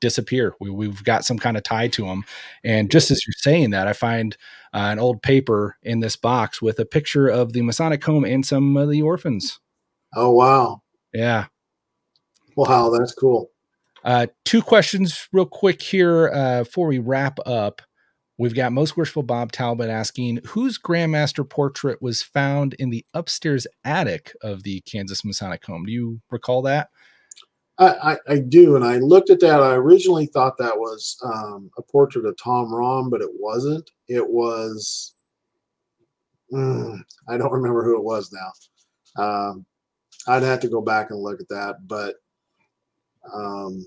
disappear. 0.00 0.54
We, 0.58 0.70
we've 0.70 1.04
got 1.04 1.24
some 1.24 1.38
kind 1.38 1.56
of 1.56 1.62
tie 1.62 1.88
to 1.88 2.06
them. 2.06 2.24
And 2.64 2.90
just 2.90 3.10
as 3.10 3.26
you're 3.26 3.34
saying 3.36 3.70
that, 3.70 3.86
I 3.86 3.92
find 3.92 4.36
uh, 4.72 4.88
an 4.90 4.98
old 4.98 5.22
paper 5.22 5.76
in 5.82 6.00
this 6.00 6.16
box 6.16 6.60
with 6.60 6.78
a 6.78 6.84
picture 6.84 7.28
of 7.28 7.52
the 7.52 7.62
Masonic 7.62 8.02
home 8.02 8.24
and 8.24 8.44
some 8.44 8.76
of 8.76 8.90
the 8.90 9.02
orphans. 9.02 9.60
Oh, 10.14 10.30
wow. 10.30 10.82
Yeah. 11.12 11.46
Wow, 12.56 12.90
that's 12.90 13.12
cool. 13.12 13.50
Uh, 14.04 14.26
two 14.44 14.62
questions, 14.62 15.28
real 15.32 15.46
quick 15.46 15.82
here 15.82 16.30
uh, 16.32 16.64
before 16.64 16.86
we 16.86 16.98
wrap 16.98 17.38
up. 17.46 17.82
We've 18.40 18.54
got 18.54 18.72
most 18.72 18.96
worshipful 18.96 19.24
Bob 19.24 19.52
Talbot 19.52 19.90
asking 19.90 20.40
whose 20.46 20.78
Grandmaster 20.78 21.46
portrait 21.46 22.00
was 22.00 22.22
found 22.22 22.72
in 22.78 22.88
the 22.88 23.04
upstairs 23.12 23.66
attic 23.84 24.34
of 24.40 24.62
the 24.62 24.80
Kansas 24.80 25.26
Masonic 25.26 25.62
home. 25.62 25.84
Do 25.84 25.92
you 25.92 26.22
recall 26.30 26.62
that? 26.62 26.88
I, 27.76 28.16
I, 28.26 28.38
do, 28.38 28.76
and 28.76 28.84
I 28.84 28.96
looked 28.96 29.28
at 29.28 29.40
that. 29.40 29.60
I 29.62 29.74
originally 29.74 30.24
thought 30.24 30.56
that 30.56 30.74
was 30.74 31.18
um, 31.22 31.70
a 31.76 31.82
portrait 31.82 32.24
of 32.24 32.34
Tom 32.38 32.72
Rom, 32.74 33.10
but 33.10 33.20
it 33.20 33.28
wasn't. 33.30 33.90
It 34.08 34.26
was 34.26 35.12
mm, 36.50 36.98
I 37.28 37.36
don't 37.36 37.52
remember 37.52 37.84
who 37.84 37.98
it 37.98 38.04
was 38.04 38.32
now. 38.32 39.22
Um, 39.22 39.66
I'd 40.28 40.42
have 40.44 40.60
to 40.60 40.68
go 40.68 40.80
back 40.80 41.10
and 41.10 41.20
look 41.20 41.42
at 41.42 41.48
that, 41.50 41.86
but 41.86 42.14
um, 43.34 43.84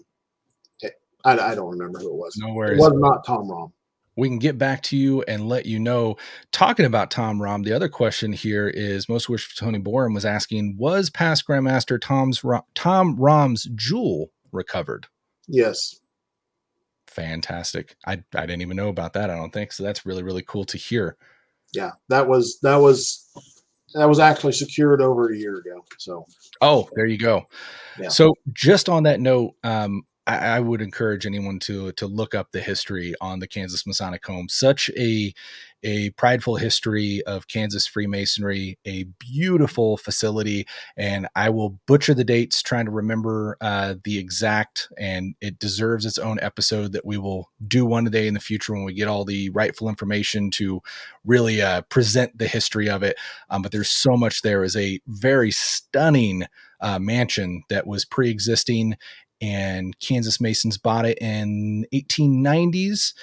it, 0.82 0.94
I, 1.26 1.40
I 1.40 1.56
don't 1.56 1.72
remember 1.72 1.98
who 1.98 2.10
it 2.10 2.18
was. 2.18 2.38
No 2.38 2.54
worries. 2.54 2.78
It 2.78 2.82
was 2.82 2.94
not 2.94 3.26
Tom 3.26 3.50
Rom 3.50 3.74
we 4.16 4.28
can 4.28 4.40
get 4.40 4.58
back 4.58 4.82
to 4.84 4.98
you 4.98 5.24
and 5.24 5.48
let 5.48 5.66
you 5.66 5.80
know. 5.80 6.18
Talking 6.52 6.86
about 6.86 7.12
Tom 7.12 7.42
Rom, 7.42 7.64
the 7.64 7.74
other 7.74 7.90
question 7.90 8.34
here 8.34 8.68
is 8.68 9.10
most 9.10 9.30
worshipful 9.30 9.66
Tony 9.66 9.80
Borum 9.80 10.14
was 10.14 10.26
asking, 10.26 10.78
was 10.78 11.10
past 11.10 11.48
Grandmaster 11.48 12.00
Tom's 12.00 12.44
Tom 12.76 13.16
Rom's 13.16 13.66
jewel 13.76 14.32
recovered? 14.52 15.08
Yes. 15.48 16.00
Fantastic. 17.08 17.96
I 18.06 18.24
I 18.36 18.46
didn't 18.46 18.62
even 18.62 18.78
know 18.78 18.90
about 18.90 19.14
that. 19.14 19.30
I 19.30 19.36
don't 19.36 19.54
think 19.54 19.72
so. 19.72 19.84
That's 19.84 20.06
really 20.06 20.24
really 20.24 20.44
cool 20.44 20.66
to 20.66 20.78
hear. 20.78 21.16
Yeah, 21.74 21.92
that 22.10 22.28
was 22.28 22.60
that 22.62 22.78
was 22.78 23.30
that 23.94 24.10
was 24.10 24.20
actually 24.20 24.54
secured 24.54 25.02
over 25.02 25.32
a 25.32 25.38
year 25.38 25.58
ago. 25.58 25.86
So. 26.00 26.26
Oh, 26.62 26.90
there 26.96 27.06
you 27.06 27.18
go. 27.18 27.44
Yeah. 28.00 28.10
So 28.10 28.34
just 28.52 28.90
on 28.90 29.04
that 29.04 29.20
note, 29.20 29.54
um, 29.64 30.04
I, 30.26 30.38
I, 30.38 30.60
would 30.60 30.82
encourage 30.82 31.26
anyone 31.26 31.60
to 31.60 31.92
to 31.94 32.08
look 32.08 32.34
up 32.34 32.52
the 32.52 32.62
history 32.62 33.14
on 33.20 33.40
the 33.40 33.48
Kansas 33.48 33.86
Masonic 33.86 34.26
Home. 34.26 34.48
Such 34.50 34.90
a 34.98 35.34
a 35.84 36.12
prideful 36.12 36.56
history 36.56 37.22
of 37.24 37.50
Kansas 37.50 37.86
Freemasonry, 37.86 38.80
a 38.86 39.04
beautiful 39.20 39.98
facility, 39.98 40.66
and 40.96 41.28
I 41.36 41.50
will 41.50 41.78
butcher 41.88 42.14
the 42.14 42.24
dates 42.24 42.62
trying 42.62 42.86
to 42.86 42.92
remember 42.92 43.58
uh, 43.60 43.96
the 44.04 44.18
exact, 44.18 44.88
and 44.98 45.36
it 45.42 45.60
deserves 45.60 46.06
its 46.06 46.18
own 46.18 46.40
episode 46.42 46.94
that 46.94 47.06
we 47.06 47.18
will 47.18 47.50
do 47.68 47.86
one 47.86 48.06
day 48.06 48.28
in 48.28 48.34
the 48.34 48.40
future 48.40 48.74
when 48.74 48.86
we 48.86 48.94
get 48.94 49.10
all 49.10 49.26
the 49.26 49.50
rightful 49.50 49.90
information 49.90 50.52
to 50.52 50.82
really 51.26 51.62
uh, 51.62 51.82
present 51.84 52.38
the 52.38 52.48
history 52.48 52.90
of 52.90 53.04
it. 53.04 53.18
Um, 53.50 53.62
but 53.62 53.74
there's 53.74 53.92
so 53.92 54.16
much 54.16 54.42
there. 54.42 54.64
Is 54.64 54.78
a 54.78 55.02
very 55.08 55.52
stunning 55.52 56.46
uh, 56.84 57.00
mansion 57.00 57.64
that 57.70 57.88
was 57.88 58.04
pre-existing 58.04 58.98
and 59.42 59.98
Kansas 60.00 60.40
Masons 60.40 60.78
bought 60.78 61.06
it 61.06 61.18
in 61.20 61.86
1890s 61.94 63.14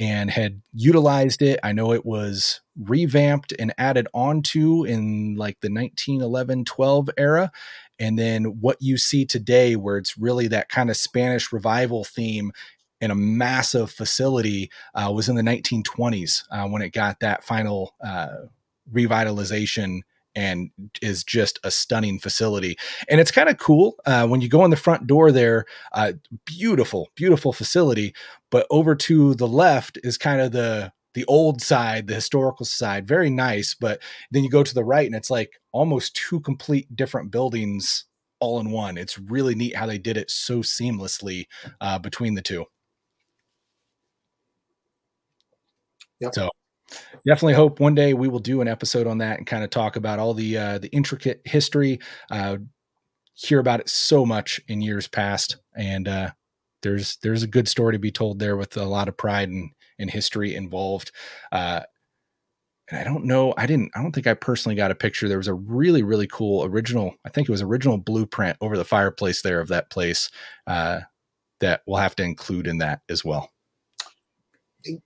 and 0.00 0.30
had 0.30 0.62
utilized 0.72 1.42
it. 1.42 1.58
I 1.62 1.72
know 1.72 1.92
it 1.92 2.06
was 2.06 2.60
revamped 2.78 3.52
and 3.58 3.74
added 3.78 4.06
onto 4.14 4.84
in 4.84 5.34
like 5.36 5.60
the 5.60 5.70
1911 5.70 6.64
12 6.64 7.10
era. 7.16 7.50
And 7.98 8.18
then 8.18 8.60
what 8.60 8.76
you 8.80 8.96
see 8.96 9.24
today, 9.26 9.74
where 9.74 9.96
it's 9.96 10.16
really 10.16 10.46
that 10.48 10.68
kind 10.68 10.88
of 10.88 10.96
Spanish 10.96 11.52
revival 11.52 12.04
theme 12.04 12.52
in 13.00 13.10
a 13.10 13.16
massive 13.16 13.90
facility, 13.90 14.70
uh, 14.94 15.10
was 15.12 15.28
in 15.28 15.34
the 15.34 15.42
1920s 15.42 16.44
uh, 16.50 16.68
when 16.68 16.82
it 16.82 16.90
got 16.90 17.18
that 17.20 17.42
final 17.42 17.94
uh, 18.00 18.28
revitalization 18.92 20.02
and 20.38 20.70
is 21.02 21.24
just 21.24 21.58
a 21.64 21.70
stunning 21.70 22.20
facility. 22.20 22.78
And 23.08 23.20
it's 23.20 23.32
kind 23.32 23.48
of 23.48 23.58
cool 23.58 23.96
uh, 24.06 24.24
when 24.28 24.40
you 24.40 24.48
go 24.48 24.64
in 24.64 24.70
the 24.70 24.76
front 24.76 25.08
door 25.08 25.32
there. 25.32 25.64
Uh, 25.92 26.12
beautiful, 26.44 27.08
beautiful 27.16 27.52
facility. 27.52 28.14
But 28.48 28.64
over 28.70 28.94
to 28.94 29.34
the 29.34 29.48
left 29.48 29.98
is 30.04 30.16
kind 30.16 30.40
of 30.40 30.52
the 30.52 30.92
the 31.14 31.24
old 31.24 31.60
side, 31.60 32.06
the 32.06 32.14
historical 32.14 32.64
side. 32.64 33.08
Very 33.08 33.30
nice. 33.30 33.74
But 33.74 34.00
then 34.30 34.44
you 34.44 34.50
go 34.50 34.62
to 34.62 34.74
the 34.74 34.84
right, 34.84 35.06
and 35.06 35.16
it's 35.16 35.30
like 35.30 35.60
almost 35.72 36.14
two 36.14 36.38
complete 36.38 36.94
different 36.94 37.32
buildings 37.32 38.04
all 38.38 38.60
in 38.60 38.70
one. 38.70 38.96
It's 38.96 39.18
really 39.18 39.56
neat 39.56 39.74
how 39.74 39.86
they 39.86 39.98
did 39.98 40.16
it 40.16 40.30
so 40.30 40.58
seamlessly 40.60 41.46
uh, 41.80 41.98
between 41.98 42.34
the 42.34 42.42
two. 42.42 42.66
Yep. 46.20 46.34
So 46.34 46.50
definitely 47.26 47.54
hope 47.54 47.80
one 47.80 47.94
day 47.94 48.14
we 48.14 48.28
will 48.28 48.38
do 48.38 48.60
an 48.60 48.68
episode 48.68 49.06
on 49.06 49.18
that 49.18 49.38
and 49.38 49.46
kind 49.46 49.64
of 49.64 49.70
talk 49.70 49.96
about 49.96 50.18
all 50.18 50.34
the 50.34 50.56
uh, 50.56 50.78
the 50.78 50.88
intricate 50.88 51.40
history. 51.44 52.00
Uh, 52.30 52.58
hear 53.34 53.60
about 53.60 53.80
it 53.80 53.88
so 53.88 54.26
much 54.26 54.60
in 54.68 54.80
years 54.80 55.08
past, 55.08 55.56
and 55.76 56.08
uh, 56.08 56.30
there's 56.82 57.18
there's 57.22 57.42
a 57.42 57.48
good 57.48 57.68
story 57.68 57.92
to 57.92 57.98
be 57.98 58.12
told 58.12 58.38
there 58.38 58.56
with 58.56 58.76
a 58.76 58.84
lot 58.84 59.08
of 59.08 59.16
pride 59.16 59.48
and, 59.48 59.70
and 59.98 60.10
history 60.10 60.54
involved. 60.54 61.12
Uh, 61.52 61.80
and 62.90 63.00
I 63.00 63.04
don't 63.04 63.24
know, 63.24 63.52
I 63.56 63.66
didn't, 63.66 63.90
I 63.94 64.02
don't 64.02 64.12
think 64.12 64.26
I 64.26 64.32
personally 64.32 64.74
got 64.74 64.90
a 64.90 64.94
picture. 64.94 65.28
There 65.28 65.36
was 65.36 65.48
a 65.48 65.52
really, 65.52 66.02
really 66.02 66.26
cool 66.26 66.64
original, 66.64 67.14
I 67.22 67.28
think 67.28 67.46
it 67.46 67.52
was 67.52 67.60
original 67.60 67.98
blueprint 67.98 68.56
over 68.62 68.78
the 68.78 68.84
fireplace 68.84 69.42
there 69.42 69.60
of 69.60 69.68
that 69.68 69.90
place 69.90 70.30
uh, 70.66 71.00
that 71.60 71.82
we'll 71.86 71.98
have 71.98 72.16
to 72.16 72.22
include 72.22 72.66
in 72.66 72.78
that 72.78 73.02
as 73.10 73.22
well 73.22 73.50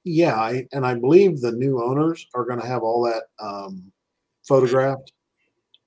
yeah, 0.05 0.35
I, 0.35 0.66
and 0.72 0.87
I 0.87 0.95
believe 0.95 1.41
the 1.41 1.53
new 1.53 1.83
owners 1.83 2.26
are 2.35 2.45
going 2.45 2.61
to 2.61 2.66
have 2.66 2.83
all 2.83 3.03
that 3.05 3.24
um, 3.45 3.93
photographed. 4.47 5.12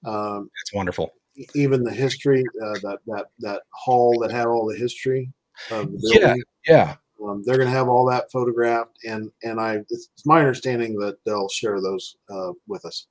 Um, 0.06 0.50
That's 0.60 0.74
wonderful. 0.74 1.14
Even 1.54 1.84
the 1.84 1.93
history, 1.93 2.43
uh, 2.64 2.80
that 2.84 3.00
that 3.08 3.26
that 3.39 3.64
hall 3.74 4.18
that 4.22 4.32
had 4.32 4.46
all 4.46 4.66
the 4.66 4.78
history 4.78 5.32
of 5.72 5.91
the 5.91 5.98
building. 6.02 6.43
Yeah, 6.66 6.74
yeah. 6.74 6.96
Um, 7.28 7.43
they're 7.46 7.58
going 7.58 7.68
to 7.68 7.76
have 7.76 7.89
all 7.89 8.06
that 8.06 8.32
photographed, 8.32 8.98
and 9.06 9.32
and 9.43 9.60
I 9.60 9.82
it's 9.89 10.10
my 10.26 10.39
understanding 10.39 10.98
that 11.00 11.18
they'll 11.26 11.50
share 11.50 11.82
those 11.82 12.16
uh, 12.30 12.52
with 12.68 12.86
us. 12.86 13.08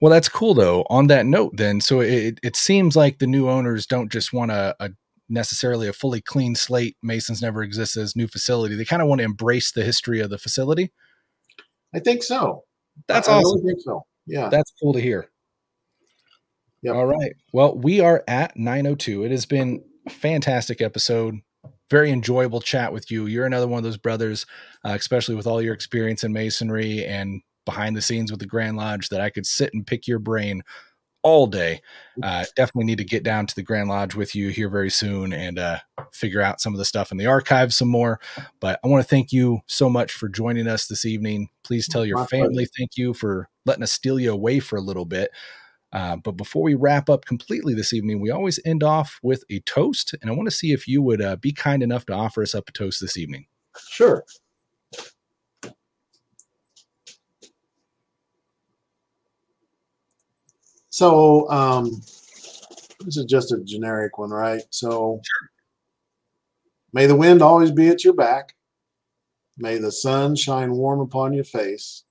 Well, 0.00 0.10
that's 0.10 0.28
cool 0.28 0.54
though. 0.54 0.86
On 0.88 1.06
that 1.08 1.26
note, 1.26 1.56
then, 1.56 1.80
so 1.80 2.00
it 2.00 2.38
it 2.42 2.56
seems 2.56 2.96
like 2.96 3.18
the 3.18 3.26
new 3.26 3.48
owners 3.48 3.86
don't 3.86 4.10
just 4.10 4.32
want 4.32 4.50
a, 4.50 4.74
a 4.80 4.90
necessarily 5.30 5.88
a 5.88 5.92
fully 5.92 6.20
clean 6.20 6.54
slate. 6.54 6.96
Masons 7.02 7.40
never 7.40 7.62
exist 7.62 7.96
as 7.96 8.16
new 8.16 8.26
facility. 8.26 8.74
They 8.74 8.84
kind 8.84 9.00
of 9.00 9.08
want 9.08 9.20
to 9.20 9.24
embrace 9.24 9.72
the 9.72 9.84
history 9.84 10.20
of 10.20 10.30
the 10.30 10.38
facility. 10.38 10.92
I 11.94 12.00
think 12.00 12.22
so. 12.22 12.64
That's 13.08 13.28
I, 13.28 13.34
awesome. 13.34 13.46
I 13.46 13.50
really 13.50 13.74
think 13.74 13.80
so. 13.84 14.02
Yeah. 14.26 14.48
That's 14.48 14.72
cool 14.80 14.92
to 14.92 15.00
hear. 15.00 15.30
Yep. 16.82 16.94
All 16.94 17.06
right. 17.06 17.32
Well, 17.52 17.76
we 17.76 18.00
are 18.00 18.24
at 18.26 18.56
902. 18.56 19.24
It 19.24 19.30
has 19.30 19.46
been 19.46 19.82
a 20.06 20.10
fantastic 20.10 20.80
episode. 20.80 21.36
Very 21.90 22.10
enjoyable 22.10 22.60
chat 22.60 22.92
with 22.92 23.10
you. 23.10 23.26
You're 23.26 23.46
another 23.46 23.68
one 23.68 23.78
of 23.78 23.84
those 23.84 23.96
brothers, 23.96 24.46
uh, 24.84 24.96
especially 24.98 25.34
with 25.34 25.46
all 25.46 25.60
your 25.60 25.74
experience 25.74 26.24
in 26.24 26.32
masonry 26.32 27.04
and 27.04 27.42
behind 27.66 27.96
the 27.96 28.02
scenes 28.02 28.30
with 28.30 28.40
the 28.40 28.46
Grand 28.46 28.76
Lodge, 28.76 29.08
that 29.08 29.20
I 29.20 29.30
could 29.30 29.44
sit 29.44 29.74
and 29.74 29.86
pick 29.86 30.06
your 30.06 30.18
brain 30.18 30.62
all 31.22 31.46
day. 31.46 31.80
Uh, 32.22 32.44
definitely 32.56 32.86
need 32.86 32.98
to 32.98 33.04
get 33.04 33.22
down 33.22 33.46
to 33.46 33.54
the 33.54 33.62
Grand 33.62 33.88
Lodge 33.88 34.14
with 34.14 34.34
you 34.34 34.48
here 34.50 34.68
very 34.68 34.90
soon 34.90 35.32
and 35.32 35.58
uh, 35.58 35.78
figure 36.12 36.40
out 36.40 36.60
some 36.60 36.74
of 36.74 36.78
the 36.78 36.84
stuff 36.84 37.10
in 37.12 37.18
the 37.18 37.26
archives 37.26 37.76
some 37.76 37.88
more. 37.88 38.20
But 38.60 38.80
I 38.84 38.88
want 38.88 39.02
to 39.02 39.08
thank 39.08 39.32
you 39.32 39.60
so 39.66 39.88
much 39.88 40.12
for 40.12 40.28
joining 40.28 40.66
us 40.66 40.86
this 40.86 41.04
evening. 41.04 41.48
Please 41.64 41.88
tell 41.88 42.04
your 42.04 42.26
family 42.26 42.66
thank 42.76 42.96
you 42.96 43.14
for 43.14 43.48
letting 43.66 43.82
us 43.82 43.92
steal 43.92 44.18
you 44.18 44.32
away 44.32 44.60
for 44.60 44.76
a 44.76 44.82
little 44.82 45.04
bit. 45.04 45.30
Uh, 45.92 46.16
but 46.16 46.32
before 46.32 46.62
we 46.62 46.74
wrap 46.74 47.10
up 47.10 47.24
completely 47.24 47.74
this 47.74 47.92
evening, 47.92 48.20
we 48.20 48.30
always 48.30 48.60
end 48.64 48.82
off 48.82 49.18
with 49.22 49.44
a 49.50 49.60
toast. 49.60 50.14
And 50.20 50.30
I 50.30 50.34
want 50.34 50.46
to 50.46 50.54
see 50.54 50.72
if 50.72 50.86
you 50.86 51.02
would 51.02 51.20
uh, 51.20 51.36
be 51.36 51.52
kind 51.52 51.82
enough 51.82 52.06
to 52.06 52.12
offer 52.12 52.42
us 52.42 52.54
up 52.54 52.68
a 52.68 52.72
toast 52.72 53.00
this 53.00 53.16
evening. 53.16 53.46
Sure. 53.88 54.24
So 61.00 61.48
um, 61.48 62.02
this 63.00 63.16
is 63.16 63.24
just 63.24 63.52
a 63.52 63.64
generic 63.64 64.18
one, 64.18 64.28
right? 64.28 64.60
So 64.68 65.22
may 66.92 67.06
the 67.06 67.16
wind 67.16 67.40
always 67.40 67.70
be 67.70 67.88
at 67.88 68.04
your 68.04 68.12
back. 68.12 68.54
May 69.56 69.78
the 69.78 69.92
sun 69.92 70.36
shine 70.36 70.72
warm 70.72 71.00
upon 71.00 71.32
your 71.32 71.44
face 71.44 72.04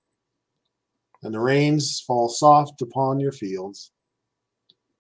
and 1.22 1.36
the 1.36 1.40
rains 1.40 2.02
fall 2.02 2.30
soft 2.30 2.82
upon 2.82 3.20
your 3.20 3.32
fields. 3.32 3.92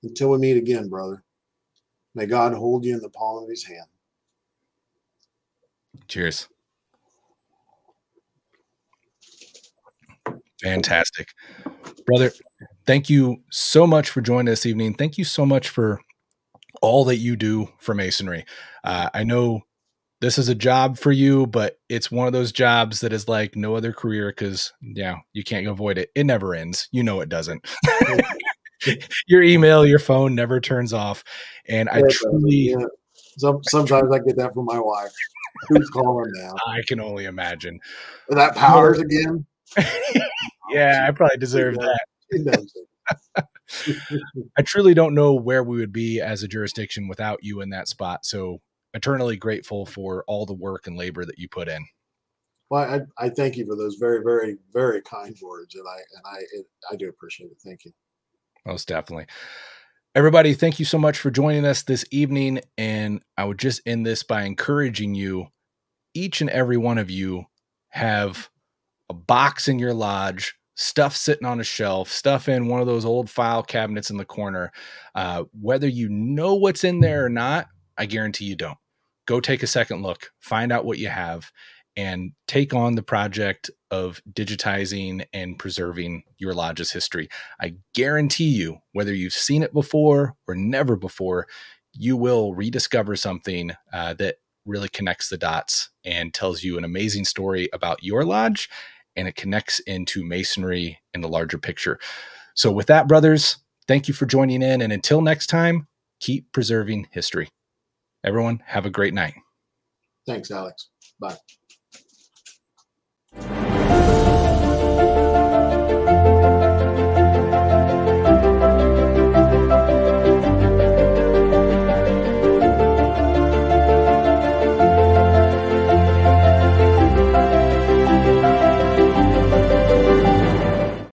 Until 0.03 0.29
we 0.29 0.37
meet 0.37 0.57
again, 0.57 0.87
brother, 0.87 1.23
may 2.13 2.27
God 2.27 2.53
hold 2.53 2.85
you 2.85 2.93
in 2.93 3.01
the 3.01 3.09
palm 3.09 3.43
of 3.43 3.49
his 3.49 3.63
hand. 3.63 3.87
Cheers. 6.07 6.47
Fantastic. 10.61 11.29
Brother, 12.05 12.31
thank 12.89 13.07
you 13.07 13.39
so 13.51 13.85
much 13.85 14.09
for 14.09 14.19
joining 14.19 14.51
us 14.51 14.61
this 14.61 14.65
evening. 14.65 14.95
Thank 14.95 15.19
you 15.19 15.23
so 15.23 15.45
much 15.45 15.69
for 15.69 16.01
all 16.81 17.05
that 17.05 17.17
you 17.17 17.35
do 17.35 17.69
for 17.77 17.93
masonry. 17.93 18.45
Uh, 18.83 19.11
I 19.13 19.23
know 19.23 19.61
this 20.21 20.39
is 20.39 20.49
a 20.49 20.55
job 20.55 20.97
for 20.97 21.11
you, 21.11 21.45
but 21.45 21.77
it's 21.87 22.09
one 22.09 22.25
of 22.25 22.33
those 22.33 22.51
jobs 22.51 23.01
that 23.01 23.13
is 23.13 23.27
like 23.27 23.55
no 23.55 23.75
other 23.75 23.93
career 23.93 24.29
because 24.35 24.73
yeah, 24.81 25.17
you 25.33 25.43
can't 25.43 25.67
avoid 25.67 25.99
it. 25.99 26.09
It 26.15 26.23
never 26.23 26.55
ends. 26.55 26.89
You 26.91 27.03
know 27.03 27.21
it 27.21 27.29
doesn't. 27.29 27.63
your 29.27 29.43
email, 29.43 29.85
your 29.85 29.99
phone 29.99 30.33
never 30.33 30.59
turns 30.59 30.91
off, 30.91 31.23
and 31.67 31.89
I 31.89 32.01
truly. 32.09 32.71
Yeah. 32.71 32.85
Some, 33.37 33.59
sometimes 33.65 34.11
I 34.11 34.17
get 34.17 34.35
that 34.37 34.55
from 34.55 34.65
my 34.65 34.79
wife. 34.79 35.13
Who's 35.67 35.89
calling 35.91 36.31
now? 36.33 36.55
I 36.67 36.81
can 36.87 36.99
only 36.99 37.25
imagine. 37.25 37.79
That 38.29 38.55
Powers 38.55 38.97
again. 38.97 39.45
yeah, 40.71 41.05
I 41.07 41.11
probably 41.11 41.37
deserve 41.37 41.75
that. 41.75 41.99
I 44.57 44.61
truly 44.63 44.93
don't 44.93 45.15
know 45.15 45.33
where 45.33 45.63
we 45.63 45.77
would 45.77 45.93
be 45.93 46.21
as 46.21 46.43
a 46.43 46.47
jurisdiction 46.47 47.07
without 47.07 47.39
you 47.43 47.61
in 47.61 47.69
that 47.69 47.87
spot. 47.87 48.25
So 48.25 48.61
eternally 48.93 49.37
grateful 49.37 49.85
for 49.85 50.23
all 50.27 50.45
the 50.45 50.53
work 50.53 50.87
and 50.87 50.97
labor 50.97 51.25
that 51.25 51.37
you 51.37 51.47
put 51.47 51.67
in. 51.67 51.85
Well, 52.69 52.83
I, 53.17 53.25
I 53.25 53.29
thank 53.29 53.57
you 53.57 53.65
for 53.65 53.75
those 53.75 53.95
very, 53.95 54.21
very, 54.23 54.57
very 54.71 55.01
kind 55.01 55.35
words, 55.41 55.73
and 55.73 55.85
I 55.87 55.95
and 55.95 56.23
I 56.25 56.37
it, 56.53 56.65
I 56.91 56.95
do 56.95 57.09
appreciate 57.09 57.47
it. 57.47 57.57
Thank 57.65 57.85
you. 57.85 57.91
Most 58.65 58.87
definitely. 58.87 59.25
Everybody, 60.15 60.53
thank 60.53 60.79
you 60.79 60.85
so 60.85 60.97
much 60.97 61.17
for 61.17 61.31
joining 61.31 61.65
us 61.65 61.83
this 61.83 62.03
evening. 62.11 62.61
And 62.77 63.21
I 63.37 63.45
would 63.45 63.59
just 63.59 63.81
end 63.85 64.05
this 64.05 64.23
by 64.23 64.43
encouraging 64.43 65.15
you, 65.15 65.47
each 66.13 66.41
and 66.41 66.49
every 66.49 66.77
one 66.77 66.97
of 66.97 67.09
you 67.09 67.45
have 67.89 68.49
a 69.09 69.13
box 69.13 69.67
in 69.67 69.79
your 69.79 69.93
lodge 69.93 70.55
stuff 70.79 71.13
sitting 71.13 71.45
on 71.45 71.59
a 71.59 71.63
shelf, 71.63 72.09
stuff 72.09 72.47
in 72.47 72.67
one 72.67 72.79
of 72.79 72.87
those 72.87 73.03
old 73.03 73.29
file 73.29 73.61
cabinets 73.61 74.09
in 74.09 74.15
the 74.15 74.23
corner. 74.23 74.71
Uh, 75.13 75.43
whether 75.51 75.89
you 75.89 76.07
know 76.07 76.55
what's 76.55 76.85
in 76.85 77.01
there 77.01 77.25
or 77.25 77.29
not, 77.29 77.67
I 77.97 78.05
guarantee 78.05 78.45
you 78.45 78.55
don't. 78.55 78.77
Go 79.27 79.41
take 79.41 79.61
a 79.61 79.67
second 79.67 80.03
look, 80.03 80.31
find 80.39 80.71
out 80.71 80.85
what 80.85 80.97
you 80.97 81.09
have, 81.09 81.51
and 81.97 82.31
take 82.47 82.73
on 82.73 82.95
the 82.95 83.03
project 83.03 83.69
of 83.91 84.21
digitizing 84.31 85.25
and 85.33 85.59
preserving 85.59 86.23
your 86.37 86.53
lodge's 86.53 86.93
history. 86.93 87.27
I 87.59 87.75
guarantee 87.93 88.49
you, 88.49 88.77
whether 88.93 89.13
you've 89.13 89.33
seen 89.33 89.63
it 89.63 89.73
before 89.73 90.35
or 90.47 90.55
never 90.55 90.95
before, 90.95 91.47
you 91.91 92.15
will 92.15 92.55
rediscover 92.55 93.17
something 93.17 93.71
uh, 93.91 94.13
that 94.13 94.37
really 94.65 94.89
connects 94.89 95.27
the 95.27 95.37
dots 95.37 95.89
and 96.05 96.33
tells 96.33 96.63
you 96.63 96.77
an 96.77 96.85
amazing 96.85 97.25
story 97.25 97.67
about 97.73 98.01
your 98.01 98.23
lodge 98.23 98.69
and 99.19 99.27
it 99.27 99.35
connects 99.35 99.79
into 99.79 100.25
masonry 100.25 100.99
in 101.13 101.19
the 101.19 101.27
larger 101.27 101.57
picture. 101.57 101.99
So, 102.55 102.71
with 102.71 102.87
that, 102.87 103.07
brothers, 103.07 103.57
thank 103.87 104.07
you 104.07 104.13
for 104.13 104.25
joining 104.25 104.61
in. 104.61 104.81
And 104.81 104.93
until 104.93 105.21
next 105.21 105.47
time, 105.47 105.87
keep 106.21 106.51
preserving 106.53 107.07
history. 107.11 107.49
Everyone, 108.23 108.63
have 108.65 108.85
a 108.85 108.89
great 108.89 109.13
night. 109.13 109.35
Thanks, 110.25 110.51
Alex. 110.51 110.89
Bye. 111.19 111.37